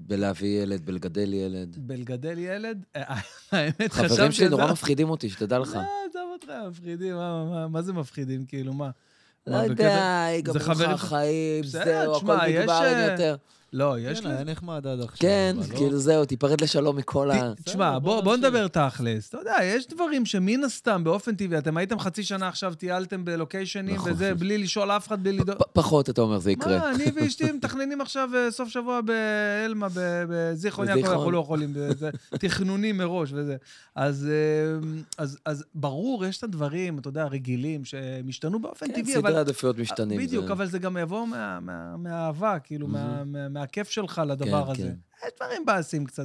[0.00, 1.76] בלהביא ילד, בלגדל ילד?
[1.80, 3.14] בלגדל ילד, אה,
[3.52, 4.08] האמת, חשבתי...
[4.08, 5.74] חברים שלי נורא מפחידים אותי, שתדע לך.
[5.74, 5.80] לא,
[6.10, 7.16] עזוב אותך, מפחידים,
[7.70, 8.44] מה- זה מפחידים?
[8.46, 8.90] כאילו, מה?
[9.46, 13.36] לא יודע, יגמרו לך החיים, זהו, הכל נגמר, אה, יותר.
[13.72, 14.50] לא, יש כן, היה לזה...
[14.50, 15.16] נחמד עד עכשיו.
[15.18, 15.76] כן, לא.
[15.76, 17.52] כאילו זהו, תיפרד לשלום מכל ה...
[17.64, 18.36] תשמע, בוא.
[18.36, 19.28] נדבר תכלס.
[19.28, 23.94] אתה יודע, יש דברים שמן הסתם, באופן טבעי, אתם הייתם חצי שנה עכשיו, טיילתם בלוקיישנים
[23.94, 24.12] נכון.
[24.12, 25.58] וזה, בלי לשאול אף אחד, בלי לדאוג...
[25.72, 26.78] פחות, אתה אומר, זה יקרה.
[26.78, 31.06] מה, אני ואשתי מתכננים עכשיו אה, סוף שבוע באלמה, ב- בזיכרון יעקב.
[31.10, 33.56] אנחנו לא יכולים, זה תכנונים מראש וזה.
[33.94, 34.28] אז,
[35.18, 39.20] אה, אז, ברור, יש את הדברים, אתה יודע, רגילים, שהם השתנו באופן כן, טבעי, סדרי
[39.32, 39.36] אבל...
[39.36, 40.18] עדיפויות משתנים.
[40.20, 43.24] בדיוק, זה- אבל זה גם יבוא מה- מה- מהאהבה, כאילו, מה-
[43.60, 44.92] מהכיף שלך לדבר כן, הזה.
[45.20, 45.26] כן.
[45.26, 46.24] יש דברים בעשים קצת.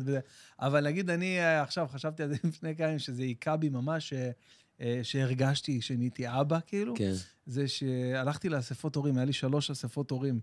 [0.60, 4.14] אבל נגיד, אני אה, עכשיו חשבתי על זה לפני כמה ימים, שזה היכה בי ממש,
[4.14, 4.32] אה,
[4.82, 6.94] אה, שהרגשתי שנהייתי אבא, כאילו.
[6.98, 7.14] כן,
[7.46, 10.40] זה שהלכתי לאספות הורים, היה לי שלוש אספות הורים.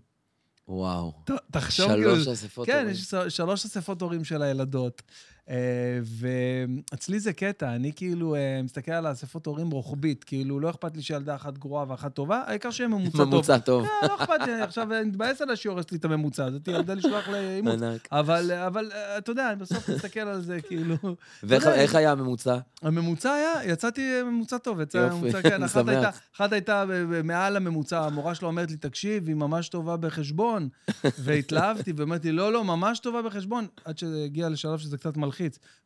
[0.67, 1.11] וואו.
[1.25, 2.15] ת- תחשוב, כאילו...
[2.15, 2.89] שלוש אספות כן, הורים.
[2.89, 5.01] יש ש- שלוש אספות הורים של הילדות.
[5.49, 5.55] אה,
[6.03, 11.01] ואצלי זה קטע, אני כאילו אה, מסתכל על האספות הורים רוחבית, כאילו, לא אכפת לי
[11.01, 13.27] שילדה אחת גרועה ואחת טובה, העיקר שיהיה ממוצע טוב.
[13.27, 13.85] ממוצע טוב.
[13.85, 16.93] אה, לא אכפת לי, עכשיו אני מתבאס עליי שהיא הורסת לי את הממוצע, זאת ילדה
[16.93, 17.81] לשלוח לאימוץ.
[18.11, 20.95] אבל, אה, אתה יודע, אני בסוף מסתכל על זה, כאילו...
[21.43, 22.57] ואיך היה הממוצע?
[22.81, 26.53] הממוצע היה, יצאתי ממוצע טוב, יצא ממוצע, כן, אחת.
[26.53, 26.85] הייתה,
[27.23, 30.69] מעל הממוצע, המורה שלו אומרת לי, תקשיב, היא ממש טובה בחשבון,
[31.23, 35.32] והתלהבתי, ואומרת לי, לא, לא, ממש טובה בחשבון, עד שהגיע לשלב שזה קצת מלחיץ.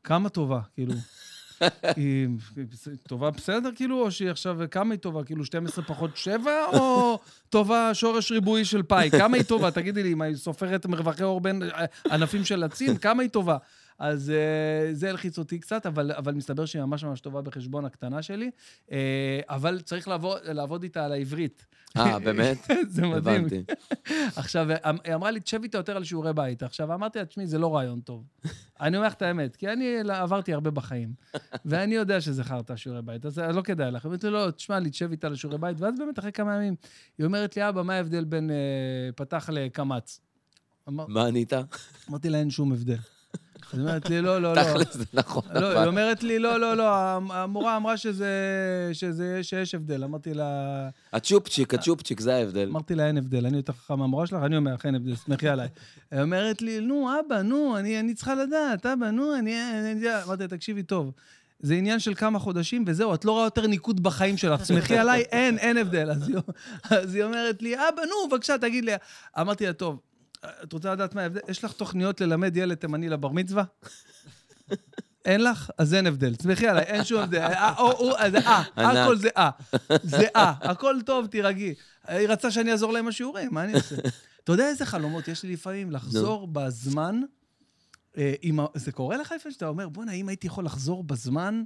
[0.04, 0.94] כמה טובה, כאילו?
[1.96, 5.24] היא היא טובה בסדר, כאילו, או שהיא עכשיו, כמה היא טובה?
[5.24, 7.20] כאילו, 12 פחות 7, או
[7.50, 9.12] טובה שורש ריבועי של פאי?
[9.12, 9.72] כמה היא טובה?
[9.72, 13.58] תגידי לי, אם היא סופרת מרווחי אור בין אה, ענפים של עצים, כמה היא טובה?
[14.00, 18.22] אז uh, זה הלחיץ אותי קצת, אבל, אבל מסתבר שהיא ממש ממש טובה בחשבון הקטנה
[18.22, 18.52] שלי.
[18.88, 18.92] Uh,
[19.50, 21.66] אבל צריך לעבוד, לעבוד איתה על העברית.
[21.98, 22.58] אה, באמת?
[22.88, 23.46] זה מדהים.
[23.46, 23.64] הבנתי.
[24.36, 24.68] עכשיו,
[25.04, 26.64] היא אמרה לי, תשב איתה יותר על שיעורי בית.
[26.64, 28.24] עכשיו, אמרתי לה, תשמעי, זה לא רעיון טוב.
[28.82, 31.14] אני אומר לך את האמת, כי אני עברתי הרבה בחיים,
[31.66, 34.06] ואני יודע שזה חרטא שיעורי בית, אז לא כדאי לך.
[34.06, 36.76] אמרתי לו, לא, תשמע לי, תשב איתה לשיעורי בית, ואז באמת, אחרי כמה ימים,
[37.18, 38.56] היא אומרת לי, אבא, מה ההבדל בין אה,
[39.16, 40.22] פתח לקמץ?
[40.88, 41.54] אמר, מה ענית?
[42.10, 42.98] אמרתי לה, אין שום הבדל.
[43.74, 44.64] אז היא אומרת לי, לא, לא, לא.
[44.64, 45.44] תכל'ס זה נכון.
[45.54, 46.96] לא, היא אומרת לי, לא, לא, לא,
[47.34, 48.30] המורה אמרה שזה,
[48.94, 50.04] שזה, שיש הבדל.
[50.04, 52.68] אמרתי לה, הצ'ופצ'יק, הצ'ופצ'יק, זה ההבדל.
[52.70, 55.50] אמרתי לה, אין הבדל, אני יותר חכם מהמורה שלך, אני אומר לך, אין הבדל, סמכי
[55.50, 55.68] עליי.
[56.12, 59.56] היא אומרת לי, נו, אבא, נו, אני, אני צריכה לדעת, אבא, נו, אני...
[59.80, 61.12] אני יודע." אמרתי לה, תקשיבי טוב,
[61.60, 65.22] זה עניין של כמה חודשים, וזהו, את לא רואה יותר ניקוד בחיים שלך, סמכי עליי,
[65.22, 66.12] אין, אין הבדל.
[66.12, 66.38] אז היא,
[66.90, 68.92] אז היא אומרת לי, אבא, נו, בבקשה, תגיד לי.
[69.40, 70.00] אמרתי לה, טוב,
[70.64, 71.40] את רוצה לדעת מה ההבדל?
[71.48, 73.64] יש לך תוכניות ללמד ילד תימני לבר מצווה?
[75.26, 75.72] אין לך?
[75.78, 76.36] אז אין הבדל.
[76.42, 77.40] סמכי עליי, אין שום הבדל.
[77.40, 78.64] אה, או, אז אה.
[78.76, 79.50] הכל זה אה.
[80.04, 81.74] זה אה, הכל טוב, תירגעי.
[82.08, 83.96] היא רצתה שאני אעזור להם בשיעורים, מה אני עושה?
[84.44, 85.92] אתה יודע איזה חלומות יש לי לפעמים?
[85.92, 87.22] לחזור בזמן.
[88.18, 91.64] אה, עם זה קורה לך לפעמים שאתה אומר, בואנה, אם הייתי יכול לחזור בזמן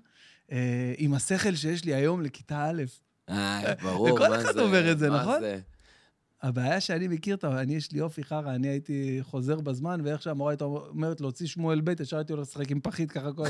[0.52, 2.84] אה, עם השכל שיש לי היום לכיתה א'.
[3.30, 4.62] אה, ברור, מה אחד זה?
[4.62, 5.42] עובר את זה, מה נכון?
[6.44, 10.52] הבעיה שאני מכיר אותה, אני, יש לי אופי חרא, אני הייתי חוזר בזמן, ואיך שהמורה
[10.52, 13.48] הייתה אומרת להוציא שמואל ב', ישר הייתי הולך לשחק עם פחית ככה כל...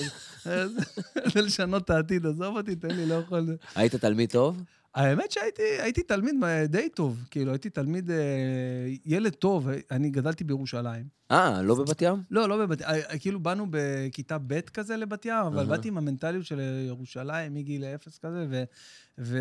[1.33, 3.57] זה לשנות את העתיד, עזוב אותי, תן לי, לא יכול...
[3.75, 4.63] היית תלמיד טוב?
[4.95, 8.17] האמת שהייתי הייתי תלמיד אה, די טוב, כאילו, הייתי תלמיד, אה,
[9.05, 11.05] ילד טוב, אני גדלתי בירושלים.
[11.31, 12.23] אה, לא בבת ים?
[12.31, 15.65] לא, לא בבת ים, כאילו באנו בכיתה ב' כזה לבת ים, אבל.
[15.65, 18.63] באתי עם המנטליות של ירושלים מגיל אפס כזה, ו,
[19.17, 19.39] ו,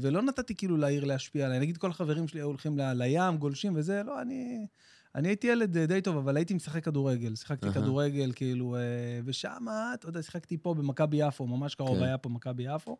[0.00, 1.60] ולא נתתי כאילו לעיר להשפיע עליי.
[1.60, 4.66] נגיד כל החברים שלי היו הולכים לים, גולשים וזה, לא, אני...
[5.14, 7.34] אני הייתי ילד אה, די טוב, אבל הייתי משחק כדורגל.
[7.34, 7.74] שיחקתי אהה.
[7.74, 8.80] כדורגל, כאילו, אה,
[9.24, 12.04] ושם, אתה יודע, שיחקתי פה במכבי יפו, ממש קרוב כן.
[12.04, 12.96] היה פה מכבי יפו.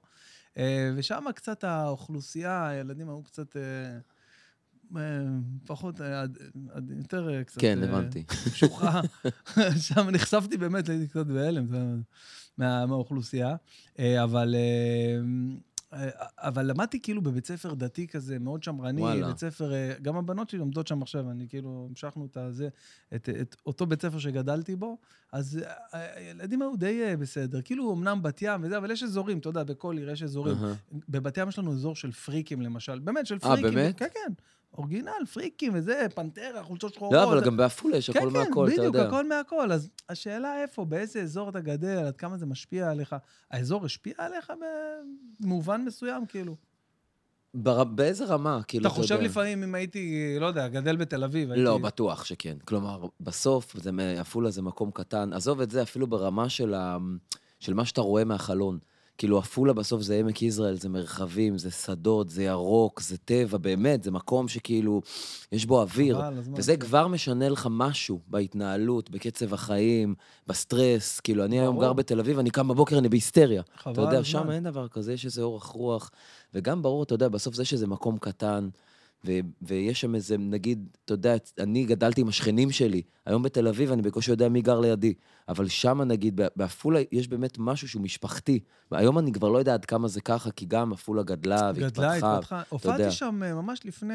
[0.57, 3.57] אה, ושם קצת האוכלוסייה, הילדים היו קצת...
[3.57, 3.99] אה,
[4.96, 5.22] אה,
[5.66, 6.01] פחות,
[6.99, 7.61] יותר קצת...
[7.61, 8.24] כן, הבנתי.
[8.24, 9.01] קשוחה.
[9.86, 11.66] שם נחשפתי באמת, הייתי קצת בהלם
[12.59, 13.57] מהאוכלוסייה.
[13.99, 14.55] אבל...
[15.93, 19.26] אה, אה, אבל למדתי כאילו בבית ספר דתי כזה, מאוד שמרני, וואלה.
[19.26, 22.68] בית ספר, אה, גם הבנות שלי לומדות שם עכשיו, אני כאילו, המשכנו את הזה,
[23.14, 24.99] את, את אותו בית ספר שגדלתי בו,
[25.32, 25.59] אז
[25.95, 27.62] אה, הילדים היו די אה, בסדר.
[27.62, 30.57] כאילו, אמנם בת ים וזה, אבל יש אזורים, אתה יודע, בכל עיר יש אזורים.
[30.64, 30.74] אהה.
[31.09, 32.99] בבת ים יש לנו אזור של פריקים, למשל.
[32.99, 33.74] באמת, של אה, פריקים.
[33.74, 33.99] באמת?
[33.99, 34.32] כן, כן.
[34.78, 37.14] אורגינל, פריקים וזה, פנתרה, חולצות שחורות.
[37.14, 39.06] לא, אבל גם בעפולה יש הכל כן, כן, מהכל, אתה בדיוק, יודע.
[39.06, 39.72] הכל מהכל.
[39.72, 43.16] אז השאלה איפה, באיזה אזור אתה גדל, עד כמה זה משפיע עליך.
[43.50, 44.52] האזור השפיע עליך
[45.40, 46.56] במובן מסוים, כאילו.
[47.54, 49.20] בר- באיזה רמה, כאילו, אתה חושב.
[49.20, 51.64] לפעמים אם הייתי, לא יודע, גדל בתל אביב, הייתי...
[51.64, 52.56] לא, בטוח שכן.
[52.64, 53.76] כלומר, בסוף,
[54.18, 55.32] עפולה זה מקום קטן.
[55.32, 56.96] עזוב את זה אפילו ברמה של, ה...
[57.60, 58.78] של מה שאתה רואה מהחלון.
[59.18, 64.02] כאילו, עפולה בסוף זה עמק יזרעאל, זה מרחבים, זה שדות, זה ירוק, זה טבע, באמת,
[64.02, 65.00] זה מקום שכאילו,
[65.52, 66.20] יש בו אוויר.
[66.56, 66.80] וזה כן.
[66.80, 70.14] כבר משנה לך משהו בהתנהלות, בקצב החיים,
[70.46, 71.20] בסטרס.
[71.20, 71.86] כאילו, אני היום ברור.
[71.86, 73.62] גר בתל אביב, אני קם בבוקר, אני בהיסטריה.
[73.76, 74.24] חבל אתה יודע.
[74.24, 76.10] שם אין דבר כזה, יש איזה אורך רוח.
[76.54, 78.68] וגם ברור, אתה יודע, בסוף זה שזה מקום קטן,
[79.26, 83.92] ו- ויש שם איזה, נגיד, אתה יודע, אני גדלתי עם השכנים שלי, היום בתל אביב
[83.92, 85.14] אני בקושי יודע מי גר לידי,
[85.48, 88.60] אבל שם, נגיד, בעפולה יש באמת משהו שהוא משפחתי.
[88.90, 92.16] והיום אני כבר לא יודע עד כמה זה ככה, כי גם עפולה גדלה והתפתחה.
[92.16, 92.62] גדלה, התפתחה.
[92.68, 93.10] הופעתי.
[93.10, 94.14] שם אה, ממש לפני...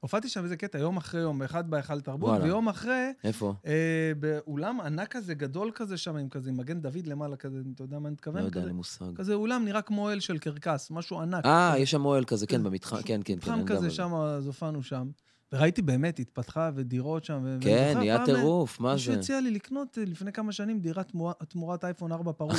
[0.00, 2.44] הופעתי שם איזה קטע, יום אחרי יום, אחד בהיכל תרבות, וואלה.
[2.44, 3.54] ויום אחרי, איפה?
[3.66, 7.98] אה, באולם ענק כזה, גדול כזה שם, עם כזה, מגן דוד למעלה כזה, אתה יודע
[7.98, 8.44] מה אני לא מתכוון?
[8.44, 9.14] יודע, אין לי מושג.
[9.16, 11.46] כזה אולם נראה כמו אוהל של קרקס, משהו ענק.
[11.46, 11.74] אה.
[11.78, 13.34] יש שם אוהל כזה, כן, במתחם, כן, כן, כן.
[13.34, 13.90] מתחם כזה זה.
[13.90, 15.08] שם, אז הופענו שם.
[15.52, 17.58] וראיתי באמת, התפתחה ודירות שם.
[17.60, 19.18] כן, נהיה טירוף, מה מישהו זה?
[19.18, 21.02] הציע לי לקנות אה, לפני כמה שנים דירה
[21.48, 22.56] תמורת אייפון 4 פרוץ.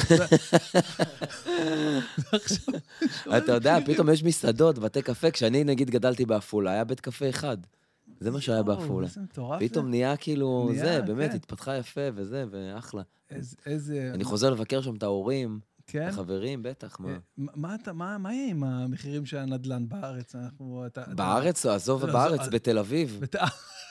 [3.37, 7.57] אתה יודע, פתאום יש מסעדות, בתי קפה, כשאני נגיד גדלתי בעפולה, היה בית קפה אחד.
[8.19, 9.07] זה מה שהיה בעפולה.
[9.07, 9.61] איזה מטורף.
[9.61, 11.35] פתאום נהיה כאילו, זה, באמת, כן.
[11.35, 13.01] התפתחה יפה וזה, ואחלה.
[13.65, 14.11] איזה...
[14.13, 15.59] אני חוזר לבקר שם את ההורים,
[15.91, 16.07] כן?
[16.07, 17.09] החברים, בטח, מה.
[17.09, 20.35] אה, מה אתה, מה מה יהיה עם המחירים של הנדל"ן בארץ?
[20.35, 20.83] אנחנו...
[20.85, 23.17] אתה- אתה- בארץ, עזוב לא, בארץ, עזוב, בתל אביב.
[23.21, 23.35] בת-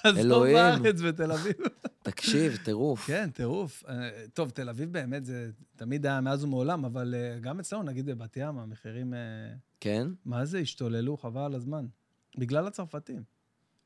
[0.05, 0.55] עזוב אלוהים.
[0.83, 1.53] בארץ, בתל אביב.
[2.03, 3.07] תקשיב, טירוף.
[3.07, 3.85] כן, טירוף.
[3.89, 3.95] אה,
[4.35, 8.37] טוב, תל אביב באמת זה תמיד היה מאז ומעולם, אבל אה, גם אצלנו, נגיד בבת
[8.37, 9.19] ים, המחירים, אה,
[9.81, 10.09] כן?
[10.25, 11.87] מה זה, השתוללו, חבל על הזמן.
[12.39, 13.23] בגלל הצרפתים.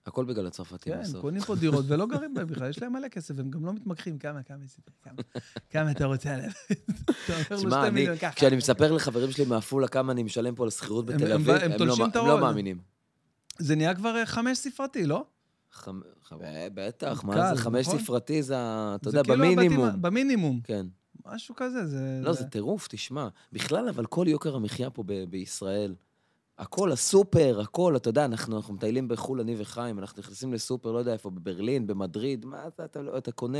[0.06, 1.20] הכל בגלל הצרפתים כן, בסוף.
[1.20, 4.18] קונים פה דירות ולא גרים בהם בכלל, יש להם מלא כסף, הם גם לא מתמקחים.
[4.18, 4.58] כמה, כמה,
[5.02, 5.14] כמה,
[5.70, 6.50] כמה אתה רוצה עליהם?
[7.48, 8.06] תשמע, אני.
[8.36, 11.72] כשאני מספר לחברים שלי מעפולה כמה אני משלם פה לשכירות הם- בתל הם- אביב, הם
[11.72, 12.40] הם לא הם לא.
[12.40, 12.78] מאמינים.
[13.58, 15.24] זה נהיה כבר אה, חמש ספרתי, לא?
[16.42, 17.98] אה, בטח, מה זה חמש נכון?
[18.00, 18.54] ספרתי זה,
[18.94, 20.02] אתה יודע, כאילו במינימום.
[20.02, 20.60] במינימום.
[20.64, 20.86] כן.
[21.26, 22.20] משהו כזה, זה...
[22.22, 23.28] לא, זה טירוף, תשמע.
[23.52, 25.94] בכלל, אבל כל יוקר המחיה פה בישראל,
[26.62, 30.98] הכל, הסופר, הכל, אתה יודע, אנחנו, אנחנו מטיילים בחו"ל, אני וחיים, אנחנו נכנסים לסופר, לא
[30.98, 33.58] יודע איפה, בברלין, במדריד, מה אתה, אתה, לא- אתה קונה,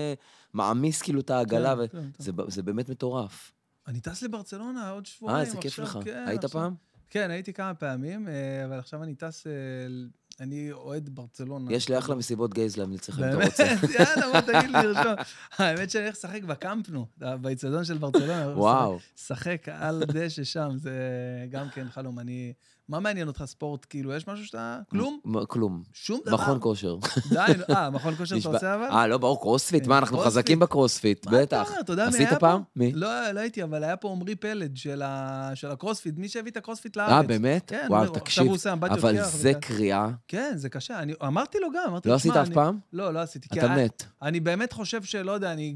[0.53, 2.09] מעמיס כאילו את העגלה, כן, כן, כן.
[2.21, 3.53] וזה זה באמת מטורף.
[3.89, 5.37] אני טס לברצלונה עוד שבועיים.
[5.39, 5.99] אה, איזה כיף לך.
[6.05, 6.75] כן, היית עכשיו- פעם?
[7.11, 9.47] כן, הייתי כמה פעמים, אה, אבל עכשיו אני טס...
[9.47, 9.53] אה,
[10.41, 11.73] אני אוהד ברצלונה.
[11.73, 13.47] יש לי אחלה מסיבות גייז להמליץ לך אם אתה באמת?
[13.51, 13.63] רוצה.
[13.99, 15.13] יאללה, בוא תגיד לי, לרשום.
[15.59, 17.07] האמת שאני הולך לשחק בקמפנו,
[17.41, 18.49] באיצטדיון של ברצלונה.
[18.57, 18.99] וואו.
[19.19, 20.93] לשחק על הדשא שם, זה
[21.51, 22.19] גם כן חלום.
[22.19, 22.53] אני...
[22.89, 23.87] מה מעניין אותך ספורט?
[23.91, 24.79] כאילו, יש משהו שאתה...
[24.91, 25.21] כלום?
[25.49, 25.83] כלום.
[25.93, 26.37] שום דבר.
[26.37, 26.97] מכון כושר.
[27.31, 27.39] די.
[27.71, 28.85] אה, מכון כושר אתה עושה אבל?
[28.85, 30.33] אה, לא, ברור, קרוספיט, מה, אנחנו קרוספיט.
[30.33, 31.69] חזקים בקרוספיט, מה אתה בטח.
[31.71, 31.81] אומר?
[31.81, 32.39] אתה יודע מי עשית היה פה?
[32.41, 32.63] פעם?
[32.77, 32.93] מי?
[32.93, 35.03] לא, לא הייתי, אבל היה פה עמרי פלד של
[35.71, 37.13] הקרוספיט, מי שהביא את הקרוספיט לארץ.
[37.13, 37.65] אה, באמת?
[37.67, 39.53] כן, וואו, תקשיב, אבל זה.
[39.55, 40.09] קריאה.
[40.29, 40.99] כן, זה קשה.
[40.99, 42.79] אני אמרתי לו גם, אמרתי לא לו, עשית "תשמע, אף אני-" פעם?
[42.93, 43.49] לא, לא עשיתי.
[43.59, 44.05] אתה מת.
[44.23, 45.75] אני באמת חושב שלא יודע, אני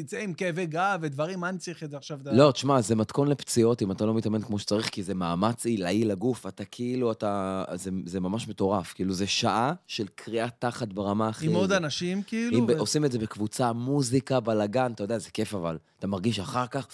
[0.00, 2.18] אצא עם כאבי גב ודברים, מה אני צריך את זה עכשיו?
[2.24, 6.04] לא, תשמע, זה מתכון לפציעות אם אתה לא מתאמן כמו שצריך, כי זה מאמץ עילאי
[6.04, 6.37] לגוף.
[6.46, 7.64] אתה כאילו, אתה...
[7.74, 8.92] זה, זה ממש מטורף.
[8.92, 11.46] כאילו, זה שעה של קריאת תחת ברמה הכי...
[11.46, 12.58] עם עוד אנשים, כאילו.
[12.58, 15.78] אם ו- עושים את זה בקבוצה, מוזיקה, בלאגן, אתה יודע, זה כיף אבל.
[15.98, 16.86] אתה מרגיש אחר כך,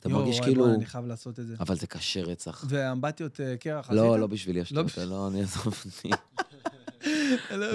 [0.00, 0.64] אתה יואו, מרגיש כאילו...
[0.64, 1.54] וואי, אני חייב לעשות את זה.
[1.60, 2.64] אבל זה קשה רצח.
[2.68, 3.96] ואמבטיות אה, קרח עשית?
[3.96, 6.10] לא, לא בשבילי השטויות האלה, לא, אני אעזוב אותי.
[7.50, 7.66] לא,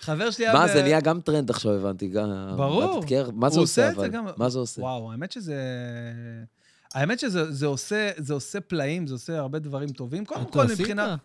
[0.00, 0.54] חבר שלי היה...
[0.54, 2.12] מה, זה נהיה גם טרנד עכשיו, הבנתי.
[2.56, 3.04] ברור.
[3.32, 4.10] מה זה עושה אבל?
[4.36, 4.80] מה זה עושה?
[4.80, 5.54] וואו, האמת שזה...
[6.94, 10.24] האמת שזה זה עושה, זה עושה פלאים, זה עושה הרבה דברים טובים.
[10.24, 10.80] קודם כל, עשית?
[10.80, 11.16] מבחינה...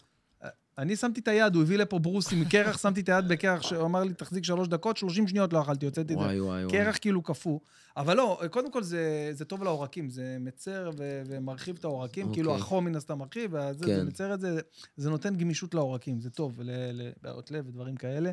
[0.77, 3.85] אני שמתי את היד, הוא הביא לפה ברוס עם קרח, שמתי את היד בקרח, שהוא
[3.85, 6.25] אמר לי, תחזיק שלוש דקות, 30 שניות לא אכלתי, הוצאתי את זה.
[6.25, 6.77] וואי, וואי, וואי.
[6.77, 7.59] קרח כאילו קפוא.
[7.97, 12.35] אבל לא, קודם כל זה, זה טוב לעורקים, זה מצר ו- ומרחיב את העורקים, אוקיי.
[12.35, 13.95] כאילו החום מן הסתם מרחיב, וזה כן.
[13.95, 14.59] זה מצר את זה,
[14.97, 18.31] זה נותן גמישות לעורקים, זה טוב, ל- לבעיות לב ודברים כאלה.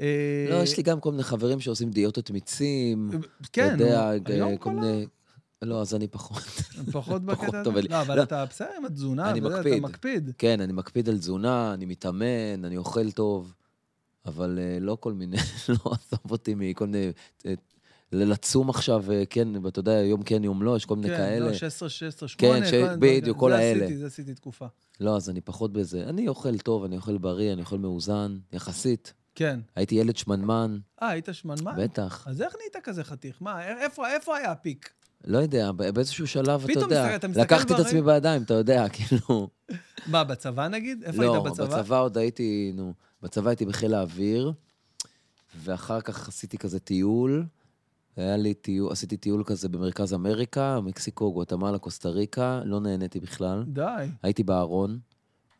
[0.00, 3.10] אה, לא, יש לי גם כל מיני חברים שעושים דיאטות מיצים.
[3.52, 5.06] כן, אתה יודע, כל מיני...
[5.64, 6.42] לא, אז אני פחות.
[6.92, 7.70] פחות בקטע הזה.
[7.90, 8.22] לא, אבל לא.
[8.22, 9.40] אתה בסדר עם התזונה, אתה
[9.80, 10.30] מקפיד.
[10.38, 13.54] כן, אני מקפיד על תזונה, אני מתאמן, אני אוכל טוב,
[14.26, 15.36] אבל אה, לא כל מיני,
[15.68, 17.12] לא, עזוב אותי מכל מיני...
[17.46, 17.54] אה,
[18.12, 21.46] לצום עכשיו, אה, כן, אתה יודע, יום כן, יום לא, יש כל מיני כן, כאלה.
[21.46, 22.60] לא, 16, 16, 8.
[22.60, 23.84] כן, ש- בדיוק, כל זה האלה.
[23.84, 24.66] עשיתי, זה עשיתי תקופה.
[25.00, 26.04] לא, אז אני פחות בזה.
[26.08, 29.12] אני אוכל טוב, אני אוכל בריא, אני אוכל מאוזן, יחסית.
[29.34, 29.60] כן.
[29.76, 31.74] הייתי ילד שמנמן, אה, היית שמנמן?
[31.78, 32.24] בטח.
[32.28, 33.36] אז איך נהיית כזה חתיך?
[33.40, 34.92] מה, איפה איפה היה הפיק?
[35.24, 39.48] לא יודע, באיזשהו שלב, אתה יודע, אתה לקחתי את עצמי בידיים, אתה יודע, כאילו...
[40.06, 41.02] מה, בצבא נגיד?
[41.04, 41.80] איפה לא, היית בצבא?
[41.80, 42.92] בצבא עוד הייתי, נו,
[43.22, 44.52] בצבא הייתי בחיל האוויר,
[45.56, 47.44] ואחר כך עשיתי כזה טיול.
[48.16, 53.64] היה לי טיול, עשיתי טיול כזה במרכז אמריקה, מקסיקו, גואטמלה, קוסטה ריקה, לא נהניתי בכלל.
[53.66, 54.06] די.
[54.22, 54.98] הייתי בארון.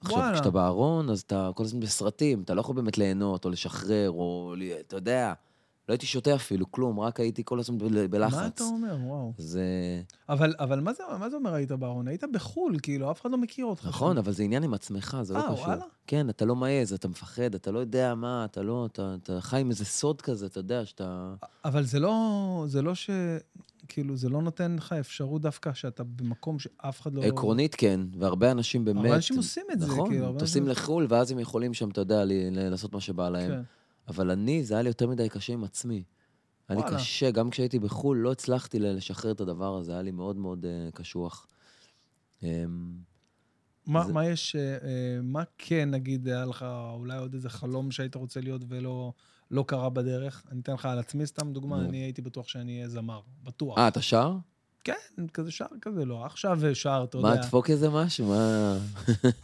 [0.00, 0.34] עכשיו, וואלה.
[0.34, 4.54] כשאתה בארון, אז אתה כל הזמן בסרטים, אתה לא יכול באמת ליהנות או לשחרר, או,
[4.80, 5.32] אתה יודע,
[5.88, 7.78] לא הייתי שותה אפילו, כלום, רק הייתי כל הזמן
[8.10, 8.34] בלחץ.
[8.34, 8.96] מה אתה אומר?
[9.04, 9.32] וואו.
[9.38, 9.62] זה...
[10.28, 12.08] אבל, אבל מה, זה, מה זה אומר היית בארון?
[12.08, 13.86] היית בחו"ל, כאילו, אף אחד לא מכיר אותך.
[13.86, 14.18] נכון, שם.
[14.18, 15.66] אבל זה עניין עם עצמך, זה לא אה, קשור.
[15.66, 15.84] וואלה?
[16.06, 19.60] כן, אתה לא מעז, אתה מפחד, אתה לא יודע מה, אתה לא, אתה, אתה חי
[19.60, 21.34] עם איזה סוד כזה, אתה יודע, שאתה...
[21.64, 23.10] אבל זה לא, זה לא ש...
[23.88, 27.22] כאילו, זה לא נותן לך אפשרות דווקא שאתה במקום שאף אחד לא...
[27.22, 29.04] עקרונית כן, והרבה אנשים באמת...
[29.04, 32.00] הרבה אנשים עושים את זה, נכון, כאילו, הרבה טוסים לחו"ל, ואז הם יכולים שם, אתה
[32.00, 33.50] יודע, לעשות מה שבא להם.
[33.50, 33.62] כן.
[34.08, 36.02] אבל אני, זה היה לי יותר מדי קשה עם עצמי.
[36.68, 36.96] היה לי וואלה.
[36.98, 40.90] קשה, גם כשהייתי בחו"ל, לא הצלחתי לשחרר את הדבר הזה, היה לי מאוד מאוד אה,
[40.94, 41.46] קשוח.
[42.42, 42.48] אמ,
[43.86, 44.78] מה, זה- מה יש, אה, אה,
[45.22, 46.64] מה כן, נגיד, היה לך
[46.98, 49.12] אולי עוד איזה חלום שהיית רוצה להיות ולא
[49.50, 50.42] לא קרה בדרך?
[50.52, 51.88] אני אתן לך על עצמי סתם דוגמה, נו.
[51.88, 53.78] אני הייתי בטוח שאני אהיה זמר, בטוח.
[53.78, 54.36] אה, אתה שר?
[54.84, 54.94] כן,
[55.32, 56.26] כזה שר כזה, לא.
[56.26, 57.42] עכשיו שר, אתה מה, יודע.
[57.42, 58.26] דפוק איזה משהו?
[58.28, 58.76] מה...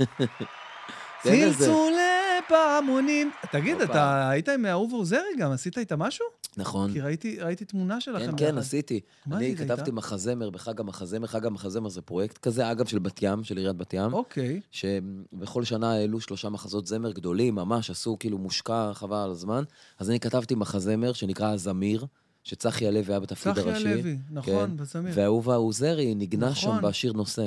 [1.23, 2.20] תן איזה- צלצולי
[2.51, 3.31] פעמונים.
[3.52, 3.85] תגיד, הופה.
[3.85, 5.52] אתה היית עם אהוב עוזרי גם?
[5.52, 6.27] עשית איתה משהו?
[6.56, 6.93] נכון.
[6.93, 8.47] כי ראיתי ראיתי תמונה שלכם כן.
[8.47, 9.01] כן, עשיתי.
[9.27, 9.74] אני עשית איתה?
[9.74, 11.27] כתבתי מחזמר בחג המחזמר.
[11.27, 14.12] חג המחזמר זה פרויקט כזה, אגב, של בת ים, של עיריית בת ים.
[14.12, 14.60] אוקיי.
[14.70, 19.62] שבכל שנה העלו שלושה מחזות זמר גדולים, ממש עשו כאילו מושקע חבל על הזמן.
[19.98, 22.06] אז אני כתבתי מחזמר שנקרא הזמיר,
[22.44, 23.89] שצחי הלוי היה בתפקיד צחי הראשי.
[23.89, 24.77] הלוי, נכון, כן.
[24.77, 25.12] בזמיר.
[25.16, 26.82] ואהובה עוזרי ניגנה שם נכון.
[26.82, 27.47] בשיר נושא.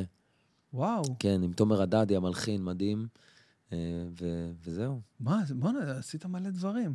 [0.73, 3.07] וואו, כן, עם תומר הדדי המלחין, מדהים.
[3.73, 3.77] אה,
[4.21, 5.01] ו- וזהו.
[5.19, 6.93] מה, בוא'נה, עשית מלא דברים.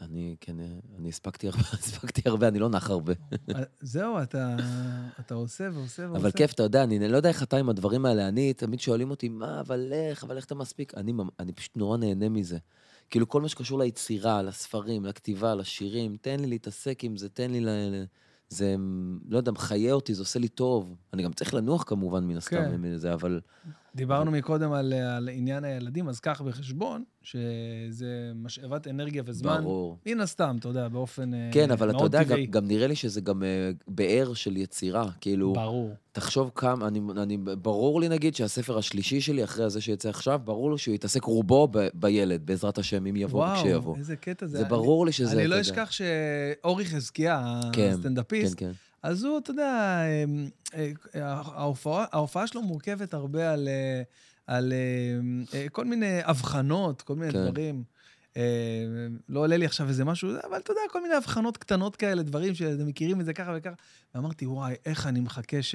[0.00, 0.56] אני, כן,
[0.98, 3.12] אני הספקתי הרבה, הספקתי הרבה, אני לא נח הרבה.
[3.54, 4.56] אה, זהו, אתה
[5.20, 6.20] אתה עושה ועושה ועושה.
[6.20, 8.28] אבל כיף, אתה יודע, אני לא יודע איך אתה עם הדברים האלה.
[8.28, 10.94] אני, תמיד שואלים אותי, מה, אבל איך, אבל איך אתה מספיק?
[10.96, 12.58] אני, אני פשוט נורא נהנה מזה.
[13.10, 17.60] כאילו, כל מה שקשור ליצירה, לספרים, לכתיבה, לשירים, תן לי להתעסק עם זה, תן לי.
[17.60, 18.04] ל-
[18.48, 18.76] זה,
[19.28, 20.96] לא יודע, מחיה אותי, זה עושה לי טוב.
[21.12, 22.76] אני גם צריך לנוח כמובן, מן הסתם, כן.
[22.80, 23.40] מזה, אבל...
[23.96, 29.60] דיברנו מקודם על, על עניין הילדים, אז קח בחשבון שזה משאבת אנרגיה וזמן.
[29.62, 29.98] ברור.
[30.06, 32.46] מן הסתם, אתה יודע, באופן אה, כן, אבל אתה מאוד יודע, גם, טבעי.
[32.46, 35.10] גם נראה לי שזה גם אה, באר של יצירה.
[35.20, 35.94] כאילו, ברור.
[36.12, 40.72] תחשוב כמה, אני, אני, ברור לי נגיד שהספר השלישי שלי, אחרי הזה שיצא עכשיו, ברור
[40.72, 43.96] לי שהוא יתעסק רובו ב, בילד, בעזרת השם, אם יבוא וואו, וכשיבוא.
[43.96, 44.58] איזה קטע זה.
[44.58, 45.60] זה ברור לי שזה, אני לא.
[45.60, 48.72] אשכח שאורי חזקיה, כן, הסטנדאפיסט, כן, כן.
[49.06, 50.92] אז הוא, אתה יודע, אמ, אה,
[51.54, 54.02] ההופעה, ההופעה שלו מורכבת הרבה על, אה,
[54.46, 57.44] על אה, אה, כל מיני הבחנות, כל מיני כן.
[57.44, 57.84] דברים.
[59.28, 62.54] לא עולה לי עכשיו איזה משהו, אבל אתה יודע, כל מיני הבחנות קטנות כאלה, דברים
[62.54, 63.74] שאתם מכירים את זה ככה וככה.
[64.14, 65.74] ואמרתי, וואי, איך אני מחכה ש,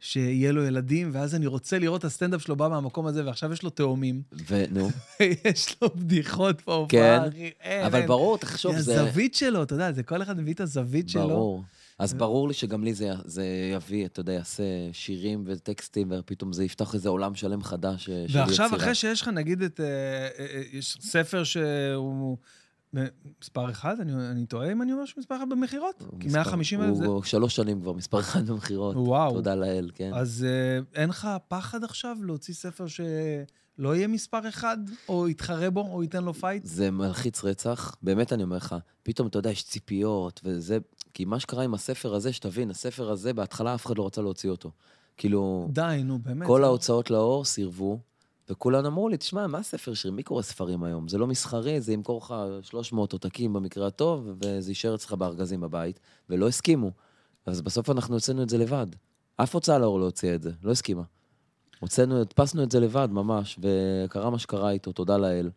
[0.00, 3.62] שיהיה לו ילדים, ואז אני רוצה לראות את הסטנדאפ שלו בא מהמקום הזה, ועכשיו יש
[3.62, 4.90] לו תאומים, ונו,
[5.44, 7.50] יש לו בדיחות בהופעה, כן, אחי.
[7.60, 8.08] אין, אבל אין.
[8.08, 9.00] ברור, תחשוב, זה...
[9.00, 11.28] הזווית שלו, אתה יודע, זה כל אחד מביא את הזווית שלו.
[11.28, 11.62] ברור.
[11.98, 13.44] אז ברור לי שגם לי זה, זה
[13.74, 14.62] יביא, אתה יודע, יעשה
[14.92, 18.82] שירים וטקסטים, ופתאום זה יפתח איזה עולם שלם חדש אה, של ועכשיו, יצירה.
[18.82, 19.80] אחרי שיש לך, נגיד, את...
[19.80, 22.36] אה, אה, אה, יש ספר שהוא
[22.96, 23.04] אה,
[23.42, 25.98] מספר אחד, אני, אני טועה אם אני אומר שהוא מספר אחד במכירות?
[26.20, 27.06] כי מספר- 150 אלף זה...
[27.06, 28.96] הוא שלוש שנים כבר, מספר אחד במכירות.
[28.96, 29.32] וואו.
[29.32, 30.10] תודה לאל, כן.
[30.14, 34.76] אז אה, אין לך פחד עכשיו להוציא ספר שלא יהיה מספר אחד,
[35.08, 36.64] או יתחרה בו, או ייתן לו פייט?
[36.64, 38.74] זה מלחיץ רצח, באמת אני אומר לך.
[39.02, 40.78] פתאום, אתה יודע, יש ציפיות, וזה...
[41.14, 44.50] כי מה שקרה עם הספר הזה, שתבין, הספר הזה, בהתחלה אף אחד לא רצה להוציא
[44.50, 44.70] אותו.
[45.16, 46.46] כאילו, די, נו, באמת.
[46.46, 47.98] כל ההוצאות לאור סירבו,
[48.48, 50.16] וכולם אמרו לי, תשמע, מה ספר שירים?
[50.16, 51.08] מי קורא ספרים היום?
[51.08, 56.00] זה לא מסחרי, זה ימכור לך 300 עותקים במקרה הטוב, וזה יישאר אצלך בארגזים בבית,
[56.30, 56.90] ולא הסכימו.
[57.46, 58.86] אז בסוף אנחנו הוצאנו את זה לבד.
[59.36, 61.02] אף הוצאה לאור לא הוציאה את זה, לא הסכימה.
[61.80, 65.50] הוצאנו, הדפסנו את זה לבד ממש, וקרה מה שקרה איתו, תודה לאל.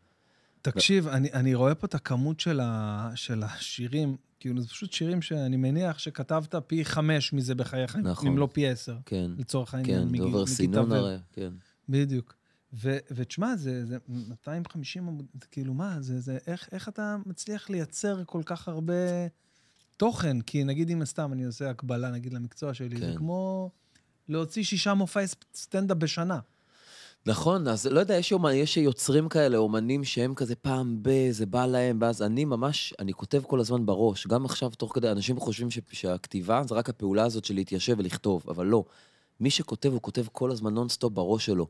[0.62, 5.22] תקשיב, אני, אני רואה פה את הכמות של, ה, של השירים, כאילו, זה פשוט שירים
[5.22, 8.28] שאני מניח שכתבת פי חמש מזה בחייך, נכון.
[8.28, 10.02] אם לא פי עשר, כן, לצורך העניין.
[10.02, 11.54] כן, מגיל- דובר מכיתה סינון הרי, כן.
[11.90, 12.36] בדיוק.
[13.12, 18.24] ותשמע, זה, זה 250 עמוד, זה כאילו, מה, זה, זה, איך, איך אתה מצליח לייצר
[18.26, 18.94] כל כך הרבה
[19.98, 20.42] תוכן?
[20.42, 23.16] כי נגיד, אם סתם אני עושה הקבלה, נגיד, למקצוע שלי, זה כן.
[23.18, 23.72] כמו
[24.30, 26.40] להוציא שישה מופעי סטנדאפ בשנה.
[27.26, 31.45] נכון, אז לא יודע, יש, אומן, יש יוצרים כאלה, אומנים שהם כזה פעם ב, זה
[31.45, 34.27] בא להם, ואז אני ממש, אני כותב כל הזמן בראש.
[34.27, 38.44] גם עכשיו, תוך כדי, אנשים חושבים ש, שהכתיבה זה רק הפעולה הזאת של להתיישב ולכתוב,
[38.48, 38.84] אבל לא.
[39.39, 41.68] מי שכותב, הוא כותב כל הזמן נונסטופ בראש שלו.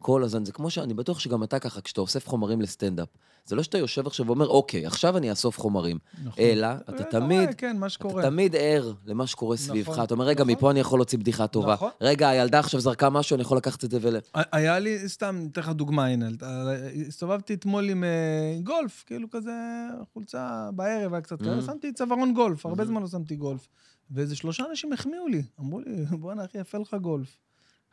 [0.00, 0.44] כל הזמן.
[0.44, 3.08] זה כמו שאני בטוח שגם אתה ככה, כשאתה אוסף חומרים לסטנדאפ.
[3.44, 5.98] זה לא שאתה יושב עכשיו ואומר, אוקיי, עכשיו אני אאסוף חומרים.
[6.24, 6.44] נכון.
[6.44, 8.22] אלא, אתה אתה תמיד, כן, מה שקורה.
[8.22, 9.88] אתה תמיד ער למה שקורה סביבך.
[9.88, 10.52] נכון, אתה אומר, רגע, נכון.
[10.54, 11.72] מפה אני יכול להוציא בדיחה טובה.
[11.72, 11.90] נכון.
[12.00, 14.16] רגע, הילדה עכשיו זרקה משהו, אני יכול לקחת את זה ול...
[14.34, 16.70] היה לי, סתם, אתן לך דוגמה, הנה, אתה-
[17.08, 18.08] הסתובבתי אתמול עם אה,
[18.62, 19.52] גולף, כאילו כזה
[20.14, 21.66] חולצה בערב, היה קצת כאלה, Mhm.
[21.66, 22.86] שמתי צווארון גולף, הרבה Mhm.
[22.86, 23.68] זמן לא שמתי גולף.
[24.10, 27.36] ואיזה שלושה אנשים החמיאו לי, אמרו לי, בואנה, אחי, יפה לך גולף.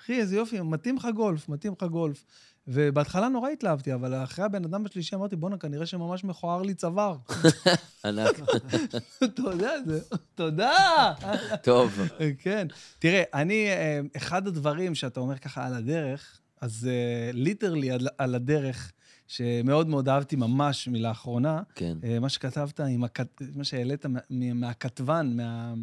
[0.01, 2.25] אחי, איזה יופי, מתאים לך גולף, מתאים לך גולף.
[2.67, 7.15] ובהתחלה נורא התלהבתי, אבל אחרי הבן אדם השלישי אמרתי, בואנה, כנראה שממש מכוער לי צוואר.
[8.05, 8.39] ענק.
[9.51, 9.99] יודע, זה...
[10.35, 10.73] תודה!
[11.63, 11.99] טוב.
[12.43, 12.67] כן.
[12.99, 16.89] תראה, אני, אה, אחד הדברים שאתה אומר ככה על הדרך, אז
[17.33, 18.91] ליטרלי על, הדרך,
[19.27, 21.97] שמאוד מאוד אהבתי ממש מלאחרונה, כן.
[22.03, 22.79] אה, מה שכתבת.
[23.55, 24.19] מה שהעלית מה-
[24.53, 25.73] מהכתבן, מה...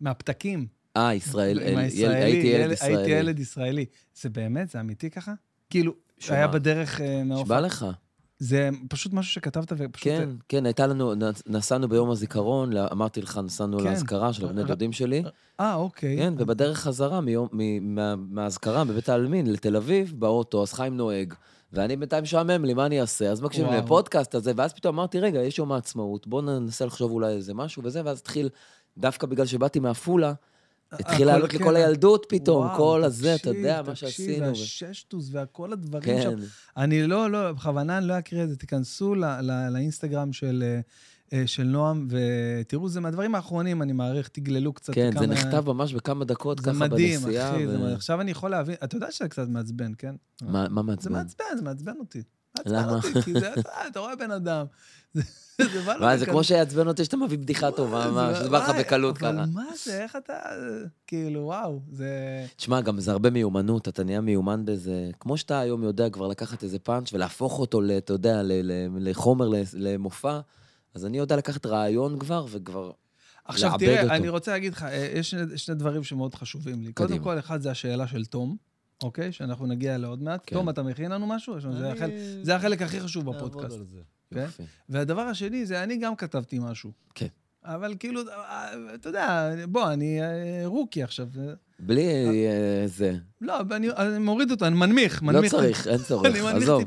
[0.00, 0.66] מהפתקים.
[0.96, 3.10] אה, ישראל, עם אל- הישראלי, הייתי ילד הייתי ישראלי.
[3.10, 3.84] ילד ישראלי.
[4.20, 4.70] זה באמת?
[4.70, 5.32] זה אמיתי ככה?
[5.70, 6.36] כאילו, שמה?
[6.36, 7.44] היה בדרך אה, מהאופק.
[7.44, 7.86] נשבע לך.
[8.38, 10.04] זה פשוט משהו שכתבת ופשוט...
[10.04, 11.12] כן, כן, הייתה לנו,
[11.46, 13.84] נסענו ביום הזיכרון, אמרתי לך, נסענו כן.
[13.84, 15.22] לאזכרה של הבני ר- דודים שלי.
[15.60, 16.16] אה, אוקיי.
[16.18, 21.34] כן, ובדרך חזרה מיום- מ- מה- מהאזכרה בבית העלמין לתל אביב, באוטו, אז חיים נוהג.
[21.72, 23.30] ואני בינתיים משעמם לי, מה אני אעשה?
[23.30, 23.72] אז מקשיבים.
[23.72, 27.82] לפודקאסט הזה, ואז פתאום אמרתי, רגע, יש יום העצמאות, בואו ננסה לחשוב אולי איזה משהו
[27.84, 28.48] וזה, ואז התחיל,
[28.98, 30.32] דווקא בגלל שבאתי מעפולה,
[30.92, 31.58] התחיל לעלות כן.
[31.58, 34.44] לכל הילדות פתאום, וואו, כל הזה, אתה תקשיב, יודע, מה תקשיב, שעשינו.
[34.46, 36.36] ו- והששטוס וכל הדברים שם.
[36.36, 36.42] כן,
[36.76, 38.56] אני לא, לא, בכוונה אני לא אקריא את זה.
[38.56, 40.64] תיכנסו ל- ל- לאינסטגרם של,
[41.32, 44.94] אה, של נועם, ותראו, זה מהדברים האחרונים, אני מעריך, תגללו קצת.
[44.94, 47.50] כן, זה כמה- נכתב ממש בכמה דקות, זה ככה מדהים, בנסיעה.
[47.56, 47.66] אחי.
[47.66, 47.94] ו- זה מדהים.
[47.94, 50.14] עכשיו אני יכול להבין, אתה יודע שזה קצת מעצבן, כן?
[50.42, 51.12] מה מה זה מעצבן?
[51.12, 52.22] מעצבן, זה מעצבן אותי.
[52.66, 53.00] למה?
[53.24, 53.54] כי זה,
[53.88, 54.66] אתה- רואה בן אדם.
[55.14, 55.22] זה
[55.58, 56.26] זה בא לו מה, זה.
[56.26, 59.30] כמו שיעצבן אותי שאתה מביא בדיחה טובה, מה, זה- שזה בא לך בקלות ככה.
[59.30, 60.32] אבל מה זה, איך אתה...
[61.06, 62.08] כאילו, וואו, זה...
[62.56, 66.62] תשמע, גם זה הרבה מיומנות, אתה נהיה מיומן בזה, כמו שאתה היום יודע כבר לקחת
[66.62, 68.40] איזה פאנץ' ולהפוך אותו, אתה יודע,
[68.98, 70.40] לחומר, למופע,
[70.94, 72.90] אז אני יודע לקחת רעיון כבר, וכבר...
[73.44, 74.14] עכשיו תראה, אותו.
[74.14, 76.92] אני רוצה להגיד לך, אה, יש שני, שני דברים שמאוד חשובים לי.
[76.92, 77.18] קודם.
[77.18, 78.56] כל, אחד זה השאלה של תום,
[79.02, 79.32] אוקיי?
[79.32, 80.40] שאנחנו נגיע אליה עוד מעט.
[80.46, 80.56] כן.
[80.56, 81.54] תום, אתה מכין לנו משהו?
[81.54, 82.12] לנו- זה אני החלק-
[82.42, 83.78] זה החלק הכי חשוב בפודקאסט.
[84.34, 84.40] כן?
[84.40, 84.62] יופי.
[84.88, 86.92] והדבר השני זה, אני גם כתבתי משהו.
[87.14, 87.26] כן.
[87.64, 88.20] אבל כאילו,
[88.94, 90.26] אתה יודע, בוא, אני אה,
[90.64, 91.28] רוקי עכשיו.
[91.78, 93.16] בלי אה, זה.
[93.40, 95.50] לא, אני, אני מוריד אותו, אני מנמיך, לא מנמיך.
[95.50, 96.82] צריך, אין צורך, עזוב.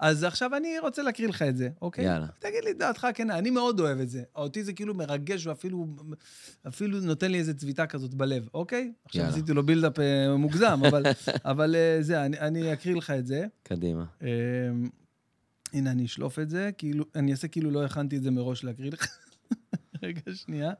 [0.00, 2.04] אז עכשיו אני רוצה להקריא לך את זה, אוקיי?
[2.04, 2.26] יאללה.
[2.38, 4.22] תגיד לי דעתך כנה, אני מאוד אוהב את זה.
[4.36, 5.86] אותי זה כאילו מרגש ואפילו
[6.68, 8.92] אפילו נותן לי איזו צביטה כזאת בלב, אוקיי?
[9.04, 9.24] עכשיו.
[9.24, 11.02] עשיתי לו בילדאפ אה, מוגזם, אבל,
[11.44, 13.46] אבל אה, זה, אני, אני אקריא לך את זה.
[13.62, 14.04] קדימה.
[14.22, 14.28] אה,
[15.72, 18.90] הנה, אני אשלוף את זה, כאילו, אני אעשה כאילו לא הכנתי את זה מראש להקריא
[18.90, 19.06] לך.
[20.02, 20.72] רגע, שנייה.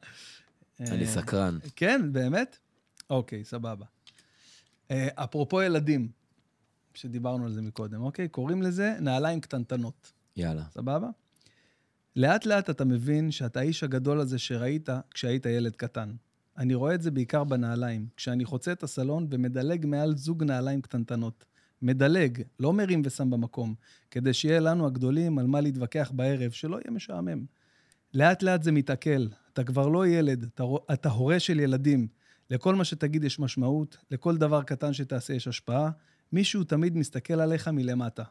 [0.80, 1.58] אני אה, סקרן.
[1.76, 2.58] כן, באמת?
[3.10, 3.86] אוקיי, סבבה.
[4.90, 6.08] אה, אפרופו ילדים,
[6.94, 8.28] שדיברנו על זה מקודם, אוקיי?
[8.28, 10.64] קוראים לזה נעליים קטנטנות, יאללה.
[10.70, 11.08] סבבה?
[12.16, 16.12] לאט לאט אתה מבין שאתה האיש הגדול הזה שראית כשהיית ילד קטן.
[16.58, 21.44] אני רואה את זה בעיקר בנעליים, כשאני חוצה את הסלון ומדלג מעל זוג נעליים קטנטנות.
[21.82, 23.74] מדלג, לא מרים ושם במקום,
[24.10, 27.44] כדי שיהיה לנו הגדולים על מה להתווכח בערב, שלא יהיה משעמם.
[28.14, 32.08] לאט לאט זה מתעכל, אתה כבר לא ילד, אתה, אתה הורה של ילדים.
[32.50, 35.90] לכל מה שתגיד יש משמעות, לכל דבר קטן שתעשה יש השפעה,
[36.32, 38.24] מישהו תמיד מסתכל עליך מלמטה.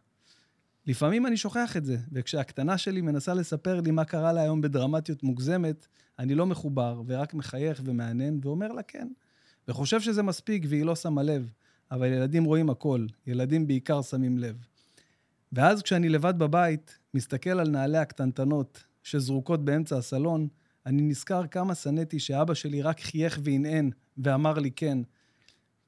[0.88, 5.24] לפעמים אני שוכח את זה, וכשהקטנה שלי מנסה לספר לי מה קרה לה היום בדרמטיות
[5.24, 5.88] מוגזמת,
[6.20, 9.08] אני לא מחובר, ורק מחייך ומענן, ואומר לה כן.
[9.68, 11.52] וחושב שזה מספיק והיא לא שמה לב,
[11.92, 14.56] אבל ילדים רואים הכל, ילדים בעיקר שמים לב.
[15.52, 20.48] ואז כשאני לבד בבית, מסתכל על נעלי הקטנטנות שזרוקות באמצע הסלון,
[20.86, 24.98] אני נזכר כמה שנאתי שאבא שלי רק חייך והנהן ואמר לי כן.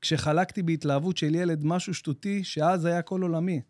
[0.02, 3.62] כשחלקתי בהתלהבות של ילד משהו שטותי שאז היה כל עולמי.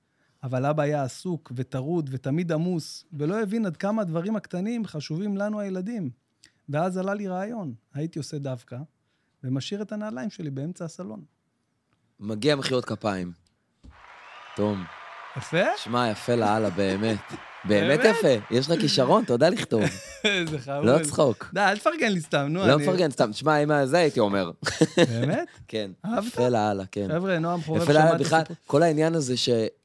[0.43, 5.59] אבל אבא היה עסוק וטרוד ותמיד עמוס, ולא הבין עד כמה הדברים הקטנים חשובים לנו
[5.59, 6.09] הילדים.
[6.69, 8.77] ואז עלה לי רעיון, הייתי עושה דווקא,
[9.43, 11.23] ומשאיר את הנעליים שלי באמצע הסלון.
[12.19, 13.31] מגיע מחיאות כפיים.
[14.55, 14.83] תום,
[15.37, 15.77] יפה?
[15.77, 17.46] שמע, יפה לאללה, באמת.
[17.65, 17.99] באמת?
[18.03, 18.27] יפה.
[18.55, 19.83] יש לך כישרון, אתה יודע לכתוב.
[20.25, 20.85] איזה חמוד.
[20.85, 21.49] לא צחוק.
[21.53, 22.67] די, אל תפרגן לי סתם, נו.
[22.67, 24.51] לא מפרגן, סתם, תשמע, אם זה הייתי אומר.
[24.97, 25.47] באמת?
[25.67, 25.91] כן.
[26.05, 26.27] אהבת?
[26.27, 27.07] יפה לאללה, כן.
[27.11, 28.55] חבר'ה, נועם חורב יפה לאללה, שמע את בכלל, הסיפור.
[28.65, 29.33] כל העניין הזה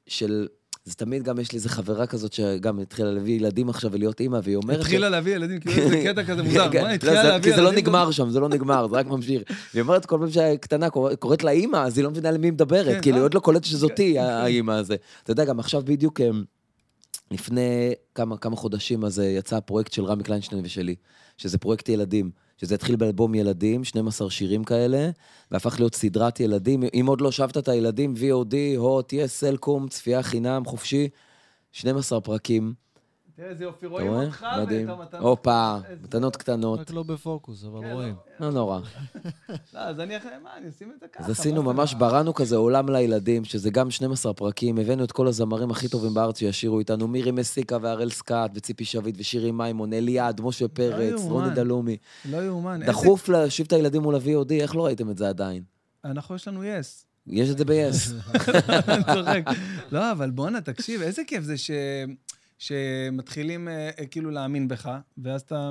[0.07, 0.47] של...
[0.85, 4.39] זה תמיד גם, יש לי איזה חברה כזאת שגם התחילה להביא ילדים עכשיו ולהיות אימא,
[4.45, 4.81] והיא אומרת...
[4.81, 6.71] התחילה להביא ילדים, כאילו זה קטע כזה מוזר.
[6.73, 7.73] כן, מה, לא, התחילה זה- להביא כי זה לא?
[7.73, 9.43] נגמר שם, זה לא נגמר, זה רק ממשיך.
[9.75, 12.53] היא אומרת, כל פעם שהקטנה קורא- קוראת לה אימא, אז היא לא מבינה למי היא
[12.53, 13.25] מדברת, כן, כאילו, היא אה?
[13.25, 14.27] עוד לא קולטת שזאתי כן, כן.
[14.27, 14.97] האימא הזה.
[15.23, 16.45] אתה יודע, גם עכשיו בדיוק, אמ,
[17.33, 20.95] לפני כמה כמה חודשים, אז אה, יצא הפרויקט של רמי קליינשטיין ושלי,
[21.37, 22.31] שזה פרויקט ילדים.
[22.63, 25.11] שזה התחיל באלבום ילדים, 12 שירים כאלה,
[25.51, 26.83] והפך להיות סדרת ילדים.
[26.95, 31.09] אם עוד לא שבת את הילדים, VOD, הוט, יס, סלקום, צפייה חינם, חופשי,
[31.73, 32.75] 12 פרקים.
[33.37, 34.13] תראה איזה יופי, רואים?
[34.13, 34.47] אותך.
[34.69, 35.23] ואת המתנות.
[35.23, 36.81] הופה, מתנות קטנות.
[36.81, 38.15] רק לא בפוקוס, אבל כן, רואים.
[38.41, 38.81] לא, לא נורא.
[39.75, 41.25] לא, אז אני אחרי, מה, אני אשים את זה ככה.
[41.25, 41.95] אז עשינו ממש?
[41.95, 46.39] בראנו כזה עולם לילדים, שזה גם 12 פרקים, הבאנו את כל הזמרים הכי טובים בארץ
[46.39, 51.33] שישירו איתנו, מירי מסיקה והראל סקאט, וציפי שביט ושירי מימון, אליעד, משה פרץ, יאומן.
[51.33, 51.97] רוני דלומי.
[52.31, 52.81] לא יאומן.
[52.87, 55.63] דחוף להושיב את הילדים מול ה-VOD, איך לא ראיתם את זה עדיין?
[56.05, 57.07] אנחנו, יש לנו יס.
[57.27, 58.13] יש את זה ב-yes.
[59.15, 59.43] צוחק.
[59.93, 61.71] לא, אבל בואנה, תקשיב, איזה כיף זה ש...
[62.63, 65.71] שמתחילים אה, אה, כאילו להאמין בך, ואז אתה,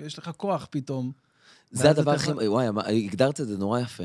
[0.00, 1.12] יש לך כוח פתאום.
[1.70, 2.30] זה הדבר אתה הכי...
[2.30, 4.04] יכול- וואי, אמר- הגדרת את זה נורא יפה.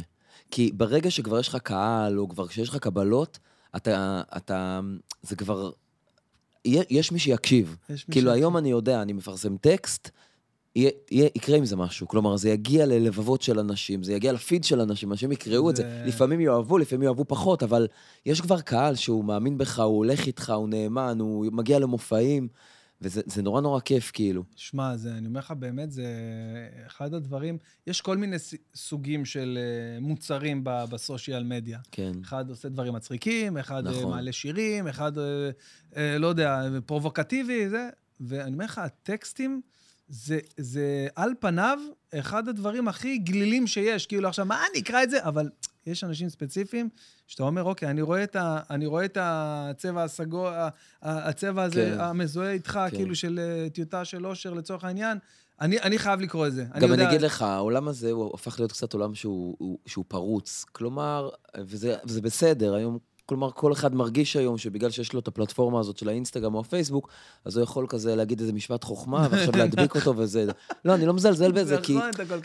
[0.51, 3.39] כי ברגע שכבר יש לך קהל, או כבר כשיש לך קבלות,
[3.75, 4.21] אתה...
[4.37, 4.79] אתה...
[5.21, 5.71] זה כבר...
[6.65, 7.75] יש מי שיקשיב.
[7.89, 10.09] יש מי כאילו ש- היום אני יודע, אני מפרסם טקסט,
[10.75, 12.07] יהיה, יהיה, יקרה עם זה משהו.
[12.07, 15.83] כלומר, זה יגיע ללבבות של אנשים, זה יגיע לפיד של אנשים, אנשים יקראו את זה.
[15.83, 17.87] זה- לפעמים יאהבו, לפעמים יאהבו פחות, אבל
[18.25, 22.47] יש כבר קהל שהוא מאמין בך, הוא הולך איתך, הוא נאמן, הוא מגיע למופעים,
[23.01, 24.43] וזה זה נורא נורא כיף, כאילו.
[24.55, 26.05] שמע, זה, אני אומר לך, באמת, זה
[26.87, 27.57] אחד הדברים...
[27.87, 28.35] יש כל מיני
[28.75, 31.79] סוגים של אה, מוצרים בסושיאל מדיה.
[31.91, 32.11] כן.
[32.23, 33.99] אחד עושה דברים מצחיקים, אחד נכון.
[33.99, 34.11] נכון.
[34.11, 35.49] מעלה שירים, אחד, אה,
[35.97, 37.89] אה, לא יודע, פרובוקטיבי, זה.
[38.21, 39.61] ואני אומר לך, הטקסטים,
[40.13, 41.77] זה, זה על פניו
[42.15, 44.05] אחד הדברים הכי גלילים שיש.
[44.07, 45.23] כאילו, עכשיו, מה, אני אקרא את זה?
[45.23, 45.49] אבל
[45.87, 46.89] יש אנשים ספציפיים
[47.27, 50.69] שאתה אומר, אוקיי, אני רואה את, ה, אני רואה את הצבע הסגול, ה-
[51.01, 51.99] ה- הצבע הזה, כן.
[51.99, 52.97] המזוהה איתך, כן.
[52.97, 55.17] כאילו של אה, טיוטה של אושר לצורך העניין.
[55.61, 56.63] אני, אני חייב לקרוא את זה.
[56.63, 60.05] גם אני יודע- אגיד לך, העולם הזה הוא הפך להיות קצת עולם שהוא, הוא, שהוא
[60.07, 60.65] פרוץ.
[60.71, 62.97] כלומר, וזה, וזה בסדר, היום,
[63.31, 67.09] כלומר, כל אחד מרגיש היום שבגלל שיש לו את הפלטפורמה הזאת של האינסטגרם או הפייסבוק,
[67.45, 70.45] אז הוא יכול כזה להגיד איזה משפט חוכמה, ועכשיו להדביק אותו וזה...
[70.85, 71.97] לא, אני לא מזלזל בזה, כי...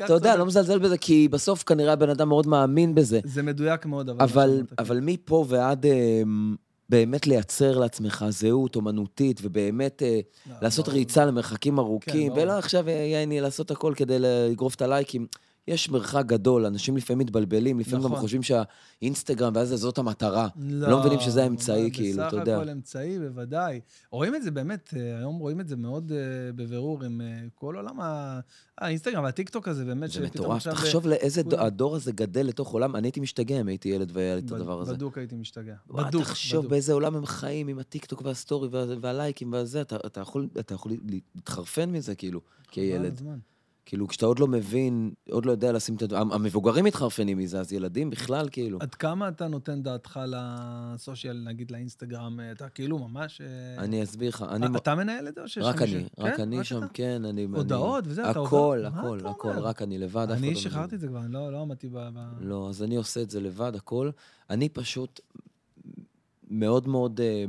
[0.05, 0.37] אתה יודע.
[0.37, 3.21] לא מזלזל בזה, כי בסוף כנראה הבן אדם מאוד מאמין בזה.
[3.25, 4.63] זה מדויק מאוד, אבל...
[4.79, 6.23] אבל, מפה ועד אה,
[6.89, 10.89] באמת לייצר לעצמך זהות אומנותית, ובאמת אה, לא, לעשות.
[10.89, 12.43] ריצה למרחקים ארוכים, ברור.
[12.43, 15.27] ולא עכשיו, אה, יעני, לעשות הכל כדי לגרוף את הלייקים.
[15.69, 18.21] יש מרחק גדול, אנשים לפעמים מתבלבלים, לפעמים גם נכון.
[18.23, 20.49] חושבים שהאינסטגרם ואז זאת המטרה.
[20.57, 22.53] לא, לא מבינים שזה האמצעי, כאילו, אתה יודע.
[22.53, 23.81] בסך הכל אמצעי, בוודאי.
[24.11, 26.17] רואים את זה באמת, אה, היום רואים את זה מאוד אה,
[26.53, 28.41] בבירור עם אה, כל עולם ה-
[28.79, 30.69] האינסטגרם והטיקטוק הזה, באמת, זה מטורף.
[30.69, 34.35] תחשוב לאיזה כולם- הדור הזה גדל לתוך עולם, אני הייתי משתגע אם הייתי ילד והיה
[34.35, 34.93] לי את הדבר הזה.
[34.95, 35.75] בדוק הייתי משתגע.
[35.91, 36.71] וואי, בדוק, תחשוב בדוק.
[36.71, 40.75] באיזה עולם הם חיים עם הטיקטוק וה story וה- והלייקים והזה, אתה, אתה, יכול, אתה
[40.75, 40.93] יכול
[41.35, 42.41] להתחרפן מזה, כאילו,
[42.71, 43.23] כילד.
[43.87, 47.73] כאילו, כשאתה עוד לא מבין, עוד לא יודע לשים את הדברים, המבוגרים מתחרפנים מזה, אז
[47.73, 48.79] ילדים בכלל, כאילו.
[48.81, 52.41] עד כמה אתה נותן דעתך ל social, נגיד לאינסטגרם?
[52.41, 53.41] אה, אתה כאילו ממש...
[53.41, 54.67] אה, אני אסביר לך, אני...
[54.77, 55.83] אתה מנהל את זה או שיש רק?
[55.83, 56.43] אני, רק כן?
[56.43, 56.87] אני שם, אתה?
[56.95, 57.45] כן, אני...
[57.45, 58.91] הודעות אני- וזה, אתה הכל, עובר?
[58.91, 59.63] מה הכל, אתה הכל, אומר?
[59.65, 60.95] רק אני לבד, אני לא שחררתי.
[60.95, 61.99] את זה כבר, אני לא לא עמדתי ב...
[62.15, 64.11] ב- לא, אז אני עושה את זה לבד, הכל.
[64.51, 65.21] אני פשוט
[66.51, 67.45] מאוד מאוד אה,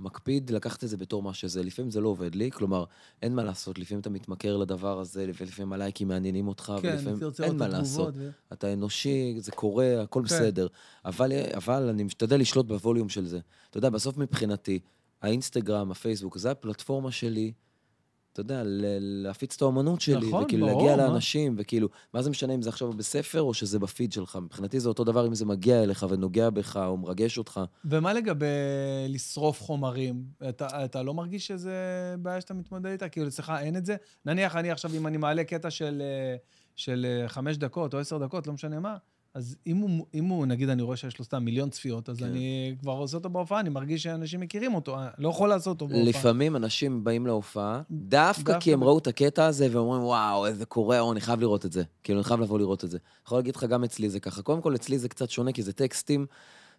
[0.00, 1.62] מקפיד לקחת את זה בתור מה שזה.
[1.62, 2.84] לפעמים זה לא עובד לי, כלומר,
[3.22, 7.56] אין מה לעשות, לפעמים אתה מתמכר לדבר הזה, ולפעמים הלייקים מעניינים אותך, כן, ולפעמים אין
[7.56, 8.14] מה לעשות.
[8.16, 10.24] ו- אתה אנושי, זה קורה, הכל כן.
[10.24, 10.66] בסדר.
[11.04, 13.40] אבל, אבל אני משתדל לשלוט בווליום של זה.
[13.70, 14.78] אתה יודע, בסוף מבחינתי,
[15.22, 17.52] האינסטגרם, הפייסבוק, זה הפלטפורמה שלי,
[18.40, 18.62] אתה יודע,
[19.00, 21.02] להפיץ את האומנות שלי, נכון, וכאילו ברור, להגיע מה?
[21.02, 24.38] לאנשים, וכאילו, מה זה משנה אם זה עכשיו בספר או שזה בפיד שלך?
[24.42, 27.60] מבחינתי זה אותו דבר אם זה מגיע אליך ונוגע בך או מרגש אותך.
[27.84, 28.46] ומה לגבי
[29.08, 30.24] לשרוף חומרים?
[30.48, 31.74] אתה, אתה לא מרגיש שזה
[32.18, 33.08] בעיה שאתה מתמודד איתה?
[33.08, 33.96] כאילו, אצלך אין את זה?
[34.26, 36.36] נניח, אני עכשיו, אם אני מעלה קטע של, אה,
[36.76, 38.96] של אה, חמש דקות או עשר דקות, לא משנה מה,
[39.34, 42.24] אז אם הוא, אם הוא, נגיד, אני רואה שיש לו סתם מיליון צפיות, אז כן.
[42.24, 45.88] אני כבר עושה אותו בהופעה, אני מרגיש שאנשים מכירים אותו, אני לא יכול לעשות אותו
[45.88, 46.04] בהופעה.
[46.08, 50.66] לפעמים אנשים באים להופעה, דווקא דווקא כי הם ראו את הקטע הזה ואומרים, וואו, איזה
[50.66, 51.82] קורע, אני חייב לראות את זה.
[52.02, 52.98] כאילו, אני חייב לבוא לראות את זה.
[53.26, 54.42] יכול להגיד לך, גם אצלי זה ככה.
[54.42, 56.26] קודם כל, אצלי זה קצת שונה, כי זה טקסטים,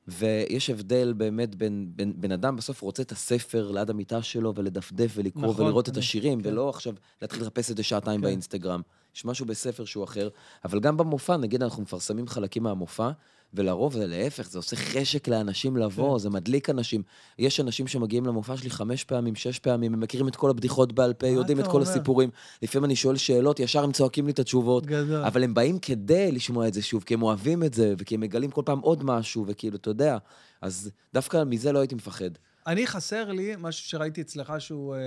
[0.07, 5.11] ויש הבדל באמת בין, בין בן אדם בסוף רוצה את הספר ליד המיטה שלו ולדפדף
[5.15, 6.49] ולקרוא נכון, ולראות את אני- השירים, כן.
[6.49, 8.25] ולא עכשיו להתחיל לחפש את זה שעתיים כן.
[8.27, 8.81] באינסטגרם.
[9.15, 10.29] יש משהו בספר שהוא אחר,
[10.65, 13.11] אבל גם במופע, נגיד אנחנו מפרסמים חלקים מהמופע,
[13.53, 16.19] ולרוב זה להפך, זה עושה חשק לאנשים לבוא, כן.
[16.19, 17.03] זה מדליק אנשים.
[17.39, 21.13] יש אנשים שמגיעים למופע שלי חמש פעמים, שש פעמים, הם מכירים את כל הבדיחות בעל
[21.13, 21.83] פה, יודעים את כל אומר?
[21.89, 22.29] הסיפורים.
[22.61, 24.85] לפעמים אני שואל שאלות, ישר הם צועקים לי את התשובות.
[24.85, 25.23] גדול.
[25.23, 28.21] אבל הם באים כדי לשמוע את זה שוב, כי הם אוהבים את זה, וכי הם
[28.21, 30.17] מגלים כל פעם עוד משהו, וכאילו, אתה יודע.
[30.61, 32.29] אז דווקא מזה לא הייתי מפחד.
[32.67, 34.99] אני חסר לי משהו שראיתי אצלך שהוא, אה,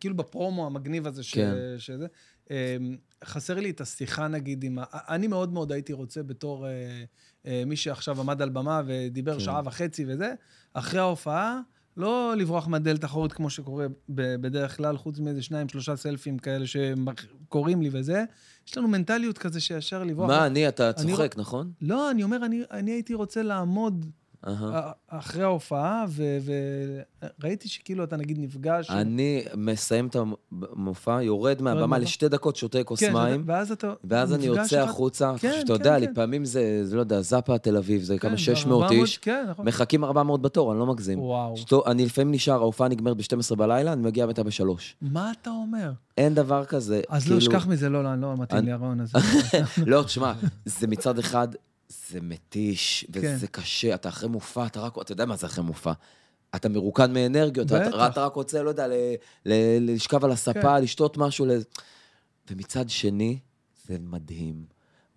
[0.00, 1.54] כאילו בפרומו המגניב הזה, ש, כן.
[1.78, 2.06] שזה,
[3.24, 4.84] חסר לי את השיחה נגיד עם ה...
[4.92, 6.72] אני מאוד מאוד הייתי רוצה בתור אה,
[7.46, 9.40] אה, מי שעכשיו עמד על במה ודיבר כן.
[9.40, 10.34] שעה וחצי וזה,
[10.74, 11.60] אחרי ההופעה,
[11.96, 17.82] לא לברוח מהדלת האחורית כמו שקורה בדרך כלל, חוץ מאיזה שניים, שלושה סלפים כאלה שקוראים
[17.82, 18.24] לי וזה.
[18.68, 20.28] יש לנו מנטליות כזה שישר לברוח.
[20.28, 21.72] מה, אני, אתה אני צוחק, נכון?
[21.80, 24.06] לא, אני אומר, אני, אני הייתי רוצה לעמוד.
[25.08, 26.04] אחרי ההופעה,
[27.40, 28.90] וראיתי שכאילו אתה נגיד נפגש...
[28.90, 30.16] אני מסיים את
[30.72, 31.98] המופע, יורד מהבמה.
[31.98, 33.92] לשתי דקות, שותה כוס כן, מים, ואז אתה...
[34.04, 35.32] ואז אני יוצא החוצה.
[35.38, 36.10] כן, שאתה כן, יודע, כן.
[36.10, 39.46] לפעמים זה, זה לא יודע, זאפה תל אביב, זה כמה כן, 600 400, איש, כן,
[39.50, 39.66] נכון.
[39.66, 41.18] מחכים 400 בתור, אני לא מגזים.
[41.20, 41.56] וואו.
[41.56, 44.62] שתו, אני לפעמים נשאר, ההופעה נגמרת ב-12 בלילה, אני מגיע הביתה ב-3.
[45.02, 45.92] מה אתה אומר?
[46.18, 47.00] אין דבר כזה.
[47.08, 49.18] אז כאילו- לא, אשכח מזה, לא, לא, לא מתאים לי הרעיון הזה.
[49.86, 50.32] לא, תשמע,
[50.64, 51.48] זה מצד אחד,
[51.90, 53.20] זה מתיש, כן.
[53.22, 55.92] וזה קשה, אתה אחרי מופע, אתה רק, אתה יודע מה זה אחרי מופע.
[56.54, 58.06] אתה מרוקן מאנרגיות, אתה.
[58.06, 58.92] אתה רק רוצה, לא יודע, ל,
[59.46, 59.52] ל,
[59.94, 60.82] לשכב על הספה, כן.
[60.82, 61.46] לשתות משהו.
[61.46, 61.50] ל...
[62.50, 63.38] ומצד שני,
[63.86, 64.64] זה מדהים.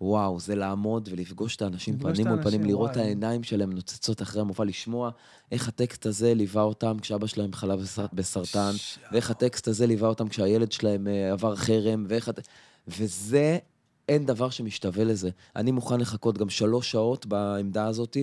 [0.00, 3.06] וואו, זה לעמוד ולפגוש את האנשים פנים את מול פנים, האנשים, לראות את וואי.
[3.06, 5.10] העיניים שלהם נוצצות אחרי המופע, לשמוע
[5.52, 8.72] איך הטקסט הזה ליווה אותם כשאבא שלהם חלה בסר- בסרטן,
[9.12, 12.30] ואיך הטקסט הזה ליווה אותם כשהילד שלהם אה, עבר חרם, ואיך...
[12.88, 13.58] וזה,
[14.08, 15.30] אין דבר שמשתווה לזה.
[15.56, 18.16] אני מוכן לחכות גם שלוש שעות בעמדה הזאת,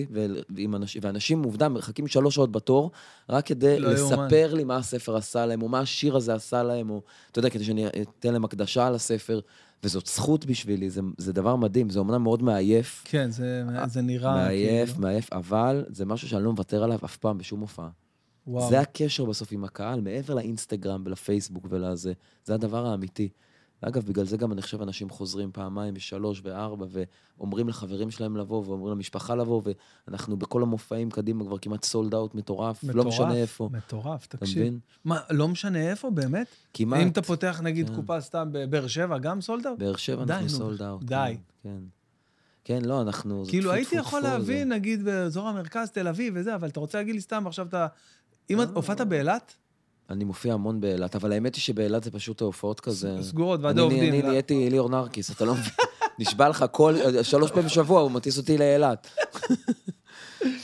[0.74, 2.90] אנשים, ואנשים, עובדה, מחכים שלוש שעות בתור,
[3.28, 3.92] רק כדי לא.
[3.92, 7.50] לספר לי מה הספר עשה להם, או מה השיר הזה עשה להם, או, אתה יודע,
[7.50, 9.40] כדי שאני אתן להם הקדשה על הספר.
[9.84, 14.34] וזאת זכות בשבילי, זה, זה דבר מדהים, זה אומנם מאוד מעייף, כן, זה, זה נראה
[14.34, 15.02] מעייף, כאילו...
[15.02, 17.88] מעייף, אבל זה משהו שאני לא מוותר עליו אף פעם בשום הופעה.
[18.46, 18.68] וואו.
[18.68, 22.12] זה הקשר בסוף עם הקהל, מעבר לאינסטגרם ולפייסבוק ולזה.
[22.44, 23.28] זה הדבר האמיתי.
[23.82, 26.86] ואגב, בגלל זה גם אני חושב אנשים חוזרים פעמיים ושלוש וארבע,
[27.38, 29.62] ואומרים לחברים שלהם לבוא, ואומרים למשפחה לבוא,
[30.08, 33.68] ואנחנו בכל המופעים קדימה כבר כמעט sold out מטורף, לא משנה איפה.
[33.72, 34.58] מטורף, אתה תקשיב.
[34.62, 34.78] מבין?
[35.04, 36.46] מה, לא משנה איפה, באמת?
[36.74, 37.00] כמעט.
[37.02, 37.94] אם אתה פותח נגיד כן.
[37.94, 39.78] קופה סתם בבאר שבע, גם sold out?
[39.78, 41.02] באר שבע די, אנחנו נו, sold out.
[41.04, 41.36] די.
[41.62, 41.78] כן, כן.
[42.64, 43.44] כן, לא, אנחנו...
[43.48, 46.68] כאילו, טפו, הייתי טפו, יכול טפו, זה- להבין, נגיד, באזור המרכז, תל אביב וזה, אבל
[46.68, 47.86] אתה רוצה להגיד לי סתם, עכשיו אתה...
[48.50, 48.64] אם לא.
[48.74, 49.54] הופעת באילת?
[50.10, 53.16] אני מופיע המון באילת, אבל האמת היא שבאילת זה פשוט ההופעות כזה...
[53.22, 54.12] סגורות, ועדי אני- עובדים.
[54.12, 54.22] אני?
[54.22, 55.72] נהייתי ליאור נרקיס, אתה לא מבין?
[56.18, 56.94] נשבע לך כל...
[57.22, 59.06] שלוש פעמים בשבוע הוא מטיס אותי לאילת.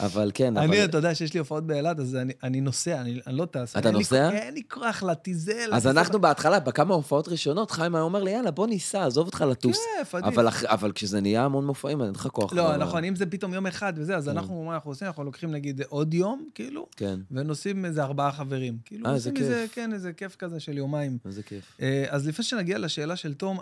[0.01, 0.67] אבל כן, אבל...
[0.67, 3.77] אני, אתה יודע שיש לי הופעות באילת, אז אני- אני נוסע, אני אני לא טס.
[3.77, 4.31] אתה לי- נוסע?
[4.31, 5.71] אין לי כוח לטיזל.
[5.73, 9.45] אז אנחנו בהתחלה, בכמה הופעות ראשונות, חיים היה אומר לי, יאללה, בוא ניסע, עזוב אותך
[9.51, 9.79] לטוס.
[9.99, 10.39] כיף, עדיף.
[10.65, 12.53] אבל כשזה נהיה המון מופעים, אין לך כוח.
[12.53, 12.77] לא.
[12.77, 14.31] נכון, אם זה פתאום יום אחד וזה, אז כן.
[14.31, 15.07] אנחנו, מה אנחנו עושים?
[15.07, 18.77] אנחנו לוקחים נגיד עוד יום, כאילו, כן, ונוסעים איזה ארבעה חברים.
[18.85, 19.75] כאילו, אה, עושים איזה כיף.
[19.75, 21.19] כן, איזה כיף כזה של יומיים.
[21.27, 21.65] איזה כיף.
[21.83, 23.59] אה, אז לפני שנגיע לשאלה של תום,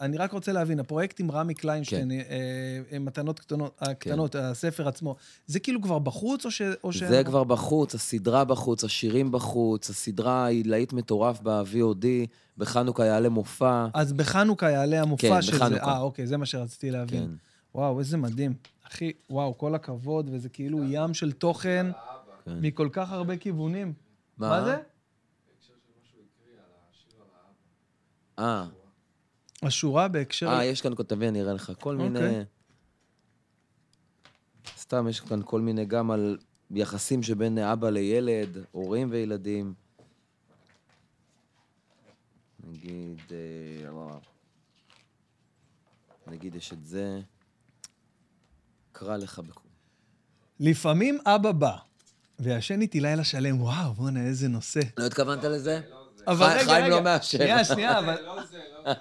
[0.00, 2.18] אני, רק רוצה להבין, הפרויקט עם רמי קליינשטיין, כן.
[2.30, 2.36] אה,
[2.92, 3.40] אה, מתנות
[3.98, 6.62] קטנות, הספר עצמו, זה כאילו כבר בחוץ, או ש...
[6.84, 7.02] או ש...
[7.02, 12.04] זה כבר בחוץ, הסדרה בחוץ, השירים בחוץ, הסדרה היא להיט מטורף ב-VOD,
[12.58, 13.86] בחנוכה יעלה מופע.
[13.94, 15.58] אז בחנוכה יעלה המופע כן, של זה.
[15.58, 15.92] בחנוכה.
[15.92, 17.22] אה, אוקיי, זה מה שרציתי להבין.
[17.22, 17.30] כן.
[17.74, 18.54] וואו, איזה מדהים.
[18.88, 21.86] אחי, וואו, כל הכבוד, וזה כאילו ים של תוכן
[22.44, 22.58] כן.
[22.60, 23.92] מכל כך הרבה כיוונים.
[24.38, 24.76] מה זה?
[28.38, 28.66] אה,
[29.62, 30.48] השורה בהקשר...
[30.48, 31.72] אה, יש כאן, תביא, אני אראה לך.
[31.80, 32.20] כל מיני...
[34.92, 34.98] אוקיי.
[35.02, 36.38] סתם, יש כאן כל מיני גם על
[36.70, 39.74] יחסים שבין אבא לילד, הורים וילדים.
[42.70, 43.36] נגיד, אה,
[43.90, 44.20] לא.
[46.26, 47.20] נגיד, יש את זה.
[48.92, 49.70] אקרא לך בקול.
[50.60, 51.76] לפעמים אבא בא,
[52.38, 54.80] וישן איתי לילה שלם, וואו, בואנה, איזה נושא.
[54.98, 55.80] לא התכוונת לזה?
[56.26, 56.94] אבל חי- רגע, חיים רגע.
[56.96, 57.38] לא מאשר.
[57.38, 58.22] שנייה, שנייה, אבל...
[58.24, 58.92] לא זה, לא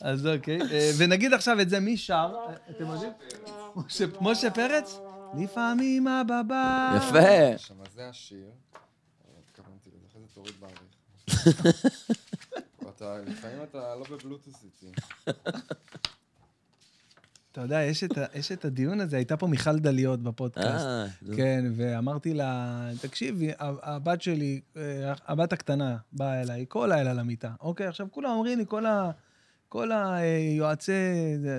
[0.10, 0.60] אז אוקיי.
[0.72, 2.34] אה, ונגיד עכשיו את זה, מי שר?
[2.70, 3.12] אתם יודעים?
[4.20, 4.98] משה- פרץ?
[5.38, 6.94] לפעמים אבא בא.
[6.96, 7.18] יפה.
[7.18, 8.46] אז זה השיר.
[8.46, 8.80] אה,
[9.48, 10.82] התכוונתי לזה, אחרי זה תוריד בעריך.
[13.26, 14.92] לפעמים אתה לא בבלוטוס איתי.
[17.52, 20.86] אתה יודע, יש את יש את הדיון הזה, הייתה פה מיכל דליות בפודקאסט.
[20.86, 21.06] אה.
[21.36, 27.52] כן, ואמרתי לה, תקשיבי, הבת שלי, אה, הבת הקטנה, באה אליי כל לילה למיטה.
[27.60, 29.10] אוקיי, עכשיו כולם אומרים לי, כל ה...
[29.68, 30.92] כל היועצי,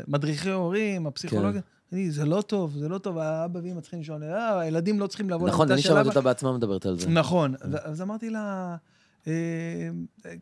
[0.08, 1.62] מדריכי הורים, הפסיכולוגיה,
[1.94, 5.30] אני, זה לא טוב, זה לא טוב, האבא ואמא צריכים לישון, אה, הילדים לא צריכים
[5.30, 6.10] לבוא נכון, אני שמעתי.
[6.10, 7.10] אותה בעצמה מדברת על זה.
[7.10, 8.76] נכון, ו- אז אמרתי לה,
[9.28, 9.34] אה,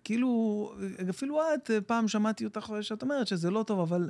[0.04, 0.72] כאילו,
[1.10, 4.10] אפילו את, אה, פעם שמעתי אותך שאת אומרת שזה לא טוב, אבל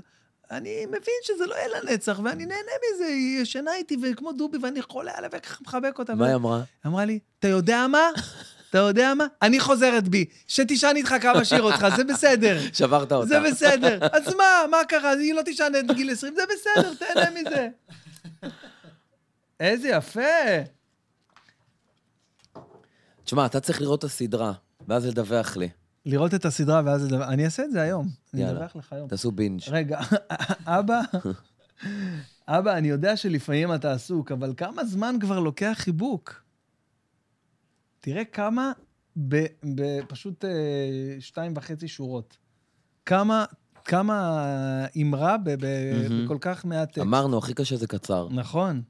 [0.51, 4.81] אני מבין שזה לא יהיה לנצח, ואני נהנה מזה, היא ישנה איתי וכמו דובי, ואני
[4.81, 6.15] חולה עליה וככה מחבק אותה.
[6.15, 6.63] מה היא אמרה?
[6.85, 8.09] אמרה לי, אתה יודע מה?
[8.77, 9.25] אתה יודע מה?
[9.41, 10.25] אני חוזרת בי.
[10.47, 12.59] שתישן איתך כמה שיר אותך, זה בסדר.
[12.73, 13.27] שברת אותה.
[13.27, 13.99] זה בסדר.
[14.11, 15.11] אז מה, מה קרה?
[15.11, 17.67] היא לא תישן עד גיל 20, זה בסדר, תהנה מזה.
[19.59, 20.21] איזה יפה.
[23.23, 24.53] תשמע, אתה צריך לראות את הסדרה,
[24.87, 25.69] ואז לדווח לי.
[26.05, 27.27] לראות את הסדרה ואז לדבר.
[27.27, 28.07] אני אעשה את זה היום.
[28.33, 28.51] אני.
[28.51, 29.07] אדווח לך היום.
[29.07, 29.61] תעשו בינג'.
[29.67, 29.99] רגע,
[30.65, 31.01] אבא,
[32.47, 36.46] אבא, אני יודע שלפעמים אתה עסוק, אבל כמה זמן כבר לוקח חיבוק?
[38.07, 38.71] תראה כמה,
[39.27, 40.49] ב, ב, פשוט אה,
[41.19, 42.37] שתיים וחצי שורות.
[43.05, 43.45] כמה,
[43.85, 44.45] כמה
[45.01, 46.25] אמרה ב, ב, מהמם.
[46.25, 47.01] בכל כך מעט טקסט.
[47.01, 48.27] אמרנו, הכי קשה זה קצר.
[48.31, 48.81] נכון.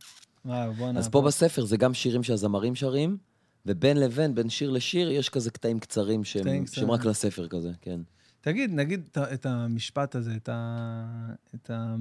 [0.46, 1.12] וואו, בוא אז נעבור.
[1.12, 3.18] פה בספר זה גם שירים שהזמרים שרים,
[3.66, 6.92] ובין לבין, בין שיר לשיר, יש כזה קטעים קצרים שהם קטעים שהם.
[6.92, 8.02] רק לספר כזה, כן.
[8.42, 11.08] תגיד, נגיד את את המשפט הזה, את ה...
[11.56, 11.96] את ה...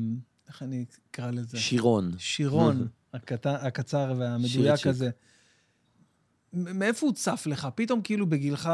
[0.49, 1.59] איך אני אקרא לזה?
[1.59, 2.13] שירון.
[2.19, 3.47] שירון, הקט...
[3.47, 4.87] הקצר והמדויק.
[4.87, 5.07] הזה.
[5.07, 5.36] מ-
[6.53, 7.69] מאיפה הוא צף לך?
[7.75, 8.69] פתאום כאילו בגילך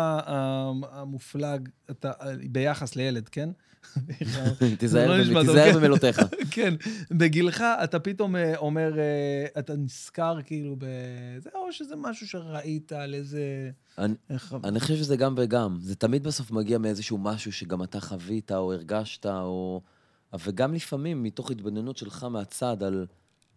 [0.91, 2.13] המופלג, אתה,
[2.51, 3.51] ביחס לילד, כן?
[4.79, 5.73] תיזהר לא כן.
[5.75, 6.21] במילותיך.
[6.51, 6.75] כן,
[7.11, 13.15] בגילך אתה פתאום אה, אומר, אה, אתה נזכר כאילו בזה, או שזה משהו שראית על
[13.15, 13.71] איזה...
[14.65, 15.79] אני חושב שזה גם וגם.
[15.81, 19.83] זה תמיד בסוף מגיע מאיזשהו משהו שגם אתה חווית, או הרגשת, או...
[20.45, 23.07] וגם לפעמים מתוך התבוננות שלך מהצד על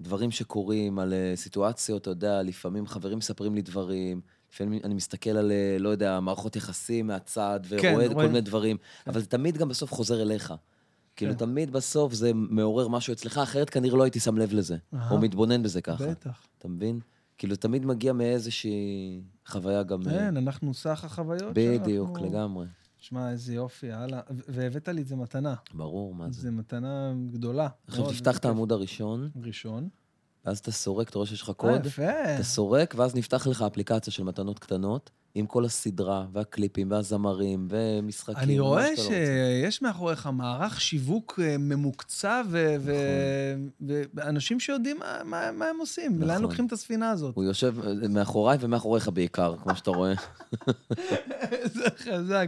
[0.02, 4.22] דברים שקורים, על אה, סיטואציות, אתה יודע, לפעמים חברים מספרים לי דברים,
[4.54, 8.28] לפעמים אני מסתכל על, אה, לא יודע, מערכות יחסים מהצד, כן, ורואה כל רואים.
[8.30, 8.78] מיני דברים,
[9.08, 10.54] אבל זה תמיד גם בסוף חוזר אליך.
[11.16, 11.38] כאילו, כן.
[11.38, 15.12] תמיד בסוף זה מעורר משהו אצלך, אחרת כנראה לא הייתי שם לב לזה, אהה.
[15.12, 16.08] או מתבונן בזה ככה.
[16.08, 16.48] בטח.
[16.58, 17.00] אתה מבין?
[17.38, 20.00] כאילו, תמיד מגיע מאיזושהי חוויה גם...
[20.08, 22.66] אה, כן, אנחנו סך החוויות בדיוק, שאנחנו- לגמרי.
[23.08, 23.90] שמע, איזה יופי.
[23.92, 25.56] ו- והבאת לי את זה מתנה.
[25.74, 26.42] ברור, מה זה.
[26.42, 27.68] זה מתנה גדולה.
[27.88, 28.46] עכשיו תפתח את.
[28.46, 29.90] העמוד הראשון, ראשון.
[30.46, 32.36] ואז אתה סורק, אתה רואה שיש לך אה, קוד, יפה.
[32.36, 38.38] אתה סורק, ואז נפתח לך אפליקציה של מתנות קטנות, עם כל הסדרה, והקליפים, והזמרים, ומשחקים.
[38.38, 38.96] אני רואה לא.
[39.04, 42.76] שיש מאחוריך מערך שיווק אה, ממוקצע, ו-
[44.14, 46.42] ואנשים שיודעים מה הם עושים, לאן נכון.
[46.42, 47.36] לוקחים את הספינה הזאת.
[47.36, 50.14] הוא יושב אה, מאחוריי ומאחוריך בעיקר, כמו שאתה רואה.
[51.76, 52.48] זה חזק.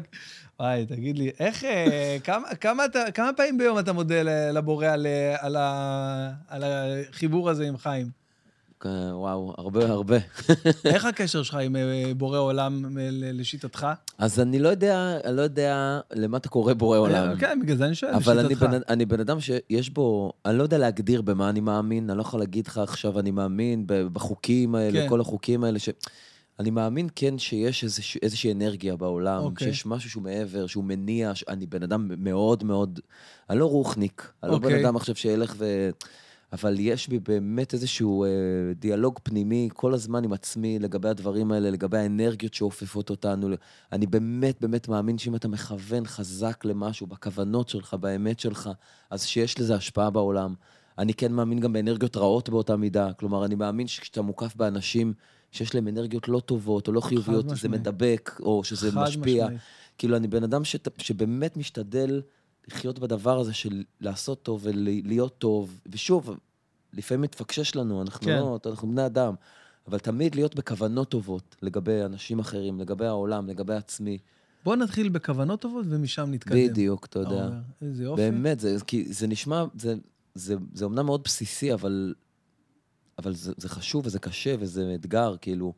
[0.59, 4.21] וואי, תגיד לי, איך, אה, כמה, כמה, אתה- כמה פעמים ביום אתה מודה
[4.53, 8.09] לבורא על, אה, על, ה- על החיבור הזה עם חיים?
[8.85, 10.17] וואו, הרבה הרבה.
[10.85, 13.87] איך הקשר שלך עם אה, בורא עולם לשיטתך?
[14.17, 17.35] אז אני לא יודע, אני לא יודע למה אתה קורא בורא עולם.
[17.39, 18.63] כן, בגלל זה אני שואל, אבל אני לשיטתך.
[18.71, 22.21] בן, אני בן אדם שיש בו, אני לא יודע להגדיר במה אני מאמין, אני לא
[22.21, 25.09] יכול להגיד לך עכשיו אני מאמין בחוקים האלה, כן.
[25.09, 25.89] כל החוקים האלה, ש...
[26.59, 29.67] אני מאמין כן שיש איזוש, איזושהי אנרגיה בעולם, אוקיי.
[29.67, 31.31] שיש משהו שהוא מעבר, שהוא מניע.
[31.47, 32.99] אני בן אדם מאוד מאוד,
[33.49, 34.85] אני לא רוחניק, אני לא בן אוקיי.
[34.85, 35.89] אדם עכשיו שילך ו...
[36.53, 38.29] אבל יש בי באמת איזשהו אה,
[38.79, 43.47] דיאלוג פנימי כל הזמן עם עצמי לגבי הדברים האלה, לגבי האנרגיות שאופפות אותנו.
[43.91, 48.69] אני באמת באמת מאמין שאם אתה מכוון חזק למשהו, בכוונות שלך, באמת שלך,
[49.09, 50.53] אז שיש לזה השפעה בעולם.
[50.97, 53.13] אני כן מאמין גם באנרגיות רעות באותה מידה.
[53.13, 55.13] כלומר, אני מאמין שכשאתה מוקף באנשים
[55.51, 57.81] שיש להם אנרגיות לא טובות או לא חיוביות, זה משמעית.
[57.81, 59.45] מדבק, או שזה משפיע.
[59.45, 59.61] משמעית.
[59.97, 62.21] כאילו, אני בן אדם שת, שבאמת משתדל
[62.67, 65.81] לחיות בדבר הזה של לעשות טוב ולהיות טוב.
[65.91, 66.37] ושוב,
[66.93, 68.39] לפעמים מתפקשש לנו, אנחנו כן.
[68.39, 69.33] לא, אנחנו בני אדם.
[69.87, 74.17] אבל תמיד להיות בכוונות טובות לגבי אנשים אחרים, לגבי העולם, לגבי עצמי.
[74.63, 76.67] בוא נתחיל בכוונות טובות ומשם נתקדם.
[76.67, 77.49] בדיוק, אתה יודע.
[77.81, 78.21] איזה יופי.
[78.21, 79.95] באמת, זה, כי זה נשמע, זה,
[80.35, 82.13] זה, זה אומנם מאוד בסיסי, אבל,
[83.19, 85.73] אבל זה, זה חשוב וזה קשה וזה אתגר, כאילו,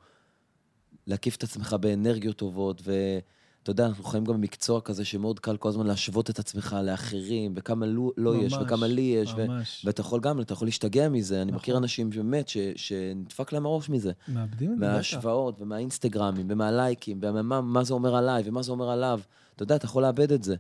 [1.08, 5.70] להקיף את עצמך באנרגיות טובות, ואתה יודע, אנחנו חיים גם במקצוע כזה שמאוד קל כל
[5.70, 9.46] הזמן להשוות את עצמך לאחרים, וכמה לא, לא יש, ממש, וכמה לי יש, ו.
[9.84, 11.42] ואתה יכול גם, אתה יכול להשתגע מזה.
[11.42, 11.56] אני נכון.
[11.60, 14.12] מכיר אנשים באמת ש, שנדפק להם הראש מזה.
[14.28, 14.86] מאבדים את זה.
[14.86, 19.20] מההשוואות ומהאינסטגרמים ומהלייקים ומה מה זה אומר עליי ומה זה אומר עליו.
[19.56, 20.56] אתה יודע, אתה יכול לאבד את זה.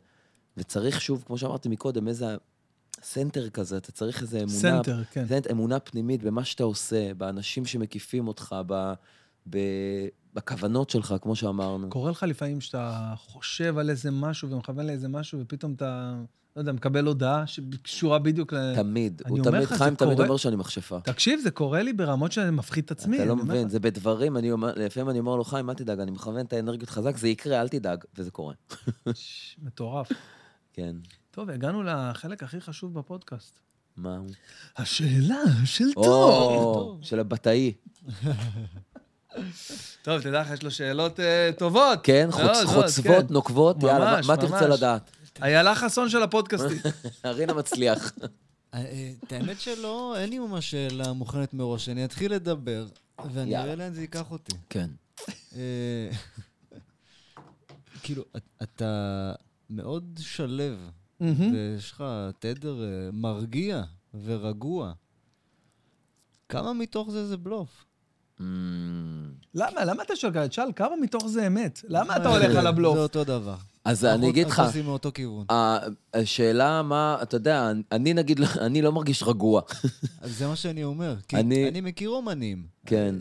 [0.57, 2.25] וצריך שוב, כמו שאמרתי מקודם, איזה
[3.03, 4.53] center כזה, אתה צריך איזה אמונה...
[4.53, 5.25] center, כן.
[5.27, 8.93] סנט, אמונה פנימית במה שאתה עושה, באנשים שמקיפים אותך, ב,
[9.49, 9.57] ב,
[10.33, 11.89] בכוונות שלך, כמו שאמרנו.
[11.89, 16.15] קורה לך לפעמים שאתה חושב על איזה משהו ומכוון לאיזה משהו, ופתאום אתה,
[16.55, 18.75] לא יודע, מקבל הודעה שקשורה בדיוק ל...
[18.75, 19.21] תמיד.
[19.25, 20.99] אני הוא אומר תמיד, חיים תמיד קורה- אומר שאני מכשפה.
[20.99, 23.17] תקשיב, זה קורה לי ברמות שאני מפחיד את עצמי.
[23.17, 23.71] אתה לא מבין, לך.
[23.71, 26.89] זה בדברים, אני אומר, לפעמים אני אומר לו, חיים, אל תדאג, אני מכוון את האנרגיות
[26.89, 28.53] חזק, זה יקרה, אל תדאג, וזה קורה.
[29.63, 30.11] מטורף.
[30.73, 30.95] כן.
[31.31, 33.59] טוב, הגענו לחלק הכי חשוב בפודקאסט.
[33.97, 34.29] מה הוא?
[34.77, 35.35] השאלה
[35.65, 36.03] של תום.
[36.05, 37.73] או, של הבטאי.
[40.03, 41.99] טוב, תדע לך, יש לו שאלות אה, טובות.
[42.03, 43.33] כן, חוצ- מאוד, חוצבות, כן.
[43.33, 44.67] נוקבות, יאללה, מה- ממש, מה תרצה.
[44.67, 45.11] לדעת?
[45.41, 46.77] איילה חסון של הפודקאסטים.
[47.25, 48.11] רינה מצליח.
[48.73, 51.89] אה, אה, את האמת שלא, אין לי ממש שאלה מוכנת מראש.
[51.89, 52.85] אני אתחיל לדבר,
[53.33, 53.57] ואני.
[53.57, 54.51] אראה לאן זה ייקח אותי.
[54.69, 54.89] כן.
[58.03, 59.31] כאילו, את- אתה
[59.69, 60.89] מאוד שלב,
[61.19, 61.53] מהמם.
[61.53, 62.03] ויש לך
[62.39, 63.83] תדר אה, מרגיע
[64.23, 64.91] ורגוע.
[66.49, 67.85] כמה מתוך זה זה בלוף?
[68.39, 68.41] Mm,
[69.55, 69.85] למה?
[69.85, 70.47] למה אתה שואל ככה?
[70.47, 71.81] תשאל, כמה מתוך זה אמת?
[71.87, 72.95] למה אתה הולך על הבלוף?
[72.95, 73.55] זה אותו דבר.
[73.85, 74.61] אז אני אגיד לך,
[76.13, 79.61] השאלה מה, אתה יודע, אני נגיד, לא- אני לא מרגיש רגוע.
[80.21, 81.15] אז זה מה שאני אומר.
[81.27, 82.63] כי אני- אני מכיר אומנים.
[82.85, 83.15] כן.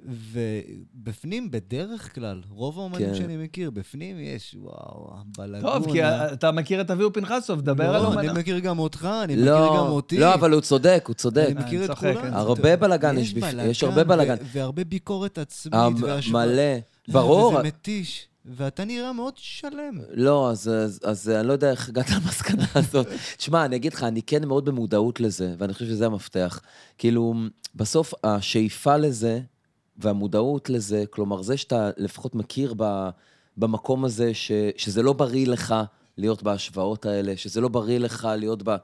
[0.00, 3.14] ובפנים, בדרך כלל, רוב האומנים כן.
[3.14, 5.72] שאני מכיר, בפנים יש, וואו, בלגונה.
[5.72, 8.20] טוב, כי אתה מכיר את אביהו פנחסוב, דבר על לא, אומנה.
[8.30, 10.18] אני מכיר גם אותך, אני מכיר לא, גם אותי.
[10.18, 11.44] לא, אבל הוא צודק, הוא צודק.
[11.46, 12.34] אני מכיר אני את צוחק, כולם.
[12.34, 14.34] הרבה בלאגן יש בפ- יש הרבה בלאגן.
[14.34, 15.74] ו- והרבה ביקורת עצמית.
[15.74, 16.46] המ- והשוואה.
[16.46, 16.62] מלא.
[17.08, 17.52] ברור.
[17.54, 18.28] וזה מתיש.
[18.56, 19.98] ואתה נראה מאוד שלם.
[20.14, 23.06] לא, אז, אז, אז אני לא יודע איך הגעת למסקנה הזאת.
[23.36, 26.60] תשמע, אני אגיד לך, אני כן מאוד במודעות לזה, ואני חושב שזה המפתח.
[26.98, 27.34] כאילו,
[27.74, 29.40] בסוף השאיפה לזה
[29.98, 33.08] והמודעות לזה, כלומר, זה שאתה לפחות מכיר ב,
[33.56, 35.74] במקום הזה, ש, שזה לא בריא לך
[36.16, 38.76] להיות בהשוואות האלה, שזה לא בריא לך להיות ב...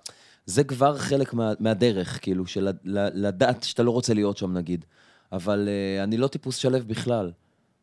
[0.46, 4.84] זה כבר חלק מה, מהדרך, כאילו, של לדעת שאתה לא רוצה להיות שם, נגיד.
[5.32, 7.32] אבל uh, אני לא טיפוס שלב בכלל.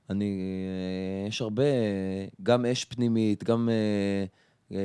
[0.10, 0.42] אני,
[1.24, 1.64] אה, יש הרבה,
[2.44, 3.70] גם אש פנימית, גם
[4.72, 4.78] אה,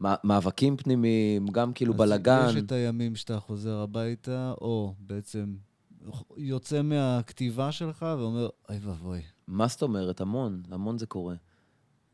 [0.00, 2.46] מא- מאבקים פנימיים, גם כאילו אז בלאגן.
[2.50, 5.54] יש את הימים שאתה חוזר הביתה, או בעצם
[6.36, 9.20] יוצא מהכתיבה שלך ואומר, אוי ואבוי.
[9.48, 10.20] מה זאת אומרת?
[10.20, 11.34] המון, המון זה קורה.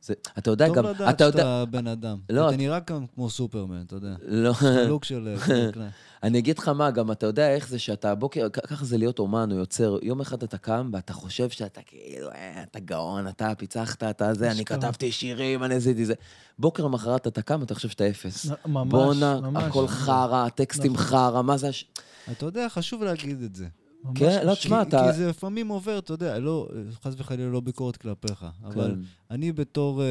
[0.05, 2.19] זה, אתה יודע, טוב גם, לדעת אתה יודע, שאתה בן אדם.
[2.31, 4.15] לא, אתה את- נראה גם כמו סופרמן, אתה יודע.
[4.23, 4.53] לא,
[4.89, 5.89] לוק של אה.
[6.23, 9.19] אני אגיד לך מה, גם אתה יודע איך זה שאתה בוקר, כ- ככה זה להיות
[9.19, 9.99] אומן או יוצר.
[10.03, 14.51] יום אחד אתה קם ואתה חושב שאתה כאילו, אה, אתה גאון, אתה פיצחת, אתה זה,
[14.51, 14.65] אני.
[14.65, 16.15] כתבתי שירים, אני עשיתי זה.
[16.59, 18.47] בוקר למחרת אתה קם, אתה חושב שאתה אפס.
[18.51, 19.65] נ- ממש, בואנה, ממש.
[19.65, 21.07] הכל חרא, הטקסטים נכון.
[21.07, 21.85] חרא, מה זה הש...
[22.33, 23.67] אתה יודע, חשוב להגיד את זה.
[24.15, 24.55] כן, לא.
[24.55, 25.05] תשמע, אתה...
[25.07, 26.69] כי זה לפעמים עובר, אתה יודע, לא,
[27.03, 29.01] חס וחלילה לא ביקורת כלפיך, אבל כן.
[29.31, 30.11] אני בתור אה, אה,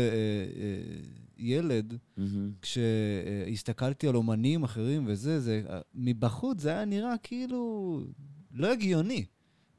[0.62, 1.02] אה,
[1.38, 2.52] ילד, מהמם.
[2.62, 5.62] כשהסתכלתי על אומנים אחרים וזה, זה,
[5.96, 8.00] מבחוץ זה היה נראה כאילו
[8.54, 9.26] לא הגיוני.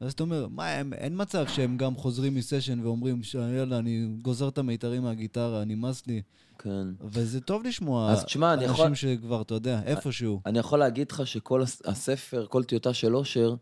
[0.01, 3.21] אז אתה אומר, מה, הם, אין מצב שהם גם חוזרים מסשן ואומרים,
[3.57, 6.23] יאללה, אני גוזר את המיתרים מהגיטרה, נמאס לי.
[6.59, 6.87] כן.
[7.01, 10.41] וזה טוב לשמוע אז תשמע, אני אנשים יכול- שכבר, אתה יודע, איפשהו.
[10.47, 13.55] אני יכול להגיד לך שכל הס- הספר, כל טיוטה של אושר,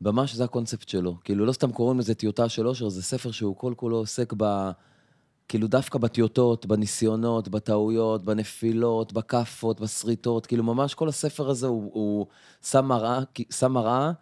[0.00, 1.16] ממש זה הקונספט שלו.
[1.24, 4.70] כאילו, לא סתם קוראים לזה טיוטה של אושר, זה ספר שהוא כל כולו עוסק ב...
[5.48, 10.46] כאילו, דווקא בטיוטות, בניסיונות, בטעויות, בנפילות, בכאפות, בשריטות.
[10.46, 12.26] כאילו, ממש כל הספר הזה הוא, הוא
[12.62, 13.20] שם מראה,
[13.50, 14.12] שם מראה,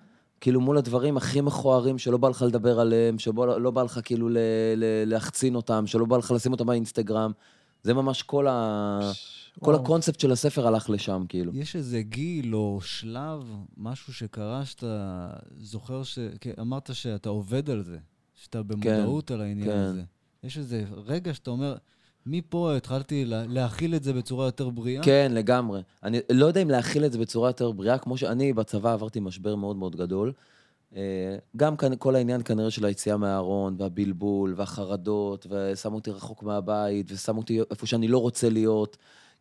[0.41, 4.29] כאילו, מול הדברים הכי מכוערים שלא בא לך לדבר עליהם, שלא לא בא לך כאילו
[4.29, 4.39] ל,
[4.77, 7.33] ל, להחצין אותם, שלא בא לך לשים אותם באינסטגרם.
[7.83, 9.01] זה ממש כל ה...
[9.61, 9.75] כל.
[9.75, 11.53] הקונספט של הספר הלך לשם, כאילו.
[11.55, 13.43] יש איזה גיל או שלב,
[13.77, 15.27] משהו שקרה שאתה
[15.61, 16.19] זוכר ש...
[16.41, 17.99] כן, אמרת שאתה עובד על זה,
[18.35, 19.77] שאתה במודעות על העניין כן.
[19.79, 20.03] הזה.
[20.45, 21.77] יש איזה רגע שאתה אומר,
[22.27, 25.03] מפה התחלתי לה- להכיל את זה בצורה יותר בריאה?
[25.03, 25.81] כן, לגמרי.
[26.03, 29.57] אני לא יודע אם להכיל את זה בצורה יותר בריאה, כמו שאני בצבא עברתי משבר
[29.57, 30.33] מאוד מאוד גדול.
[30.97, 31.01] אה,
[31.57, 37.41] גם כאן, כל העניין כנראה של היציאה מהארון, והבלבול, והחרדות, ושמו אותי רחוק מהבית, ושמו
[37.41, 38.97] אותי איפה שאני לא רוצה להיות.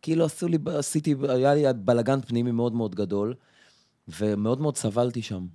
[0.05, 3.33] כאילו עשו לי, עשיתי, היה לי בלאגן פנימי מאוד מאוד גדול,
[4.19, 5.45] ומאוד מאוד סבלתי שם.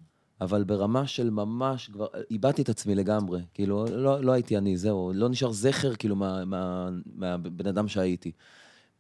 [0.41, 3.41] אבל ברמה של ממש, כבר איבדתי את עצמי לגמרי.
[3.55, 5.13] כאילו, לא, לא הייתי אני, זהו.
[5.15, 8.33] לא נשאר זכר, כאילו, מה- מה- מהבן אדם שהייתי.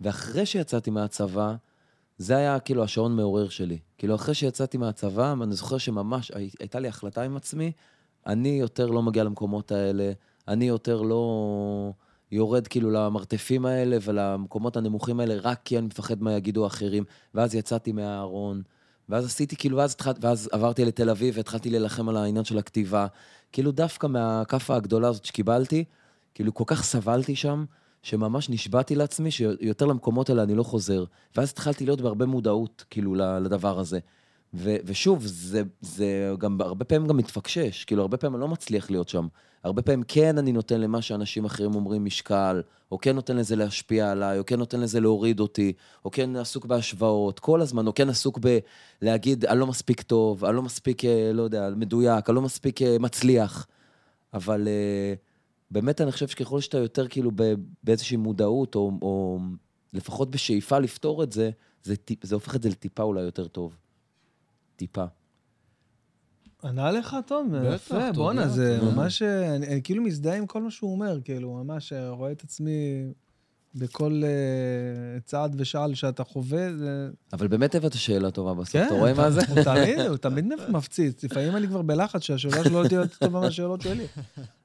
[0.00, 1.54] ואחרי שיצאתי מהצבא,
[2.18, 3.78] זה היה כאילו השעון מעורר שלי.
[3.98, 7.72] כאילו, אחרי שיצאתי מהצבא, אני זוכר שממש הי- הייתה לי החלטה עם עצמי,
[8.26, 10.12] אני יותר לא מגיע למקומות האלה,
[10.48, 11.92] אני יותר לא
[12.32, 17.04] יורד כאילו למרתפים האלה ולמקומות הנמוכים האלה, רק כי אני מפחד מה יגידו האחרים.
[17.34, 18.62] ואז יצאתי מהארון,
[19.08, 23.06] ואז עשיתי כאילו, ואז, התחל, ואז עברתי לתל אביב והתחלתי להילחם על העניין של הכתיבה.
[23.52, 25.84] כאילו, דווקא מהכאפה הגדולה הזאת שקיבלתי,
[26.34, 27.64] כאילו, כל כך סבלתי שם,
[28.02, 31.04] שממש נשבעתי לעצמי שיותר למקומות האלה אני לא חוזר.
[31.36, 33.98] ואז התחלתי להיות בהרבה מודעות, כאילו, לדבר הזה.
[34.54, 38.90] ו- ושוב, זה, זה גם, הרבה פעמים גם מתפקשש, כאילו, הרבה פעמים אני לא מצליח
[38.90, 39.26] להיות שם.
[39.64, 42.62] הרבה פעמים כן אני נותן למה שאנשים אחרים אומרים משקל,
[42.92, 45.72] או כן נותן לזה להשפיע עליי, או כן נותן לזה להוריד אותי,
[46.04, 48.38] או כן עסוק בהשוואות, כל הזמן, או כן עסוק
[49.02, 52.82] בלהגיד, אני לא מספיק טוב, אני לא מספיק, אה, לא יודע, מדויק, אני לא מספיק
[52.82, 53.66] אה, מצליח.
[54.34, 55.14] אבל אה,
[55.70, 57.30] באמת אני חושב שככל שאתה יותר כאילו
[57.82, 59.38] באיזושהי מודעות, או, או
[59.92, 61.50] לפחות בשאיפה לפתור את זה,
[61.82, 63.76] זה, זה הופך את זה לטיפה אולי יותר טוב.
[64.76, 65.04] טיפה.
[66.64, 67.54] ענה לך, תום?
[67.74, 68.78] יפה, בואנה, זה.
[68.82, 69.22] ממש...
[69.22, 73.04] אני אני כאילו מזדהה עם כל מה שהוא אומר, כאילו, ממש אה, רואה את עצמי
[73.74, 77.10] בכל אה, צעד ושעל שאתה חווה, זה...
[77.32, 79.40] אבל באמת הבאת שאלה טובה בסוף, כן, אתה רואה מה זה?
[79.48, 81.24] הוא תמיד, הוא תמיד מפציץ.
[81.24, 84.06] לפעמים אני כבר בלחץ שהשאלה שלו לא תהיה יותר טובה מהשאלות שלי.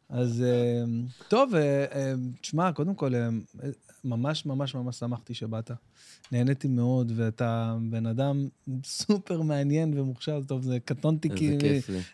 [0.09, 0.83] אז אה,
[1.27, 3.29] טוב, אה, אה, תשמע, קודם כל, אה,
[4.03, 5.71] ממש ממש ממש שמחתי שבאת.
[6.31, 8.47] נהניתי מאוד, ואתה בן אדם
[8.83, 11.57] סופר מעניין ומוכשר, טוב, זה קטונתי כי...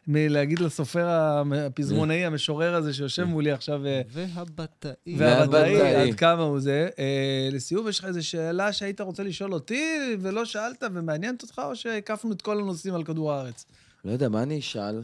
[0.08, 4.92] מלהגיד לסופר הפזמונאי, המשורר הזה שיושב מולי עכשיו, אה, והבטאי.
[5.18, 6.10] והבטאי, והבטאי.
[6.10, 6.90] עד כמה הוא זה.
[7.00, 11.76] אה, לסיום, יש לך איזו שאלה שהיית רוצה לשאול אותי ולא שאלת ומעניינת אותך, או
[11.76, 13.66] שהקפנו את כל הנושאים על כדור הארץ?
[14.06, 15.02] לא יודע, מה אני אשאל?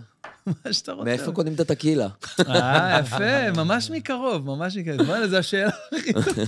[0.65, 1.05] מה שאתה רוצה.
[1.05, 2.07] מאיפה קונים את הטקילה?
[2.47, 5.09] אה, יפה, ממש מקרוב, ממש מקרוב.
[5.09, 6.43] וואלה, זו השאלה הכי טובה.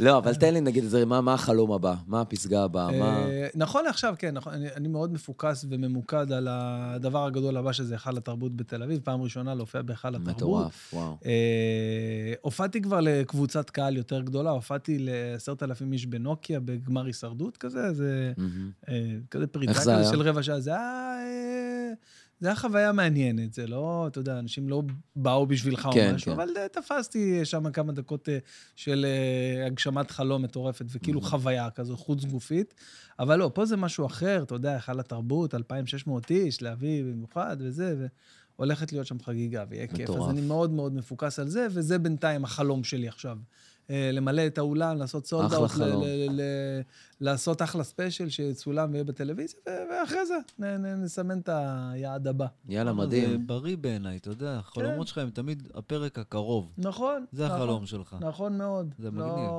[0.00, 1.94] לא, אבל תן לי נגיד, מה, החלום הבא?
[2.06, 2.90] מה הפסגה הבאה?
[2.90, 8.16] אה, נכון לעכשיו, כן, נכון, אני, מאוד מפוקס וממוקד על הדבר הגדול הבא, שזה היכל
[8.16, 10.36] התרבות בתל אביב, פעם ראשונה להופיע בהיכל התרבות.
[10.36, 11.16] מטורף, וואו.
[11.26, 17.92] אה, הופעתי כבר לקבוצת קהל יותר גדולה, הופעתי לעשרת אלפים איש בנוקיה, בגמר הישרדות כזה,
[17.92, 18.32] זה.
[18.88, 20.04] אה, כזה פריטה איך כזה?
[20.10, 20.60] של רבע שעה.
[20.60, 21.94] זה היה...
[22.44, 24.82] זה היה חוויה מעניינת, זה לא, אתה יודע, אנשים לא
[25.16, 26.40] באו בשבילך כן, או משהו, כן.
[26.40, 28.38] אבל אה, תפסתי שם כמה דקות אה,
[28.76, 32.74] של אה, הגשמת חלום מטורפת, וכאילו חוויה כזו חוץ גופית.
[33.18, 38.06] אבל לא, פה זה משהו אחר, אתה יודע, היכל התרבות, 2,600 איש, להביא במיוחד וזה,
[38.58, 40.10] והולכת להיות שם חגיגה, ויהיה כיף.
[40.10, 40.30] אז.
[40.30, 43.38] אני מאוד מאוד מפוקס על זה, וזה בינתיים החלום שלי עכשיו.
[43.90, 46.02] אה, למלא את האולם, לעשות sold אחלה out, חלום.
[47.20, 50.34] לעשות אחלה special שיצולם ויהיה בטלוויזיה, ואחרי זה
[50.96, 52.46] נסמן את היעד הבא.
[52.68, 53.46] יאללה, אבל זה מדהים.
[53.46, 56.72] בריא בעיניי, אתה יודע, החלומות שלך הם תמיד הפרק הקרוב.
[56.78, 57.24] נכון.
[57.32, 58.16] זה נכון, החלום שלך.
[58.20, 58.94] נכון מאוד.
[58.98, 59.50] זה לא- מגניב.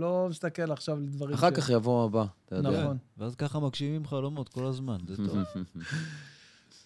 [0.00, 2.70] לא מסתכל עכשיו לדברים אחר ש- כך יבוא הבא, אתה יודע.
[2.82, 2.96] נכון.
[3.18, 5.38] ואז ככה מגשימים חלומות כל הזמן, זה טוב.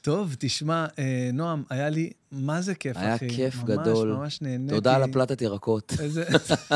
[0.03, 3.29] טוב, תשמע, אה, נועם, היה לי, מה זה כיף, היה אחי.
[3.29, 4.13] כיף ממש, גדול.
[4.13, 4.75] ממש נהניתי.
[4.75, 5.93] תודה על הפלטת ירקות.
[6.01, 6.25] איזה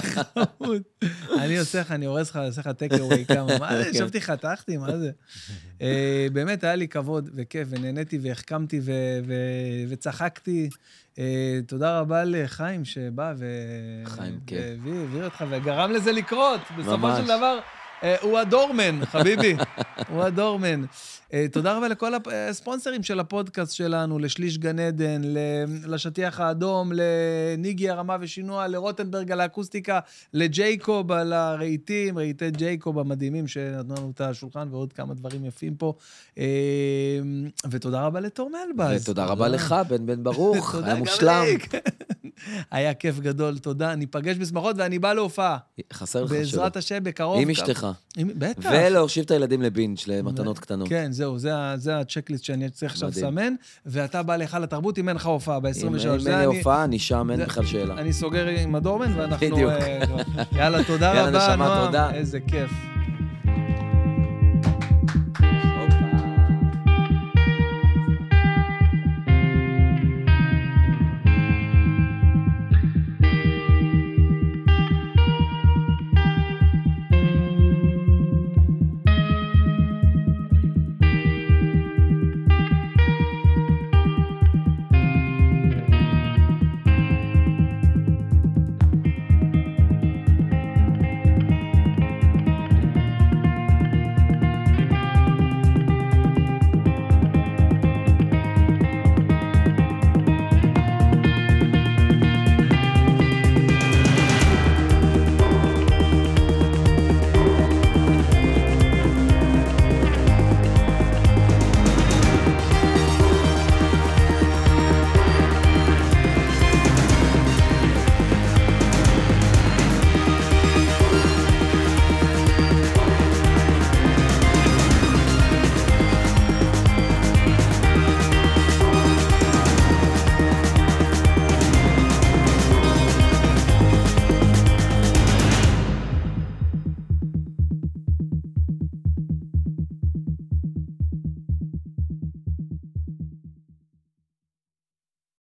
[0.02, 0.82] חמוד.
[1.38, 3.58] אני עושה לך, אני הורס לך, עושה לך טק אווי כמה.
[3.58, 3.90] מה זה, כן.
[3.90, 5.10] ישבתי, חתכתי, מה זה?
[5.82, 8.92] אה, באמת, היה לי כבוד וכיף, ונהניתי והחכמתי ו-
[9.26, 10.68] ו- וצחקתי.
[11.18, 13.46] אה, תודה רבה לחיים שבא ו...
[14.04, 14.56] חיים, כן.
[14.56, 16.60] והביא, הביא אותך וגרם לזה לקרות.
[16.78, 17.18] בסופו ממש.
[17.20, 17.58] של דבר,
[18.22, 19.56] הוא הדורמן, חביבי.
[20.08, 20.84] הוא הדורמן.
[21.32, 22.12] אה, תודה רבה לכל
[22.48, 25.22] הספונסרים של הפודקאסט שלנו, לשליש גן עדן,
[25.86, 30.00] לשטיח האדום, לניגי הרמה ושינוע, לרוטנברג על האקוסטיקה,
[30.34, 35.94] לג'ייקוב על הרהיטים, רהיטי ג'ייקוב המדהימים שנתנו לנו את השולחן ועוד כמה דברים יפים פה.
[36.38, 36.44] אה,
[37.70, 39.02] ותודה רבה לתום אלבז.
[39.02, 41.44] ותודה רבה לך, בן בן ברוך, היה מושלם.
[42.70, 43.94] היה כיף גדול, תודה.
[43.94, 45.58] ניפגש בשמחות ואני בא להופעה.
[45.92, 46.38] חסר לך שלא.
[46.38, 47.40] בעזרת השם, בקרוב.
[47.42, 47.85] עם אשתך.
[48.16, 48.70] עם- בטח.
[48.72, 50.88] ולהושיב את הילדים לבינג' למתנות קטנות.
[50.88, 53.08] כן, זהו, זה, זה הצ'קליסט שאני צריך עכשיו.
[53.08, 53.54] לסמן,
[53.86, 55.86] ואתה בא להיכל התרבות אם אין לך הופעה ב-23.
[55.86, 55.94] אם
[56.28, 57.94] אין לי הופעה, אני שם, אין בכלל שאלה.
[57.98, 59.46] אני סוגר עם הדורמן, ואנחנו...
[59.46, 59.70] בדיוק.
[59.70, 59.98] אה,
[60.52, 61.86] יאללה, תודה יאללה, רבה, נשמה, נועם.
[61.86, 62.10] תודה.
[62.14, 62.70] איזה כיף.